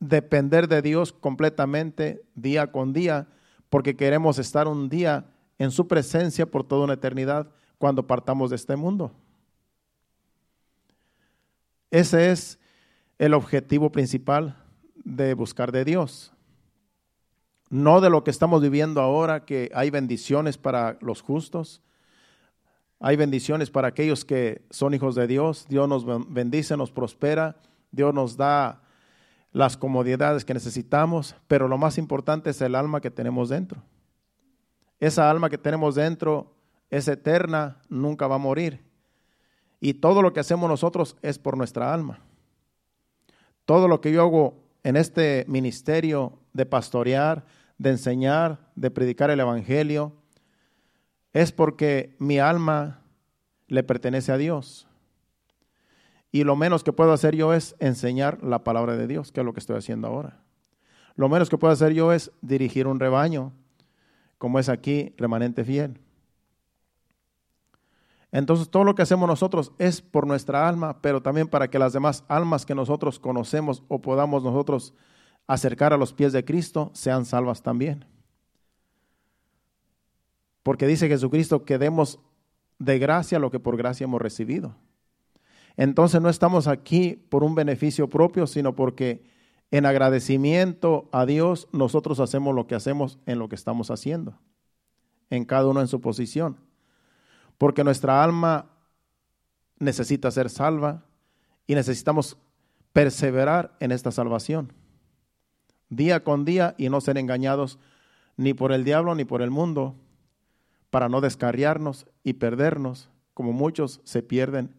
depender 0.00 0.66
de 0.66 0.80
Dios 0.80 1.12
completamente 1.12 2.24
día 2.34 2.72
con 2.72 2.94
día, 2.94 3.28
porque 3.68 3.94
queremos 3.94 4.38
estar 4.38 4.66
un 4.66 4.88
día 4.88 5.26
en 5.58 5.70
su 5.70 5.86
presencia 5.86 6.46
por 6.46 6.64
toda 6.66 6.84
una 6.84 6.94
eternidad, 6.94 7.50
cuando 7.76 8.06
partamos 8.06 8.48
de 8.48 8.56
este 8.56 8.76
mundo. 8.76 9.12
Ese 11.90 12.30
es 12.30 12.58
el 13.18 13.34
objetivo 13.34 13.92
principal 13.92 14.56
de 15.04 15.34
buscar 15.34 15.70
de 15.72 15.84
Dios. 15.84 16.33
No 17.74 18.00
de 18.00 18.08
lo 18.08 18.22
que 18.22 18.30
estamos 18.30 18.62
viviendo 18.62 19.00
ahora, 19.00 19.44
que 19.44 19.68
hay 19.74 19.90
bendiciones 19.90 20.58
para 20.58 20.96
los 21.00 21.22
justos, 21.22 21.82
hay 23.00 23.16
bendiciones 23.16 23.68
para 23.72 23.88
aquellos 23.88 24.24
que 24.24 24.62
son 24.70 24.94
hijos 24.94 25.16
de 25.16 25.26
Dios. 25.26 25.66
Dios 25.68 25.88
nos 25.88 26.06
bendice, 26.32 26.76
nos 26.76 26.92
prospera, 26.92 27.56
Dios 27.90 28.14
nos 28.14 28.36
da 28.36 28.80
las 29.50 29.76
comodidades 29.76 30.44
que 30.44 30.54
necesitamos, 30.54 31.34
pero 31.48 31.66
lo 31.66 31.76
más 31.76 31.98
importante 31.98 32.50
es 32.50 32.60
el 32.60 32.76
alma 32.76 33.00
que 33.00 33.10
tenemos 33.10 33.48
dentro. 33.48 33.82
Esa 35.00 35.28
alma 35.28 35.50
que 35.50 35.58
tenemos 35.58 35.96
dentro 35.96 36.54
es 36.90 37.08
eterna, 37.08 37.78
nunca 37.88 38.28
va 38.28 38.36
a 38.36 38.38
morir. 38.38 38.84
Y 39.80 39.94
todo 39.94 40.22
lo 40.22 40.32
que 40.32 40.38
hacemos 40.38 40.70
nosotros 40.70 41.16
es 41.22 41.40
por 41.40 41.56
nuestra 41.56 41.92
alma. 41.92 42.20
Todo 43.64 43.88
lo 43.88 44.00
que 44.00 44.12
yo 44.12 44.22
hago 44.22 44.62
en 44.84 44.94
este 44.94 45.44
ministerio 45.48 46.38
de 46.52 46.66
pastorear, 46.66 47.44
de 47.78 47.90
enseñar, 47.90 48.70
de 48.74 48.90
predicar 48.90 49.30
el 49.30 49.40
Evangelio, 49.40 50.12
es 51.32 51.52
porque 51.52 52.14
mi 52.18 52.38
alma 52.38 53.02
le 53.66 53.82
pertenece 53.82 54.32
a 54.32 54.38
Dios. 54.38 54.86
Y 56.30 56.44
lo 56.44 56.56
menos 56.56 56.82
que 56.82 56.92
puedo 56.92 57.12
hacer 57.12 57.36
yo 57.36 57.54
es 57.54 57.76
enseñar 57.78 58.42
la 58.42 58.64
palabra 58.64 58.96
de 58.96 59.06
Dios, 59.06 59.32
que 59.32 59.40
es 59.40 59.46
lo 59.46 59.52
que 59.52 59.60
estoy 59.60 59.76
haciendo 59.76 60.08
ahora. 60.08 60.42
Lo 61.16 61.28
menos 61.28 61.48
que 61.48 61.58
puedo 61.58 61.72
hacer 61.72 61.92
yo 61.92 62.12
es 62.12 62.32
dirigir 62.40 62.86
un 62.86 62.98
rebaño, 62.98 63.52
como 64.38 64.58
es 64.58 64.68
aquí 64.68 65.14
remanente 65.16 65.64
fiel. 65.64 66.00
Entonces 68.32 68.68
todo 68.68 68.82
lo 68.82 68.96
que 68.96 69.02
hacemos 69.02 69.28
nosotros 69.28 69.70
es 69.78 70.02
por 70.02 70.26
nuestra 70.26 70.68
alma, 70.68 71.00
pero 71.00 71.22
también 71.22 71.46
para 71.46 71.68
que 71.68 71.78
las 71.78 71.92
demás 71.92 72.24
almas 72.26 72.66
que 72.66 72.74
nosotros 72.74 73.20
conocemos 73.20 73.84
o 73.86 74.00
podamos 74.02 74.42
nosotros 74.42 74.92
acercar 75.46 75.92
a 75.92 75.96
los 75.96 76.12
pies 76.12 76.32
de 76.32 76.44
Cristo 76.44 76.90
sean 76.94 77.24
salvas 77.24 77.62
también. 77.62 78.04
Porque 80.62 80.86
dice 80.86 81.08
Jesucristo 81.08 81.64
que 81.64 81.78
demos 81.78 82.18
de 82.78 82.98
gracia 82.98 83.38
lo 83.38 83.50
que 83.50 83.60
por 83.60 83.76
gracia 83.76 84.04
hemos 84.04 84.20
recibido. 84.20 84.76
Entonces 85.76 86.20
no 86.20 86.28
estamos 86.28 86.68
aquí 86.68 87.14
por 87.28 87.44
un 87.44 87.54
beneficio 87.54 88.08
propio, 88.08 88.46
sino 88.46 88.74
porque 88.74 89.24
en 89.70 89.86
agradecimiento 89.86 91.08
a 91.12 91.26
Dios 91.26 91.68
nosotros 91.72 92.20
hacemos 92.20 92.54
lo 92.54 92.66
que 92.66 92.74
hacemos 92.74 93.18
en 93.26 93.38
lo 93.38 93.48
que 93.48 93.56
estamos 93.56 93.90
haciendo, 93.90 94.38
en 95.30 95.44
cada 95.44 95.66
uno 95.66 95.80
en 95.80 95.88
su 95.88 96.00
posición 96.00 96.58
porque 97.58 97.84
nuestra 97.84 98.22
alma 98.22 98.70
necesita 99.78 100.30
ser 100.30 100.50
salva 100.50 101.04
y 101.66 101.74
necesitamos 101.74 102.36
perseverar 102.92 103.76
en 103.80 103.92
esta 103.92 104.10
salvación, 104.10 104.72
día 105.88 106.24
con 106.24 106.44
día 106.44 106.74
y 106.78 106.88
no 106.88 107.00
ser 107.00 107.18
engañados 107.18 107.78
ni 108.36 108.54
por 108.54 108.72
el 108.72 108.84
diablo 108.84 109.14
ni 109.14 109.24
por 109.24 109.42
el 109.42 109.50
mundo, 109.50 109.94
para 110.90 111.08
no 111.08 111.20
descarriarnos 111.20 112.06
y 112.22 112.34
perdernos, 112.34 113.10
como 113.32 113.52
muchos 113.52 114.00
se 114.04 114.22
pierden 114.22 114.74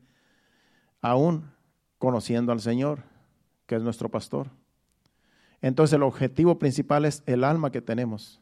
aún 1.02 1.52
conociendo 1.98 2.52
al 2.52 2.62
Señor, 2.62 3.04
que 3.66 3.76
es 3.76 3.82
nuestro 3.82 4.10
pastor. 4.10 4.48
Entonces 5.62 5.94
el 5.94 6.04
objetivo 6.04 6.60
principal 6.60 7.06
es 7.06 7.24
el 7.26 7.44
alma 7.44 7.72
que 7.72 7.82
tenemos. 7.82 8.40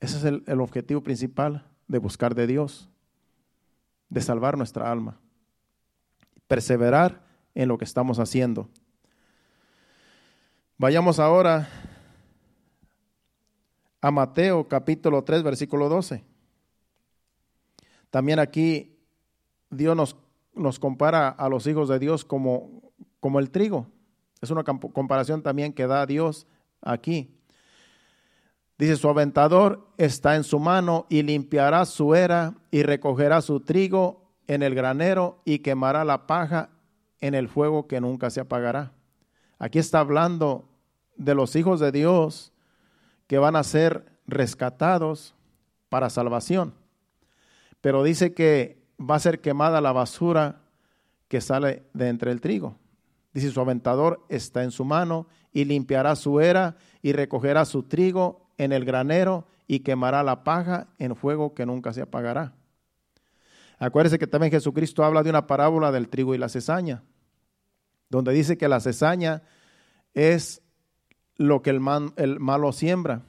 Ese 0.00 0.16
es 0.16 0.24
el, 0.24 0.42
el 0.46 0.60
objetivo 0.60 1.02
principal 1.02 1.66
de 1.88 1.98
buscar 1.98 2.34
de 2.34 2.46
Dios, 2.46 2.88
de 4.08 4.20
salvar 4.20 4.56
nuestra 4.56 4.90
alma, 4.90 5.18
perseverar 6.46 7.22
en 7.54 7.68
lo 7.68 7.78
que 7.78 7.84
estamos 7.84 8.18
haciendo. 8.18 8.68
Vayamos 10.82 11.20
ahora 11.20 11.68
a 14.00 14.10
Mateo 14.10 14.66
capítulo 14.66 15.22
3, 15.22 15.44
versículo 15.44 15.88
12. 15.88 16.24
También 18.10 18.40
aquí 18.40 18.98
Dios 19.70 19.94
nos, 19.94 20.16
nos 20.56 20.80
compara 20.80 21.28
a 21.28 21.48
los 21.48 21.68
hijos 21.68 21.88
de 21.88 22.00
Dios 22.00 22.24
como, 22.24 22.82
como 23.20 23.38
el 23.38 23.52
trigo. 23.52 23.86
Es 24.40 24.50
una 24.50 24.64
comparación 24.64 25.40
también 25.40 25.72
que 25.72 25.86
da 25.86 26.04
Dios 26.04 26.48
aquí. 26.80 27.32
Dice, 28.76 28.96
su 28.96 29.08
aventador 29.08 29.86
está 29.98 30.34
en 30.34 30.42
su 30.42 30.58
mano 30.58 31.06
y 31.08 31.22
limpiará 31.22 31.84
su 31.84 32.16
era 32.16 32.56
y 32.72 32.82
recogerá 32.82 33.40
su 33.40 33.60
trigo 33.60 34.32
en 34.48 34.64
el 34.64 34.74
granero 34.74 35.42
y 35.44 35.60
quemará 35.60 36.04
la 36.04 36.26
paja 36.26 36.70
en 37.20 37.36
el 37.36 37.48
fuego 37.48 37.86
que 37.86 38.00
nunca 38.00 38.30
se 38.30 38.40
apagará. 38.40 38.90
Aquí 39.60 39.78
está 39.78 40.00
hablando 40.00 40.70
de 41.16 41.34
los 41.34 41.56
hijos 41.56 41.80
de 41.80 41.92
Dios 41.92 42.52
que 43.26 43.38
van 43.38 43.56
a 43.56 43.62
ser 43.62 44.04
rescatados 44.26 45.34
para 45.88 46.10
salvación. 46.10 46.74
Pero 47.80 48.02
dice 48.02 48.34
que 48.34 48.82
va 48.98 49.16
a 49.16 49.20
ser 49.20 49.40
quemada 49.40 49.80
la 49.80 49.92
basura 49.92 50.60
que 51.28 51.40
sale 51.40 51.84
de 51.92 52.08
entre 52.08 52.30
el 52.30 52.40
trigo. 52.40 52.76
Dice, 53.32 53.50
su 53.50 53.60
aventador 53.60 54.24
está 54.28 54.62
en 54.62 54.70
su 54.70 54.84
mano 54.84 55.26
y 55.52 55.64
limpiará 55.64 56.14
su 56.16 56.40
era 56.40 56.76
y 57.00 57.12
recogerá 57.12 57.64
su 57.64 57.84
trigo 57.84 58.50
en 58.58 58.72
el 58.72 58.84
granero 58.84 59.46
y 59.66 59.80
quemará 59.80 60.22
la 60.22 60.44
paja 60.44 60.88
en 60.98 61.16
fuego 61.16 61.54
que 61.54 61.66
nunca 61.66 61.92
se 61.92 62.02
apagará. 62.02 62.54
Acuérdese 63.78 64.18
que 64.18 64.26
también 64.26 64.52
Jesucristo 64.52 65.02
habla 65.02 65.22
de 65.22 65.30
una 65.30 65.46
parábola 65.46 65.90
del 65.90 66.08
trigo 66.08 66.34
y 66.34 66.38
la 66.38 66.48
cesaña, 66.48 67.02
donde 68.08 68.32
dice 68.32 68.56
que 68.56 68.68
la 68.68 68.80
cesaña 68.80 69.42
es 70.14 70.61
lo 71.36 71.62
que 71.62 71.70
el, 71.70 71.80
malo 71.80 72.72
siembra. 72.72 73.22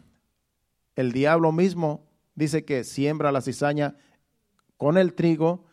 El 0.96 1.12
diablo 1.12 1.52
mismo 1.52 2.06
dice 2.36 2.66
que 2.66 2.84
siembra 2.84 3.32
la 3.32 3.42
cizaña 3.42 3.96
con 4.78 4.98
el 4.98 5.14
trigo 5.14 5.66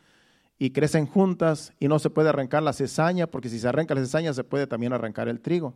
y 0.58 0.70
crecen 0.70 1.06
juntas 1.06 1.72
y 1.78 1.88
no 1.88 1.98
se 1.98 2.10
puede 2.10 2.28
arrancar 2.28 2.62
la 2.62 2.72
cizaña, 2.72 3.26
porque 3.26 3.48
si 3.48 3.58
se 3.58 3.68
arranca 3.68 3.94
la 3.94 4.02
cizaña 4.02 4.32
se 4.32 4.44
puede 4.44 4.66
también 4.66 4.92
arrancar 4.92 5.28
el 5.28 5.40
trigo. 5.40 5.74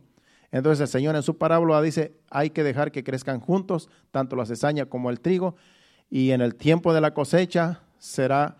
Entonces 0.51 0.81
el 0.81 0.87
Señor 0.87 1.15
en 1.15 1.23
su 1.23 1.37
parábola 1.37 1.81
dice, 1.81 2.15
hay 2.29 2.51
que 2.51 2.63
dejar 2.63 2.91
que 2.91 3.03
crezcan 3.03 3.39
juntos, 3.39 3.89
tanto 4.11 4.35
la 4.35 4.45
cizaña 4.45 4.85
como 4.85 5.09
el 5.09 5.19
trigo, 5.19 5.55
y 6.09 6.31
en 6.31 6.41
el 6.41 6.55
tiempo 6.55 6.93
de 6.93 7.01
la 7.01 7.13
cosecha 7.13 7.81
será 7.97 8.57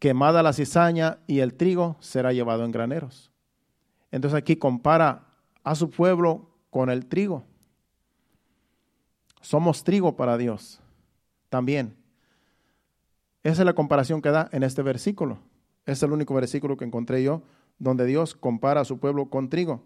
quemada 0.00 0.42
la 0.42 0.52
cizaña 0.52 1.18
y 1.26 1.40
el 1.40 1.54
trigo 1.54 1.96
será 2.00 2.32
llevado 2.32 2.64
en 2.64 2.72
graneros. 2.72 3.30
Entonces 4.10 4.36
aquí 4.36 4.56
compara 4.56 5.28
a 5.62 5.74
su 5.74 5.90
pueblo 5.90 6.49
con 6.70 6.88
el 6.88 7.06
trigo. 7.06 7.44
Somos 9.40 9.84
trigo 9.84 10.16
para 10.16 10.38
Dios 10.38 10.80
también. 11.48 11.96
Esa 13.42 13.62
es 13.62 13.66
la 13.66 13.74
comparación 13.74 14.22
que 14.22 14.30
da 14.30 14.48
en 14.52 14.62
este 14.62 14.82
versículo. 14.82 15.38
Es 15.86 16.02
el 16.02 16.12
único 16.12 16.34
versículo 16.34 16.76
que 16.76 16.84
encontré 16.84 17.22
yo 17.22 17.42
donde 17.78 18.04
Dios 18.06 18.34
compara 18.34 18.82
a 18.82 18.84
su 18.84 18.98
pueblo 18.98 19.30
con 19.30 19.48
trigo. 19.48 19.82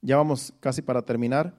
Ya 0.00 0.16
vamos 0.16 0.52
casi 0.60 0.82
para 0.82 1.02
terminar. 1.02 1.54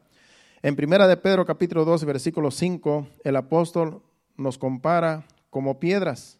En 0.62 0.76
Primera 0.76 1.08
de 1.08 1.18
Pedro 1.18 1.46
capítulo 1.46 1.86
12, 1.86 2.06
versículo 2.06 2.52
5, 2.52 3.08
el 3.24 3.36
apóstol 3.38 4.02
nos 4.36 4.58
compara 4.58 5.26
como 5.50 5.80
piedras. 5.80 6.38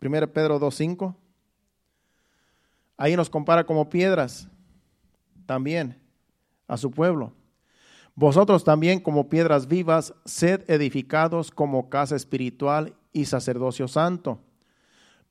Primera 0.00 0.26
Pedro 0.26 0.58
2, 0.58 0.74
5. 0.74 1.16
Ahí 2.96 3.16
nos 3.16 3.30
compara 3.30 3.64
como 3.64 3.88
piedras 3.88 4.48
también 5.46 6.03
a 6.68 6.76
su 6.76 6.90
pueblo. 6.90 7.32
Vosotros 8.14 8.62
también 8.62 9.00
como 9.00 9.28
piedras 9.28 9.66
vivas, 9.66 10.14
sed 10.24 10.62
edificados 10.68 11.50
como 11.50 11.88
casa 11.88 12.14
espiritual 12.14 12.94
y 13.12 13.24
sacerdocio 13.24 13.88
santo, 13.88 14.40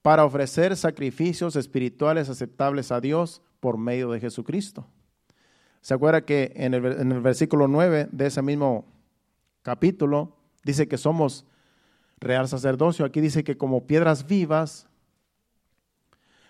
para 0.02 0.26
ofrecer 0.26 0.76
sacrificios 0.76 1.56
espirituales 1.56 2.30
aceptables 2.30 2.92
a 2.92 3.00
Dios 3.00 3.42
por 3.62 3.78
medio 3.78 4.12
de 4.12 4.20
Jesucristo. 4.20 4.86
¿Se 5.82 5.94
acuerda 5.94 6.26
que 6.26 6.52
en 6.56 6.74
el, 6.74 6.86
en 6.86 7.12
el 7.12 7.22
versículo 7.22 7.68
9 7.68 8.10
de 8.12 8.26
ese 8.26 8.42
mismo 8.42 8.86
capítulo 9.62 10.36
dice 10.64 10.88
que 10.88 10.98
somos 10.98 11.46
real 12.20 12.50
sacerdocio? 12.50 13.06
Aquí 13.06 13.22
dice 13.22 13.46
que 13.46 13.58
como 13.58 13.88
piedras 13.88 14.28
vivas, 14.28 14.88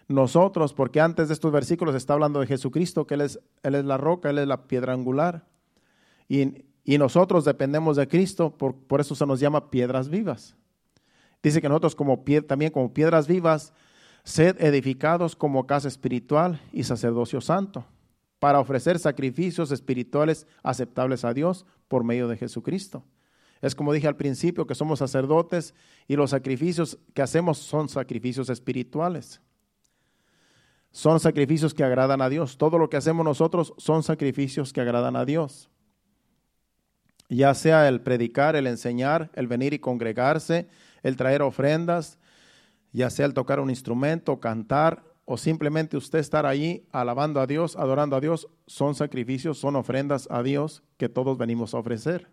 nosotros, 0.08 0.74
porque 0.74 1.02
antes 1.02 1.28
de 1.28 1.34
estos 1.34 1.52
versículos 1.52 1.96
está 1.96 2.14
hablando 2.14 2.40
de 2.40 2.48
Jesucristo, 2.48 3.08
que 3.08 3.16
Él 3.16 3.22
es, 3.22 3.40
él 3.64 3.76
es 3.76 3.86
la 3.86 3.98
roca, 3.98 4.30
Él 4.30 4.40
es 4.40 4.48
la 4.48 4.68
piedra 4.68 4.94
angular. 4.94 5.46
Y, 6.28 6.64
nosotros 6.98 7.46
dependemos 7.46 7.96
de 7.96 8.08
Cristo, 8.08 8.58
por, 8.58 8.76
por, 8.76 9.00
eso 9.00 9.16
se 9.16 9.26
nos 9.26 9.40
llama 9.40 9.70
piedras 9.70 10.10
vivas. 10.10 10.56
Dice 11.42 11.62
que 11.62 11.70
nosotros 11.70 11.96
como 11.96 12.24
también 12.48 12.72
como 12.72 12.94
piedras 12.94 13.28
vivas, 13.28 13.74
sed 14.24 14.62
edificados 14.62 15.36
como 15.36 15.66
casa 15.66 15.88
espiritual 15.88 16.62
y 16.72 16.84
sacerdocio 16.84 17.42
santo 17.42 17.86
para 18.40 18.60
ofrecer 18.60 19.00
sacrificios 19.00 19.72
espirituales 19.72 20.48
aceptables 20.64 21.24
a 21.24 21.34
Dios 21.34 21.66
por 21.88 22.04
medio 22.04 22.28
de 22.28 22.36
Jesucristo. 22.36 23.06
Es 23.62 23.76
como 23.76 23.94
dije 23.94 24.08
al 24.08 24.18
principio, 24.18 24.68
que 24.68 24.76
somos 24.76 25.00
sacerdotes 25.00 25.74
y 26.10 26.18
los 26.18 26.32
sacrificios 26.32 27.00
que 27.14 27.22
hacemos 27.22 27.58
son 27.58 27.88
sacrificios 27.88 28.50
espirituales. 28.50 29.40
Son 30.94 31.20
sacrificios 31.20 31.74
que 31.74 31.84
agradan 31.84 32.22
a 32.22 32.30
Dios. 32.30 32.58
Todo 32.58 32.78
lo 32.78 32.88
que 32.88 32.98
hacemos 32.98 33.26
nosotros 33.26 33.74
son 33.78 34.04
sacrificios 34.04 34.72
que 34.72 34.80
agradan 34.80 35.16
a 35.16 35.26
Dios. 35.26 35.72
Ya 37.30 37.52
sea 37.56 37.88
el 37.88 38.02
predicar, 38.02 38.56
el 38.56 38.68
enseñar, 38.68 39.32
el 39.34 39.48
venir 39.48 39.74
y 39.74 39.80
congregarse, 39.80 40.68
el 41.02 41.16
traer 41.18 41.42
ofrendas, 41.42 42.20
ya 42.92 43.10
sea 43.10 43.26
el 43.26 43.34
tocar 43.34 43.60
un 43.60 43.72
instrumento, 43.72 44.40
cantar 44.40 45.04
o 45.26 45.36
simplemente 45.36 45.98
usted 45.98 46.20
estar 46.20 46.46
allí 46.46 46.86
alabando 46.92 47.42
a 47.42 47.48
Dios, 47.48 47.76
adorando 47.76 48.16
a 48.16 48.22
Dios, 48.22 48.48
son 48.68 48.94
sacrificios, 48.94 49.58
son 49.58 49.76
ofrendas 49.76 50.28
a 50.30 50.44
Dios 50.44 50.84
que 50.98 51.10
todos 51.10 51.40
venimos 51.40 51.74
a 51.74 51.80
ofrecer. 51.80 52.30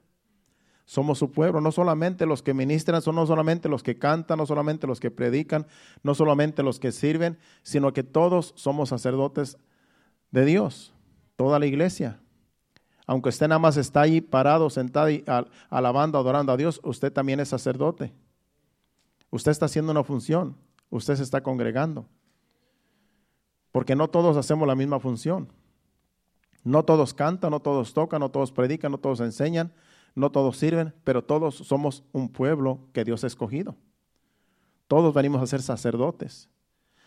Somos 0.90 1.20
su 1.20 1.30
pueblo, 1.30 1.60
no 1.60 1.70
solamente 1.70 2.26
los 2.26 2.42
que 2.42 2.52
ministran, 2.52 3.00
son 3.00 3.14
no 3.14 3.24
solamente 3.24 3.68
los 3.68 3.84
que 3.84 3.96
cantan, 3.96 4.38
no 4.38 4.44
solamente 4.44 4.88
los 4.88 4.98
que 4.98 5.12
predican, 5.12 5.68
no 6.02 6.16
solamente 6.16 6.64
los 6.64 6.80
que 6.80 6.90
sirven, 6.90 7.38
sino 7.62 7.92
que 7.92 8.02
todos 8.02 8.52
somos 8.56 8.88
sacerdotes 8.88 9.56
de 10.32 10.44
Dios, 10.44 10.92
toda 11.36 11.60
la 11.60 11.66
iglesia. 11.66 12.18
Aunque 13.06 13.28
usted 13.28 13.46
nada 13.46 13.60
más 13.60 13.76
está 13.76 14.00
ahí 14.00 14.20
parado, 14.20 14.68
sentado 14.68 15.08
y 15.10 15.24
alabando, 15.68 16.18
adorando 16.18 16.50
a 16.50 16.56
Dios, 16.56 16.80
usted 16.82 17.12
también 17.12 17.38
es 17.38 17.50
sacerdote. 17.50 18.12
Usted 19.30 19.52
está 19.52 19.66
haciendo 19.66 19.92
una 19.92 20.02
función, 20.02 20.56
usted 20.90 21.14
se 21.14 21.22
está 21.22 21.40
congregando. 21.40 22.04
Porque 23.70 23.94
no 23.94 24.08
todos 24.08 24.36
hacemos 24.36 24.66
la 24.66 24.74
misma 24.74 24.98
función. 24.98 25.52
No 26.64 26.84
todos 26.84 27.14
cantan, 27.14 27.52
no 27.52 27.60
todos 27.60 27.94
tocan, 27.94 28.18
no 28.18 28.30
todos 28.32 28.50
predican, 28.50 28.90
no 28.90 28.98
todos 28.98 29.20
enseñan, 29.20 29.72
no 30.14 30.30
todos 30.30 30.56
sirven, 30.56 30.94
pero 31.04 31.22
todos 31.22 31.56
somos 31.56 32.04
un 32.12 32.28
pueblo 32.28 32.80
que 32.92 33.04
Dios 33.04 33.24
ha 33.24 33.26
escogido. 33.26 33.76
Todos 34.88 35.14
venimos 35.14 35.42
a 35.42 35.46
ser 35.46 35.62
sacerdotes. 35.62 36.48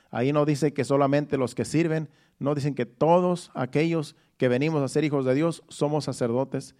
Ahí 0.10 0.32
no 0.32 0.46
dice 0.46 0.74
que 0.74 0.86
solamente 0.86 1.38
los 1.38 1.56
que 1.56 1.66
sirven, 1.66 2.10
no 2.40 2.56
dicen 2.56 2.76
que 2.76 2.86
todos 2.86 3.52
aquellos 3.54 4.16
que 4.38 4.48
venimos 4.48 4.82
a 4.82 4.88
ser 4.88 5.04
hijos 5.04 5.26
de 5.26 5.34
Dios 5.34 5.64
somos 5.70 6.06
sacerdotes. 6.06 6.76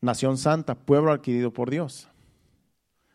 Nación 0.00 0.36
santa, 0.36 0.74
pueblo 0.74 1.12
adquirido 1.12 1.52
por 1.52 1.70
Dios. 1.70 2.08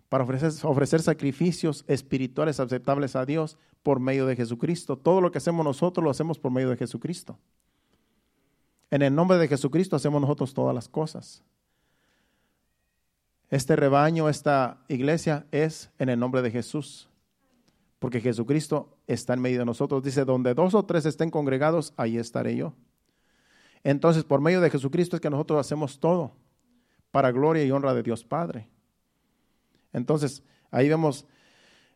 Para 0.09 0.23
ofrecer, 0.23 0.51
ofrecer 0.63 1.01
sacrificios 1.01 1.85
espirituales 1.87 2.59
aceptables 2.59 3.15
a 3.15 3.25
Dios 3.25 3.57
por 3.83 3.99
medio 3.99 4.25
de 4.25 4.35
Jesucristo. 4.35 4.97
Todo 4.97 5.21
lo 5.21 5.31
que 5.31 5.37
hacemos 5.37 5.63
nosotros 5.63 6.03
lo 6.03 6.09
hacemos 6.09 6.39
por 6.39 6.51
medio 6.51 6.69
de 6.69 6.77
Jesucristo. 6.77 7.37
En 8.91 9.03
el 9.03 9.13
nombre 9.13 9.37
de 9.37 9.47
Jesucristo 9.47 9.95
hacemos 9.95 10.19
nosotros 10.19 10.53
todas 10.53 10.73
las 10.73 10.89
cosas. 10.89 11.43
Este 13.49 13.75
rebaño, 13.75 14.29
esta 14.29 14.77
iglesia 14.87 15.47
es 15.51 15.91
en 15.97 16.09
el 16.09 16.19
nombre 16.19 16.41
de 16.41 16.51
Jesús. 16.51 17.09
Porque 17.97 18.21
Jesucristo 18.21 18.97
está 19.07 19.33
en 19.33 19.41
medio 19.41 19.59
de 19.59 19.65
nosotros. 19.65 20.03
Dice, 20.03 20.23
donde 20.23 20.53
dos 20.53 20.73
o 20.73 20.85
tres 20.85 21.05
estén 21.05 21.31
congregados, 21.31 21.93
ahí 21.97 22.17
estaré 22.17 22.55
yo. 22.55 22.73
Entonces, 23.83 24.23
por 24.23 24.41
medio 24.41 24.61
de 24.61 24.69
Jesucristo 24.69 25.15
es 25.15 25.21
que 25.21 25.29
nosotros 25.29 25.59
hacemos 25.59 25.99
todo 25.99 26.31
para 27.11 27.31
gloria 27.31 27.63
y 27.65 27.71
honra 27.71 27.93
de 27.93 28.03
Dios 28.03 28.23
Padre. 28.23 28.67
Entonces, 29.93 30.43
ahí 30.69 30.87
vemos 30.87 31.25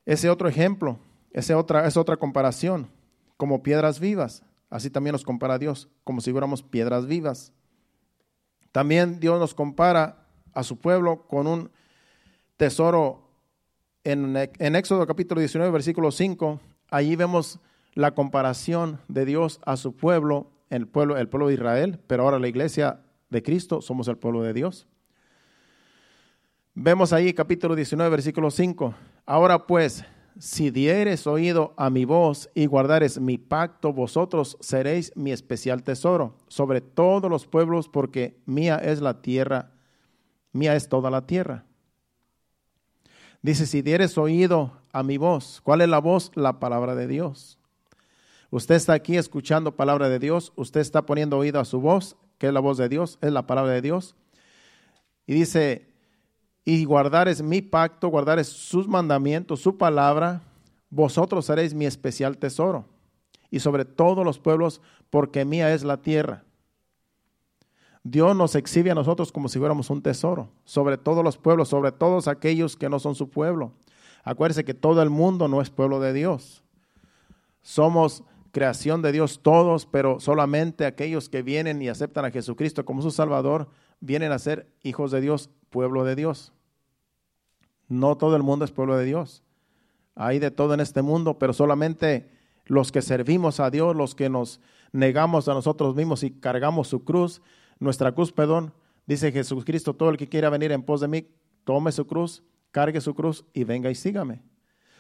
ese 0.05 0.29
otro 0.29 0.47
ejemplo, 0.47 0.97
esa 1.31 1.57
otra, 1.57 1.87
otra 1.95 2.17
comparación, 2.17 2.89
como 3.37 3.63
piedras 3.63 3.99
vivas. 3.99 4.43
Así 4.69 4.89
también 4.89 5.11
nos 5.11 5.23
compara 5.23 5.59
Dios, 5.59 5.87
como 6.03 6.19
si 6.19 6.31
fuéramos 6.31 6.63
piedras 6.63 7.05
vivas. 7.05 7.53
También 8.71 9.19
Dios 9.19 9.39
nos 9.39 9.53
compara 9.53 10.22
a 10.53 10.63
su 10.63 10.77
pueblo 10.77 11.27
con 11.27 11.47
un 11.47 11.71
tesoro 12.57 13.29
en, 14.03 14.35
en 14.35 14.75
Éxodo 14.75 15.05
capítulo 15.07 15.39
19, 15.39 15.71
versículo 15.71 16.11
5. 16.11 16.59
Allí 16.89 17.15
vemos 17.15 17.59
la 17.93 18.13
comparación 18.13 18.99
de 19.07 19.25
Dios 19.25 19.59
a 19.65 19.77
su 19.77 19.95
pueblo, 19.95 20.51
el 20.69 20.87
pueblo, 20.87 21.17
el 21.17 21.29
pueblo 21.29 21.47
de 21.47 21.53
Israel, 21.55 21.99
pero 22.07 22.23
ahora 22.23 22.39
la 22.39 22.47
iglesia 22.47 23.01
de 23.29 23.43
Cristo 23.43 23.81
somos 23.81 24.07
el 24.07 24.17
pueblo 24.17 24.41
de 24.41 24.53
Dios. 24.53 24.87
Vemos 26.75 27.13
ahí 27.13 27.33
capítulo 27.33 27.75
19, 27.75 28.09
versículo 28.09 28.49
5. 28.49 28.95
Ahora 29.25 29.67
pues, 29.67 30.03
si 30.39 30.71
dieres 30.71 31.27
oído 31.27 31.73
a 31.77 31.89
mi 31.89 32.05
voz 32.05 32.49
y 32.55 32.65
guardares 32.65 33.19
mi 33.19 33.37
pacto, 33.37 33.93
vosotros 33.93 34.57
seréis 34.59 35.15
mi 35.15 35.31
especial 35.31 35.83
tesoro 35.83 36.35
sobre 36.47 36.81
todos 36.81 37.29
los 37.29 37.45
pueblos, 37.45 37.87
porque 37.87 38.39
mía 38.45 38.77
es 38.77 39.01
la 39.01 39.21
tierra 39.21 39.72
mía 40.53 40.75
es 40.75 40.87
toda 40.87 41.11
la 41.11 41.25
tierra. 41.25 41.65
Dice, 43.41 43.65
si 43.65 43.81
dieres 43.81 44.17
oído 44.17 44.71
a 44.93 45.03
mi 45.03 45.17
voz, 45.17 45.59
¿cuál 45.61 45.81
es 45.81 45.89
la 45.89 45.99
voz? 45.99 46.31
La 46.35 46.59
palabra 46.59 46.95
de 46.95 47.07
Dios. 47.07 47.59
Usted 48.51 48.75
está 48.75 48.93
aquí 48.93 49.17
escuchando 49.17 49.75
palabra 49.75 50.07
de 50.07 50.19
Dios, 50.19 50.53
usted 50.55 50.79
está 50.79 51.05
poniendo 51.05 51.37
oído 51.37 51.59
a 51.59 51.65
su 51.65 51.81
voz, 51.81 52.15
que 52.37 52.47
es 52.47 52.53
la 52.53 52.59
voz 52.59 52.77
de 52.77 52.87
Dios, 52.87 53.17
es 53.21 53.33
la 53.33 53.47
palabra 53.47 53.73
de 53.73 53.81
Dios. 53.81 54.15
Y 55.25 55.33
dice, 55.33 55.87
y 56.63 56.85
guardares 56.85 57.41
mi 57.41 57.61
pacto, 57.61 58.07
guardares 58.07 58.47
sus 58.47 58.87
mandamientos, 58.87 59.59
su 59.59 59.77
palabra, 59.77 60.41
vosotros 60.89 61.45
seréis 61.47 61.73
mi 61.73 61.85
especial 61.85 62.37
tesoro. 62.37 62.85
Y 63.49 63.59
sobre 63.59 63.85
todos 63.85 64.23
los 64.23 64.39
pueblos, 64.39 64.81
porque 65.09 65.45
mía 65.45 65.73
es 65.73 65.83
la 65.83 65.97
tierra. 65.97 66.43
Dios 68.03 68.35
nos 68.35 68.55
exhibe 68.55 68.91
a 68.91 68.95
nosotros 68.95 69.31
como 69.31 69.47
si 69.47 69.59
fuéramos 69.59 69.89
un 69.89 70.01
tesoro, 70.01 70.49
sobre 70.65 70.97
todos 70.97 71.23
los 71.23 71.37
pueblos, 71.37 71.69
sobre 71.69 71.91
todos 71.93 72.27
aquellos 72.27 72.75
que 72.75 72.89
no 72.89 72.99
son 72.99 73.15
su 73.15 73.29
pueblo. 73.29 73.71
Acuérdese 74.23 74.65
que 74.65 74.73
todo 74.73 75.01
el 75.01 75.09
mundo 75.09 75.47
no 75.47 75.61
es 75.61 75.69
pueblo 75.69 75.99
de 76.01 76.11
Dios. 76.11 76.63
Somos 77.61 78.23
creación 78.51 79.01
de 79.01 79.13
Dios 79.13 79.39
todos, 79.41 79.85
pero 79.85 80.19
solamente 80.19 80.85
aquellos 80.85 81.29
que 81.29 81.41
vienen 81.41 81.81
y 81.81 81.87
aceptan 81.87 82.25
a 82.25 82.31
Jesucristo 82.31 82.85
como 82.85 83.01
su 83.01 83.09
Salvador 83.09 83.69
vienen 84.01 84.31
a 84.33 84.39
ser 84.39 84.67
hijos 84.83 85.11
de 85.11 85.21
Dios, 85.21 85.49
pueblo 85.69 86.03
de 86.03 86.15
Dios. 86.15 86.51
No 87.87 88.17
todo 88.17 88.35
el 88.35 88.43
mundo 88.43 88.65
es 88.65 88.71
pueblo 88.71 88.97
de 88.97 89.05
Dios. 89.05 89.43
Hay 90.15 90.39
de 90.39 90.51
todo 90.51 90.73
en 90.73 90.81
este 90.81 91.01
mundo, 91.01 91.39
pero 91.39 91.53
solamente 91.53 92.29
los 92.65 92.91
que 92.91 93.01
servimos 93.01 93.59
a 93.59 93.71
Dios, 93.71 93.95
los 93.95 94.13
que 94.13 94.29
nos 94.29 94.59
negamos 94.91 95.47
a 95.47 95.53
nosotros 95.53 95.95
mismos 95.95 96.23
y 96.23 96.31
cargamos 96.31 96.87
su 96.87 97.03
cruz, 97.03 97.41
nuestra 97.83 98.13
cruz, 98.13 98.31
perdón, 98.31 98.73
dice 99.05 99.31
Jesucristo, 99.31 99.93
todo 99.93 100.09
el 100.09 100.17
que 100.17 100.29
quiera 100.29 100.49
venir 100.49 100.71
en 100.71 100.83
pos 100.83 101.01
de 101.01 101.07
mí, 101.07 101.27
tome 101.63 101.91
su 101.91 102.07
cruz, 102.07 102.43
cargue 102.71 103.01
su 103.01 103.13
cruz 103.13 103.45
y 103.53 103.63
venga 103.63 103.91
y 103.91 103.95
sígame. 103.95 104.41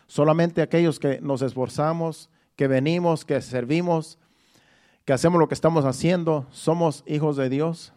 Solamente 0.07 0.61
aquellos 0.61 0.99
que 0.99 1.19
nos 1.21 1.41
esforzamos, 1.41 2.29
que 2.55 2.67
venimos, 2.67 3.25
que 3.25 3.41
servimos, 3.41 4.19
que 5.05 5.13
hacemos 5.13 5.39
lo 5.39 5.47
que 5.47 5.55
estamos 5.55 5.85
haciendo, 5.85 6.45
somos 6.51 7.03
hijos 7.07 7.35
de 7.35 7.49
Dios, 7.49 7.93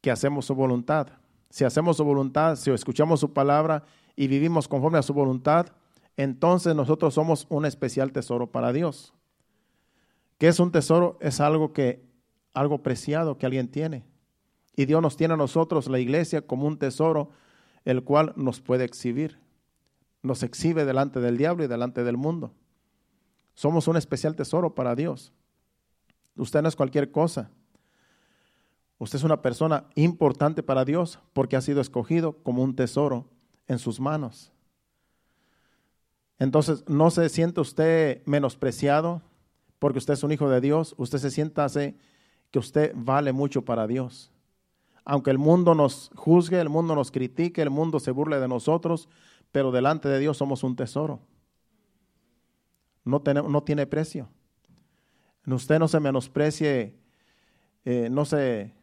que 0.00 0.10
hacemos 0.10 0.46
su 0.46 0.54
voluntad. 0.54 1.08
Si 1.50 1.64
hacemos 1.64 1.96
su 1.96 2.04
voluntad, 2.04 2.56
si 2.56 2.70
escuchamos 2.70 3.20
su 3.20 3.32
palabra 3.32 3.84
y 4.16 4.26
vivimos 4.26 4.68
conforme 4.68 4.98
a 4.98 5.02
su 5.02 5.14
voluntad, 5.14 5.68
entonces 6.16 6.74
nosotros 6.74 7.14
somos 7.14 7.46
un 7.48 7.64
especial 7.64 8.12
tesoro 8.12 8.50
para 8.50 8.72
Dios. 8.72 9.14
¿Qué 10.38 10.48
es 10.48 10.60
un 10.60 10.70
tesoro? 10.70 11.16
Es 11.20 11.40
algo 11.40 11.72
que 11.72 12.07
algo 12.60 12.82
preciado 12.82 13.38
que 13.38 13.46
alguien 13.46 13.68
tiene. 13.68 14.04
Y 14.76 14.86
Dios 14.86 15.02
nos 15.02 15.16
tiene 15.16 15.34
a 15.34 15.36
nosotros, 15.36 15.88
la 15.88 15.98
iglesia, 15.98 16.46
como 16.46 16.66
un 16.66 16.78
tesoro, 16.78 17.30
el 17.84 18.04
cual 18.04 18.32
nos 18.36 18.60
puede 18.60 18.84
exhibir. 18.84 19.38
Nos 20.22 20.42
exhibe 20.42 20.84
delante 20.84 21.20
del 21.20 21.36
diablo 21.36 21.64
y 21.64 21.68
delante 21.68 22.04
del 22.04 22.16
mundo. 22.16 22.52
Somos 23.54 23.88
un 23.88 23.96
especial 23.96 24.36
tesoro 24.36 24.74
para 24.74 24.94
Dios. 24.94 25.32
Usted 26.36 26.62
no 26.62 26.68
es 26.68 26.76
cualquier 26.76 27.10
cosa. 27.10 27.50
Usted 28.98 29.18
es 29.18 29.24
una 29.24 29.42
persona 29.42 29.86
importante 29.94 30.62
para 30.62 30.84
Dios 30.84 31.18
porque 31.32 31.56
ha 31.56 31.60
sido 31.60 31.80
escogido 31.80 32.42
como 32.42 32.62
un 32.62 32.76
tesoro 32.76 33.28
en 33.66 33.78
sus 33.78 34.00
manos. 34.00 34.52
Entonces, 36.38 36.84
no 36.88 37.10
se 37.10 37.28
siente 37.28 37.60
usted 37.60 38.22
menospreciado 38.26 39.22
porque 39.78 39.98
usted 39.98 40.14
es 40.14 40.22
un 40.22 40.32
hijo 40.32 40.48
de 40.48 40.60
Dios. 40.60 40.94
Usted 40.98 41.18
se 41.18 41.30
sienta 41.30 41.64
así 41.64 41.96
que 42.50 42.58
usted 42.58 42.92
vale 42.94 43.32
mucho 43.32 43.64
para 43.64 43.86
Dios. 43.86 44.30
Aunque 45.04 45.30
el 45.30 45.38
mundo 45.38 45.74
nos 45.74 46.10
juzgue, 46.14 46.60
el 46.60 46.68
mundo 46.68 46.94
nos 46.94 47.10
critique, 47.10 47.62
el 47.62 47.70
mundo 47.70 48.00
se 48.00 48.10
burle 48.10 48.40
de 48.40 48.48
nosotros, 48.48 49.08
pero 49.52 49.72
delante 49.72 50.08
de 50.08 50.18
Dios 50.18 50.36
somos 50.36 50.62
un 50.62 50.76
tesoro. 50.76 51.20
No, 53.04 53.22
tiene 53.62 53.86
precio. 53.86 54.28
Usted 55.46 55.78
no 55.78 55.88
se 55.88 55.98
menosprecie, 55.98 56.94
eh, 57.86 58.08
no, 58.10 58.26
se, 58.26 58.74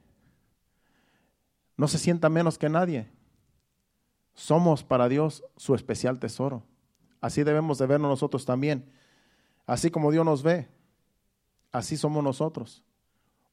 no 1.77 1.87
se 1.87 1.99
sienta 1.99 2.27
menos 2.27 2.57
que 2.57 2.69
nadie. 2.69 3.07
Somos 4.33 4.83
para 4.83 5.07
Dios 5.07 5.43
su 5.57 5.75
especial 5.75 6.19
tesoro. 6.19 6.63
Así 7.21 7.43
debemos 7.43 7.77
de 7.77 7.85
vernos 7.85 8.09
nosotros 8.09 8.45
también. 8.45 8.91
Así 9.67 9.91
como 9.91 10.11
Dios 10.11 10.25
nos 10.25 10.41
ve, 10.41 10.67
así 11.71 11.97
somos 11.97 12.23
nosotros 12.23 12.84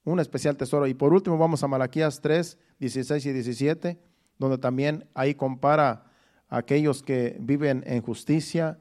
un 0.05 0.20
especial 0.20 0.57
tesoro. 0.57 0.86
Y 0.86 0.94
por 0.94 1.12
último 1.12 1.38
vamos 1.38 1.62
a 1.62 1.68
Malaquías 1.68 2.20
3, 2.20 2.59
16 2.78 3.26
y 3.26 3.32
17, 3.32 3.98
donde 4.38 4.59
también 4.59 5.09
ahí 5.14 5.34
compara 5.34 6.05
a 6.48 6.59
aquellos 6.59 7.03
que 7.03 7.36
viven 7.40 7.82
en 7.86 8.03
justicia, 8.03 8.78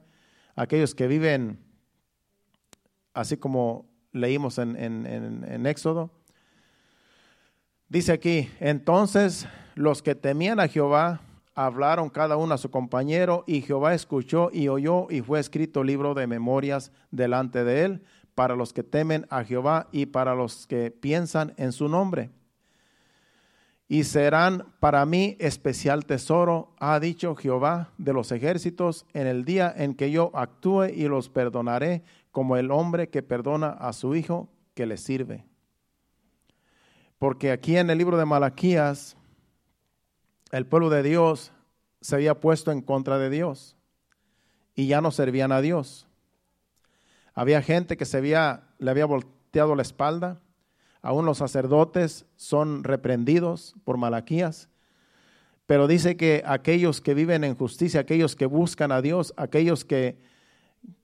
aquellos 0.56 0.94
que 0.94 1.06
viven, 1.06 1.58
así 3.14 3.36
como 3.36 3.86
leímos 4.12 4.58
en, 4.58 4.76
en 4.76 5.66
Éxodo. 5.66 6.10
Dice 7.88 8.12
aquí, 8.12 8.50
entonces 8.58 9.46
los 9.74 10.02
que 10.02 10.14
temían 10.14 10.60
a 10.60 10.68
Jehová 10.68 11.20
hablaron 11.54 12.08
cada 12.08 12.36
uno 12.36 12.54
a 12.54 12.58
su 12.58 12.70
compañero 12.70 13.44
y 13.46 13.60
Jehová 13.60 13.94
escuchó 13.94 14.50
y 14.52 14.68
oyó 14.68 15.06
y 15.10 15.20
fue 15.20 15.40
escrito 15.40 15.84
libro 15.84 16.14
de 16.14 16.26
memorias 16.26 16.92
delante 17.10 17.64
de 17.64 17.84
él 17.84 18.02
para 18.34 18.56
los 18.56 18.72
que 18.72 18.82
temen 18.82 19.26
a 19.30 19.44
Jehová 19.44 19.88
y 19.92 20.06
para 20.06 20.34
los 20.34 20.66
que 20.66 20.90
piensan 20.90 21.54
en 21.56 21.72
su 21.72 21.88
nombre. 21.88 22.30
Y 23.88 24.04
serán 24.04 24.72
para 24.80 25.04
mí 25.04 25.36
especial 25.38 26.06
tesoro, 26.06 26.74
ha 26.78 26.98
dicho 26.98 27.36
Jehová 27.36 27.90
de 27.98 28.14
los 28.14 28.32
ejércitos, 28.32 29.04
en 29.12 29.26
el 29.26 29.44
día 29.44 29.72
en 29.76 29.94
que 29.94 30.10
yo 30.10 30.30
actúe 30.34 30.86
y 30.86 31.08
los 31.08 31.28
perdonaré 31.28 32.02
como 32.30 32.56
el 32.56 32.70
hombre 32.70 33.10
que 33.10 33.22
perdona 33.22 33.68
a 33.68 33.92
su 33.92 34.14
hijo 34.14 34.48
que 34.74 34.86
le 34.86 34.96
sirve. 34.96 35.44
Porque 37.18 37.52
aquí 37.52 37.76
en 37.76 37.90
el 37.90 37.98
libro 37.98 38.16
de 38.16 38.24
Malaquías, 38.24 39.16
el 40.50 40.66
pueblo 40.66 40.90
de 40.90 41.02
Dios 41.02 41.52
se 42.00 42.16
había 42.16 42.40
puesto 42.40 42.72
en 42.72 42.80
contra 42.80 43.18
de 43.18 43.30
Dios 43.30 43.76
y 44.74 44.86
ya 44.86 45.00
no 45.00 45.10
servían 45.10 45.52
a 45.52 45.60
Dios. 45.60 46.08
Había 47.34 47.62
gente 47.62 47.96
que 47.96 48.04
se 48.04 48.18
había, 48.18 48.68
le 48.78 48.90
había 48.90 49.06
volteado 49.06 49.74
la 49.74 49.82
espalda. 49.82 50.40
Aún 51.00 51.26
los 51.26 51.38
sacerdotes 51.38 52.26
son 52.36 52.84
reprendidos 52.84 53.74
por 53.84 53.96
Malaquías. 53.96 54.68
Pero 55.66 55.86
dice 55.86 56.16
que 56.16 56.42
aquellos 56.46 57.00
que 57.00 57.14
viven 57.14 57.44
en 57.44 57.54
justicia, 57.54 58.00
aquellos 58.00 58.36
que 58.36 58.46
buscan 58.46 58.92
a 58.92 59.00
Dios, 59.00 59.32
aquellos 59.36 59.84
que, 59.84 60.20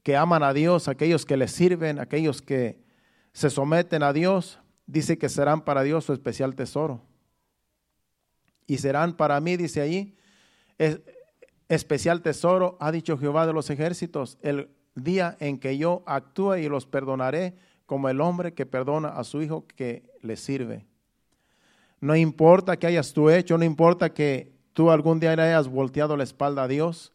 que 0.02 0.16
aman 0.16 0.42
a 0.42 0.52
Dios, 0.52 0.88
aquellos 0.88 1.24
que 1.24 1.36
le 1.36 1.48
sirven, 1.48 1.98
aquellos 1.98 2.42
que 2.42 2.82
se 3.32 3.50
someten 3.50 4.02
a 4.02 4.12
Dios, 4.12 4.58
dice 4.86 5.18
que 5.18 5.28
serán 5.28 5.62
para 5.62 5.82
Dios 5.82 6.04
su 6.04 6.12
especial 6.12 6.54
tesoro. 6.54 7.02
Y 8.66 8.78
serán 8.78 9.16
para 9.16 9.40
mí, 9.40 9.56
dice 9.56 9.80
ahí, 9.80 10.16
especial 11.68 12.20
tesoro, 12.20 12.76
ha 12.80 12.92
dicho 12.92 13.16
Jehová 13.16 13.46
de 13.46 13.52
los 13.52 13.70
ejércitos, 13.70 14.38
el 14.42 14.68
día 15.02 15.36
en 15.40 15.58
que 15.58 15.78
yo 15.78 16.02
actúe 16.06 16.56
y 16.56 16.68
los 16.68 16.86
perdonaré 16.86 17.54
como 17.86 18.08
el 18.08 18.20
hombre 18.20 18.54
que 18.54 18.66
perdona 18.66 19.08
a 19.08 19.24
su 19.24 19.42
hijo 19.42 19.66
que 19.66 20.04
le 20.20 20.36
sirve. 20.36 20.86
No 22.00 22.14
importa 22.14 22.76
que 22.76 22.86
hayas 22.86 23.12
tú 23.12 23.30
hecho, 23.30 23.58
no 23.58 23.64
importa 23.64 24.12
que 24.12 24.52
tú 24.72 24.90
algún 24.90 25.18
día 25.20 25.32
hayas 25.32 25.68
volteado 25.68 26.16
la 26.16 26.24
espalda 26.24 26.64
a 26.64 26.68
Dios. 26.68 27.12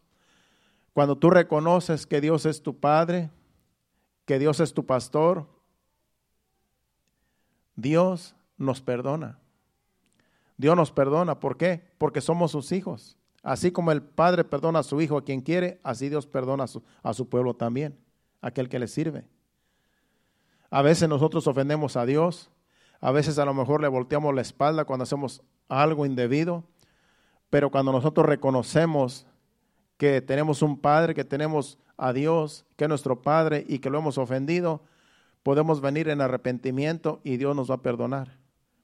Cuando 0.93 1.17
tú 1.17 1.29
reconoces 1.29 2.05
que 2.05 2.21
Dios 2.21 2.45
es 2.45 2.61
tu 2.61 2.79
Padre, 2.79 3.29
que 4.25 4.39
Dios 4.39 4.59
es 4.59 4.73
tu 4.73 4.85
pastor, 4.85 5.47
Dios 7.75 8.35
nos 8.57 8.81
perdona. 8.81 9.39
Dios 10.57 10.75
nos 10.75 10.91
perdona. 10.91 11.39
¿Por 11.39 11.57
qué? 11.57 11.83
Porque 11.97 12.21
somos 12.21 12.51
sus 12.51 12.71
hijos. 12.71 13.17
Así 13.43 13.71
como 13.71 13.91
el 13.91 14.01
Padre 14.01 14.45
perdona 14.45 14.79
a 14.79 14.83
su 14.83 15.01
Hijo 15.01 15.17
a 15.17 15.25
quien 15.25 15.41
quiere, 15.41 15.79
así 15.83 16.07
Dios 16.07 16.25
perdona 16.25 16.63
a 17.03 17.13
su, 17.13 17.29
pueblo 17.29 17.53
también, 17.53 17.99
aquel 18.41 18.69
que 18.69 18.79
le 18.79 18.87
sirve. 18.87 19.27
A 20.71 20.81
veces 20.81 21.09
nosotros 21.09 21.45
ofendemos 21.45 21.97
a 21.97 22.05
Dios, 22.05 22.49
a 23.01 23.11
veces 23.11 23.37
a 23.37 23.45
lo 23.45 23.53
mejor 23.53 23.81
le 23.81 23.89
volteamos 23.89 24.33
la 24.33 24.41
espalda 24.41 24.85
cuando 24.85 25.03
hacemos 25.03 25.43
algo 25.67 26.05
indebido, 26.05 26.63
pero 27.49 27.69
cuando 27.69 27.91
nosotros 27.91 28.25
reconocemos 28.25 29.27
que 29.97 30.21
tenemos 30.21 30.61
un 30.61 30.79
Padre, 30.79 31.13
que 31.13 31.25
tenemos 31.25 31.77
a 31.97 32.13
Dios, 32.13 32.65
que 32.77 32.85
es 32.85 32.89
nuestro 32.89 33.21
Padre 33.21 33.65
y 33.67 33.79
que 33.79 33.89
lo 33.89 33.99
hemos 33.99 34.17
ofendido, 34.17 34.81
podemos 35.43 35.81
venir 35.81 36.07
en 36.07 36.21
arrepentimiento 36.21 37.19
y 37.25 37.35
Dios 37.35 37.55
nos 37.57 37.69
va 37.69 37.75
a 37.75 37.81
perdonar, 37.81 38.37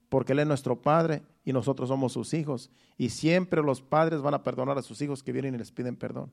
porque 0.09 0.33
Él 0.33 0.39
es 0.39 0.47
nuestro 0.47 0.81
Padre 0.81 1.21
y 1.45 1.53
nosotros 1.53 1.89
somos 1.89 2.13
sus 2.13 2.33
hijos. 2.33 2.71
Y 2.97 3.09
siempre 3.09 3.61
los 3.61 3.81
padres 3.81 4.21
van 4.21 4.33
a 4.33 4.43
perdonar 4.43 4.77
a 4.77 4.81
sus 4.81 5.01
hijos 5.01 5.23
que 5.23 5.31
vienen 5.31 5.55
y 5.55 5.57
les 5.57 5.71
piden 5.71 5.95
perdón. 5.95 6.31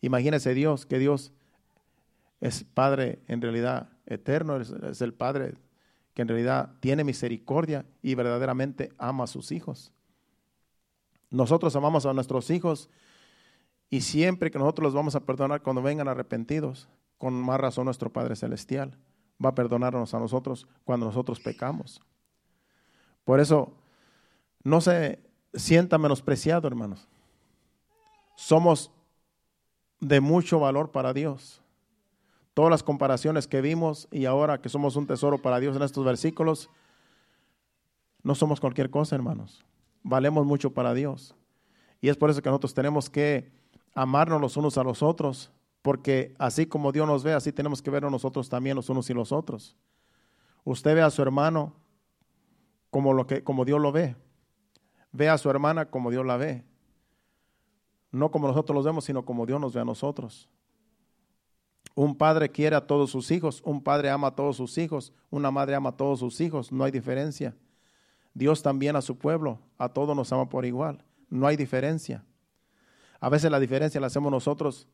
Imagínese 0.00 0.54
Dios, 0.54 0.86
que 0.86 0.98
Dios 0.98 1.32
es 2.40 2.64
Padre 2.64 3.20
en 3.28 3.42
realidad 3.42 3.90
eterno, 4.06 4.56
es, 4.56 5.00
el 5.02 5.12
Padre 5.12 5.54
que 6.14 6.22
en 6.22 6.28
realidad 6.28 6.74
tiene 6.80 7.04
misericordia 7.04 7.84
y 8.02 8.14
verdaderamente 8.14 8.92
ama 8.98 9.24
a 9.24 9.28
sus 9.28 9.52
hijos. 9.52 9.92
Nosotros 11.30 11.76
amamos 11.76 12.06
a 12.06 12.12
nuestros 12.12 12.50
hijos 12.50 12.88
y 13.90 14.00
siempre 14.00 14.50
que 14.50 14.58
nosotros 14.58 14.84
los 14.84 14.94
vamos 14.94 15.14
a 15.14 15.24
perdonar 15.24 15.62
cuando 15.62 15.82
vengan 15.82 16.08
arrepentidos, 16.08 16.88
con 17.18 17.34
más 17.34 17.60
razón 17.60 17.84
nuestro 17.84 18.10
Padre 18.12 18.34
Celestial 18.34 18.96
va 19.44 19.50
a 19.50 19.54
perdonarnos 19.54 20.14
a 20.14 20.18
nosotros 20.18 20.66
cuando 20.84 21.06
nosotros 21.06 21.40
pecamos. 21.40 22.00
Por 23.30 23.38
eso 23.38 23.70
no 24.64 24.80
se 24.80 25.20
sienta 25.54 25.98
menospreciado, 25.98 26.66
hermanos. 26.66 27.06
Somos 28.34 28.90
de 30.00 30.20
mucho 30.20 30.58
valor 30.58 30.90
para 30.90 31.12
Dios. 31.12 31.62
Todas 32.54 32.72
las 32.72 32.82
comparaciones 32.82 33.46
que 33.46 33.60
vimos 33.60 34.08
y 34.10 34.24
ahora 34.24 34.60
que 34.60 34.68
somos 34.68 34.96
un 34.96 35.06
tesoro 35.06 35.38
para 35.38 35.60
Dios 35.60 35.76
en 35.76 35.82
estos 35.82 36.04
versículos, 36.04 36.70
no 38.24 38.34
somos 38.34 38.58
cualquier 38.58 38.90
cosa, 38.90 39.14
hermanos. 39.14 39.64
Valemos 40.02 40.44
mucho 40.44 40.74
para 40.74 40.92
Dios. 40.92 41.36
Y 42.00 42.08
es 42.08 42.16
por 42.16 42.30
eso 42.30 42.42
que 42.42 42.48
nosotros 42.48 42.74
tenemos 42.74 43.08
que 43.08 43.52
amarnos 43.94 44.40
los 44.40 44.56
unos 44.56 44.76
a 44.76 44.82
los 44.82 45.04
otros, 45.04 45.52
porque 45.82 46.34
así 46.40 46.66
como 46.66 46.90
Dios 46.90 47.06
nos 47.06 47.22
ve, 47.22 47.34
así 47.34 47.52
tenemos 47.52 47.80
que 47.80 47.92
vernos 47.92 48.10
nosotros 48.10 48.48
también 48.48 48.74
los 48.74 48.88
unos 48.88 49.08
y 49.08 49.14
los 49.14 49.30
otros. 49.30 49.76
Usted 50.64 50.96
ve 50.96 51.02
a 51.02 51.10
su 51.10 51.22
hermano 51.22 51.74
como, 52.90 53.12
lo 53.12 53.26
que, 53.26 53.42
como 53.42 53.64
Dios 53.64 53.80
lo 53.80 53.92
ve. 53.92 54.16
Ve 55.12 55.28
a 55.28 55.38
su 55.38 55.50
hermana 55.50 55.90
como 55.90 56.10
Dios 56.10 56.24
la 56.24 56.36
ve. 56.36 56.64
No 58.10 58.30
como 58.30 58.48
nosotros 58.48 58.74
los 58.74 58.84
vemos, 58.84 59.04
sino 59.04 59.24
como 59.24 59.46
Dios 59.46 59.60
nos 59.60 59.72
ve 59.72 59.80
a 59.80 59.84
nosotros. 59.84 60.48
Un 61.94 62.16
padre 62.16 62.50
quiere 62.50 62.76
a 62.76 62.86
todos 62.86 63.10
sus 63.10 63.30
hijos, 63.30 63.62
un 63.64 63.82
padre 63.82 64.10
ama 64.10 64.28
a 64.28 64.34
todos 64.34 64.56
sus 64.56 64.78
hijos, 64.78 65.12
una 65.30 65.50
madre 65.50 65.74
ama 65.74 65.90
a 65.90 65.96
todos 65.96 66.20
sus 66.20 66.40
hijos, 66.40 66.72
no 66.72 66.84
hay 66.84 66.90
diferencia. 66.90 67.56
Dios 68.32 68.62
también 68.62 68.96
a 68.96 69.02
su 69.02 69.18
pueblo, 69.18 69.60
a 69.76 69.88
todos 69.88 70.14
nos 70.14 70.32
ama 70.32 70.48
por 70.48 70.64
igual, 70.64 71.04
no 71.28 71.46
hay 71.46 71.56
diferencia. 71.56 72.24
A 73.20 73.28
veces 73.28 73.50
la 73.50 73.60
diferencia 73.60 74.00
la 74.00 74.06
hacemos 74.06 74.30
nosotros 74.30 74.88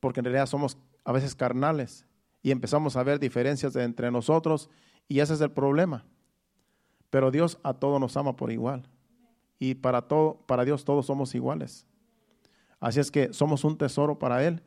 porque 0.00 0.20
en 0.20 0.24
realidad 0.24 0.46
somos 0.46 0.78
a 1.04 1.12
veces 1.12 1.34
carnales 1.34 2.06
y 2.42 2.52
empezamos 2.52 2.96
a 2.96 3.02
ver 3.02 3.18
diferencias 3.18 3.74
entre 3.76 4.10
nosotros 4.10 4.70
y 5.08 5.20
ese 5.20 5.34
es 5.34 5.40
el 5.40 5.50
problema. 5.50 6.04
Pero 7.10 7.30
Dios 7.30 7.58
a 7.62 7.74
todos 7.74 8.00
nos 8.00 8.16
ama 8.16 8.36
por 8.36 8.50
igual 8.50 8.88
y 9.58 9.74
para, 9.74 10.02
todo, 10.02 10.42
para 10.46 10.64
Dios 10.64 10.84
todos 10.84 11.06
somos 11.06 11.34
iguales. 11.34 11.86
Así 12.80 13.00
es 13.00 13.10
que 13.10 13.32
somos 13.32 13.64
un 13.64 13.78
tesoro 13.78 14.18
para 14.18 14.44
Él 14.44 14.62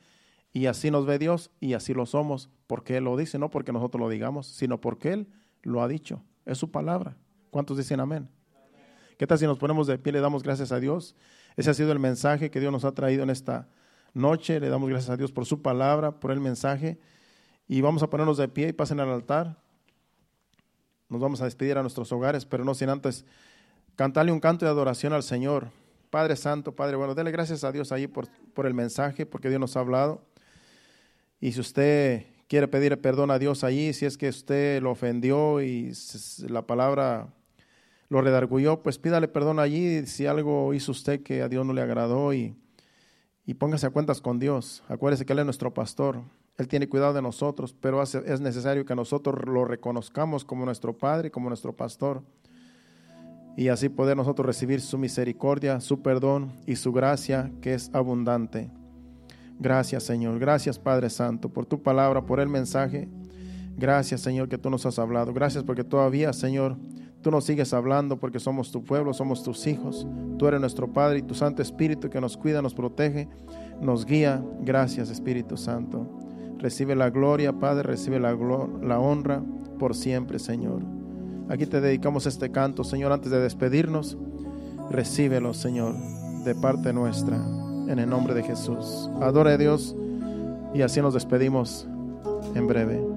y 0.51 0.65
así 0.65 0.89
nos 0.89 1.05
ve 1.05 1.19
Dios 1.19 1.51
y 1.59 1.73
así 1.73 1.93
lo 1.93 2.05
somos 2.05 2.49
porque 2.67 2.97
Él 2.97 3.03
lo 3.03 3.17
dice, 3.17 3.37
no 3.37 3.49
porque 3.49 3.71
nosotros 3.71 4.01
lo 4.01 4.09
digamos, 4.09 4.47
sino 4.47 4.81
porque 4.81 5.13
Él 5.13 5.27
lo 5.61 5.81
ha 5.81 5.87
dicho. 5.87 6.23
Es 6.45 6.57
su 6.57 6.71
palabra. 6.71 7.17
¿Cuántos 7.51 7.77
dicen 7.77 7.99
amén? 7.99 8.29
¿Qué 9.17 9.27
tal 9.27 9.37
si 9.37 9.45
nos 9.45 9.57
ponemos 9.57 9.85
de 9.85 9.97
pie 9.97 10.11
y 10.11 10.13
le 10.13 10.21
damos 10.21 10.43
gracias 10.43 10.71
a 10.71 10.79
Dios? 10.79 11.15
Ese 11.57 11.69
ha 11.69 11.73
sido 11.73 11.91
el 11.91 11.99
mensaje 11.99 12.49
que 12.49 12.59
Dios 12.59 12.71
nos 12.71 12.85
ha 12.85 12.93
traído 12.93 13.23
en 13.23 13.29
esta 13.29 13.67
noche. 14.13 14.59
Le 14.59 14.69
damos 14.69 14.89
gracias 14.89 15.09
a 15.09 15.17
Dios 15.17 15.31
por 15.31 15.45
su 15.45 15.61
palabra, 15.61 16.19
por 16.19 16.31
el 16.31 16.39
mensaje. 16.39 16.99
Y 17.67 17.81
vamos 17.81 18.01
a 18.01 18.09
ponernos 18.09 18.37
de 18.37 18.47
pie 18.47 18.69
y 18.69 18.73
pasen 18.73 18.99
al 18.99 19.09
altar. 19.09 19.57
Nos 21.09 21.19
vamos 21.19 21.41
a 21.41 21.45
despedir 21.45 21.77
a 21.77 21.81
nuestros 21.81 22.11
hogares, 22.11 22.45
pero 22.45 22.63
no 22.63 22.75
sin 22.75 22.89
antes 22.89 23.25
cantarle 23.95 24.31
un 24.31 24.39
canto 24.39 24.65
de 24.65 24.71
adoración 24.71 25.11
al 25.11 25.23
Señor. 25.23 25.71
Padre 26.11 26.35
Santo, 26.35 26.75
Padre 26.75 26.95
bueno, 26.95 27.15
dele 27.15 27.31
gracias 27.31 27.63
a 27.63 27.71
Dios 27.71 27.91
ahí 27.91 28.07
por, 28.07 28.27
por 28.53 28.65
el 28.65 28.73
mensaje, 28.73 29.25
porque 29.25 29.49
Dios 29.49 29.59
nos 29.59 29.75
ha 29.75 29.79
hablado. 29.79 30.21
Y 31.41 31.51
si 31.51 31.59
usted 31.59 32.25
quiere 32.47 32.67
pedir 32.67 32.99
perdón 33.01 33.31
a 33.31 33.39
Dios 33.39 33.63
allí, 33.63 33.93
si 33.93 34.05
es 34.05 34.17
que 34.17 34.29
usted 34.29 34.81
lo 34.81 34.91
ofendió 34.91 35.61
y 35.61 35.93
la 36.47 36.63
palabra 36.63 37.33
lo 38.09 38.21
redargulló, 38.21 38.81
pues 38.81 38.97
pídale 38.97 39.27
perdón 39.27 39.59
allí 39.59 40.05
si 40.05 40.25
algo 40.25 40.73
hizo 40.73 40.91
usted 40.91 41.21
que 41.23 41.41
a 41.41 41.49
Dios 41.49 41.65
no 41.65 41.73
le 41.73 41.81
agradó 41.81 42.33
y, 42.33 42.55
y 43.45 43.53
póngase 43.55 43.87
a 43.87 43.91
cuentas 43.91 44.21
con 44.21 44.39
Dios. 44.39 44.83
Acuérdese 44.87 45.25
que 45.25 45.33
Él 45.33 45.39
es 45.39 45.45
nuestro 45.45 45.73
pastor. 45.73 46.21
Él 46.59 46.67
tiene 46.67 46.89
cuidado 46.89 47.13
de 47.13 47.21
nosotros, 47.21 47.73
pero 47.73 48.03
es 48.03 48.41
necesario 48.41 48.85
que 48.85 48.93
nosotros 48.93 49.45
lo 49.47 49.63
reconozcamos 49.65 50.43
como 50.43 50.65
nuestro 50.65 50.95
Padre, 50.95 51.31
como 51.31 51.47
nuestro 51.47 51.73
pastor 51.75 52.21
y 53.55 53.69
así 53.69 53.89
poder 53.89 54.15
nosotros 54.15 54.45
recibir 54.45 54.81
su 54.81 54.97
misericordia, 54.97 55.79
su 55.79 56.01
perdón 56.01 56.51
y 56.67 56.75
su 56.75 56.91
gracia 56.91 57.49
que 57.61 57.73
es 57.73 57.89
abundante. 57.93 58.69
Gracias 59.57 60.03
Señor, 60.03 60.37
gracias 60.37 60.77
Padre 60.77 61.09
Santo 61.09 61.49
por 61.49 61.65
tu 61.65 61.81
palabra, 61.81 62.25
por 62.25 62.41
el 62.41 62.49
mensaje. 62.49 63.07
Gracias, 63.77 64.19
Señor, 64.19 64.49
que 64.49 64.57
tú 64.57 64.69
nos 64.69 64.85
has 64.85 64.99
hablado. 64.99 65.31
Gracias 65.31 65.63
porque 65.63 65.85
todavía, 65.85 66.33
Señor, 66.33 66.75
tú 67.21 67.31
nos 67.31 67.45
sigues 67.45 67.73
hablando 67.73 68.19
porque 68.19 68.41
somos 68.41 68.73
tu 68.73 68.83
pueblo, 68.83 69.13
somos 69.13 69.41
tus 69.41 69.65
hijos. 69.67 70.05
Tú 70.37 70.47
eres 70.47 70.59
nuestro 70.59 70.91
Padre 70.91 71.19
y 71.19 71.21
tu 71.21 71.33
Santo 71.33 71.61
Espíritu 71.61 72.09
que 72.09 72.19
nos 72.19 72.35
cuida, 72.35 72.61
nos 72.61 72.73
protege, 72.73 73.29
nos 73.79 74.05
guía. 74.05 74.43
Gracias, 74.59 75.09
Espíritu 75.09 75.55
Santo. 75.55 76.05
Recibe 76.59 76.95
la 76.95 77.09
gloria, 77.09 77.53
Padre, 77.53 77.83
recibe 77.83 78.19
la, 78.19 78.35
la 78.81 78.99
honra 78.99 79.41
por 79.79 79.95
siempre, 79.95 80.39
Señor. 80.39 80.81
Aquí 81.49 81.65
te 81.65 81.81
dedicamos 81.81 82.25
este 82.25 82.51
canto, 82.51 82.83
Señor, 82.83 83.11
antes 83.11 83.31
de 83.31 83.39
despedirnos. 83.39 84.17
Recíbelo, 84.91 85.53
Señor, 85.53 85.95
de 86.43 86.53
parte 86.55 86.93
nuestra, 86.93 87.37
en 87.87 87.97
el 87.97 88.09
nombre 88.09 88.33
de 88.33 88.43
Jesús. 88.43 89.09
Adora 89.21 89.51
a 89.51 89.57
Dios 89.57 89.95
y 90.73 90.81
así 90.81 91.01
nos 91.01 91.13
despedimos 91.13 91.87
en 92.55 92.67
breve. 92.67 93.08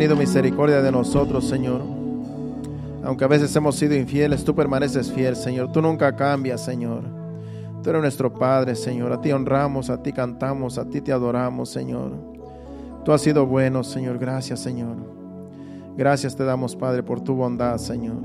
Tenido 0.00 0.16
misericordia 0.16 0.80
de 0.80 0.90
nosotros, 0.90 1.46
Señor. 1.46 1.82
Aunque 3.04 3.22
a 3.22 3.28
veces 3.28 3.54
hemos 3.54 3.76
sido 3.76 3.94
infieles, 3.94 4.42
tú 4.42 4.54
permaneces 4.54 5.12
fiel, 5.12 5.36
Señor. 5.36 5.72
Tú 5.72 5.82
nunca 5.82 6.16
cambias, 6.16 6.64
Señor. 6.64 7.02
Tú 7.82 7.90
eres 7.90 8.00
nuestro 8.00 8.32
Padre, 8.32 8.76
Señor. 8.76 9.12
A 9.12 9.20
ti 9.20 9.30
honramos, 9.30 9.90
a 9.90 10.02
ti 10.02 10.10
cantamos, 10.14 10.78
a 10.78 10.88
ti 10.88 11.02
te 11.02 11.12
adoramos, 11.12 11.68
Señor. 11.68 12.12
Tú 13.04 13.12
has 13.12 13.20
sido 13.20 13.44
bueno, 13.44 13.84
Señor. 13.84 14.16
Gracias, 14.16 14.60
Señor. 14.60 14.96
Gracias 15.98 16.34
te 16.34 16.44
damos, 16.44 16.74
Padre, 16.76 17.02
por 17.02 17.20
tu 17.20 17.34
bondad, 17.34 17.76
Señor. 17.76 18.16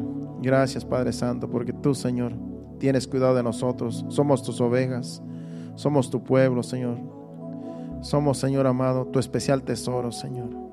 Gracias, 0.41 0.85
Padre 0.85 1.11
Santo, 1.11 1.49
porque 1.49 1.73
tú, 1.73 1.93
Señor, 1.93 2.31
tienes 2.79 3.05
cuidado 3.05 3.35
de 3.35 3.43
nosotros. 3.43 4.05
Somos 4.07 4.43
tus 4.43 4.61
ovejas. 4.61 5.21
Somos 5.75 6.09
tu 6.09 6.23
pueblo, 6.23 6.63
Señor. 6.63 6.99
Somos, 7.99 8.37
Señor 8.37 8.65
amado, 8.65 9.07
tu 9.07 9.19
especial 9.19 9.61
tesoro, 9.61 10.13
Señor. 10.13 10.64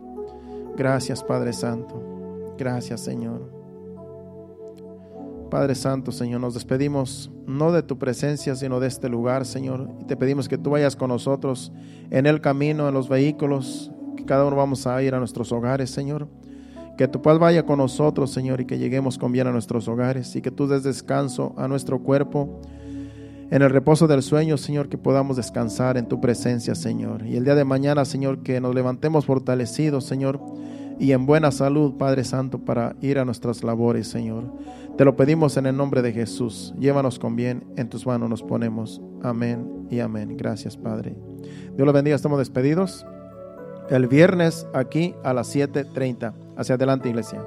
Gracias, 0.77 1.23
Padre 1.23 1.53
Santo. 1.53 2.55
Gracias, 2.59 3.01
Señor. 3.01 3.63
Padre 5.51 5.75
Santo, 5.75 6.13
Señor, 6.13 6.41
nos 6.41 6.55
despedimos 6.55 7.31
no 7.47 7.73
de 7.73 7.83
tu 7.83 7.99
presencia, 7.99 8.57
sino 8.57 8.81
de 8.81 8.89
este 8.89 9.11
lugar, 9.11 9.45
Señor. 9.45 9.91
Y 10.01 10.05
te 10.05 10.17
pedimos 10.17 10.49
que 10.49 10.57
tú 10.57 10.71
vayas 10.71 10.97
con 10.97 11.09
nosotros 11.09 11.73
en 12.11 12.25
el 12.25 12.41
camino, 12.41 12.89
en 12.89 12.95
los 12.95 13.11
vehículos, 13.11 13.93
que 14.17 14.25
cada 14.25 14.47
uno 14.47 14.57
vamos 14.57 14.87
a 14.87 15.03
ir 15.03 15.15
a 15.15 15.19
nuestros 15.19 15.53
hogares, 15.53 15.91
Señor. 15.91 16.27
Que 16.97 17.07
tu 17.07 17.21
paz 17.21 17.39
vaya 17.39 17.67
con 17.67 17.79
nosotros, 17.79 18.31
Señor, 18.31 18.63
y 18.63 18.65
que 18.65 18.79
lleguemos 18.79 19.19
con 19.19 19.31
bien 19.31 19.47
a 19.47 19.53
nuestros 19.53 19.89
hogares. 19.89 20.35
Y 20.37 20.41
que 20.41 20.51
tú 20.51 20.67
des 20.67 20.85
descanso 20.85 21.53
a 21.59 21.69
nuestro 21.69 21.99
cuerpo. 21.99 22.63
En 23.53 23.61
el 23.61 23.69
reposo 23.69 24.07
del 24.07 24.23
sueño, 24.23 24.57
Señor, 24.57 24.89
que 24.89 24.97
podamos 24.97 25.37
descansar 25.37 25.99
en 25.99 26.07
tu 26.07 26.23
presencia, 26.23 26.75
Señor. 26.75 27.27
Y 27.27 27.37
el 27.37 27.45
día 27.45 27.55
de 27.55 27.67
mañana, 27.67 28.07
Señor, 28.07 28.43
que 28.43 28.63
nos 28.63 28.75
levantemos 28.75 29.27
fortalecidos, 29.27 30.07
Señor 30.07 30.41
y 30.99 31.13
en 31.13 31.27
buena 31.27 31.51
salud, 31.51 31.99
Padre 31.99 32.25
Santo, 32.25 32.61
para 32.61 32.97
ir 33.03 33.19
a 33.19 33.27
nuestras 33.27 33.63
labores, 33.63 34.09
Señor. 34.09 34.45
Te 34.97 35.05
lo 35.05 35.17
pedimos 35.17 35.59
en 35.59 35.67
el 35.67 35.77
nombre 35.77 36.01
de 36.01 36.13
Jesús. 36.15 36.73
Llévanos 36.79 37.19
con 37.19 37.37
bien, 37.37 37.63
en 37.77 37.91
tus 37.91 38.07
manos 38.07 38.31
nos 38.31 38.43
ponemos. 38.43 39.03
Amén 39.23 39.87
y 39.91 40.01
amén. 40.01 40.35
Gracias, 40.39 40.79
Padre. 40.79 41.15
Dios 41.77 41.85
los 41.85 41.93
bendiga, 41.93 42.17
estamos 42.17 42.39
despedidos. 42.39 43.05
El 43.91 44.07
viernes 44.07 44.67
aquí 44.73 45.15
a 45.25 45.35
las 45.35 45.55
7.30. 45.55 46.33
Hacia 46.57 46.77
adelante, 46.77 47.11
iglesia. 47.11 47.45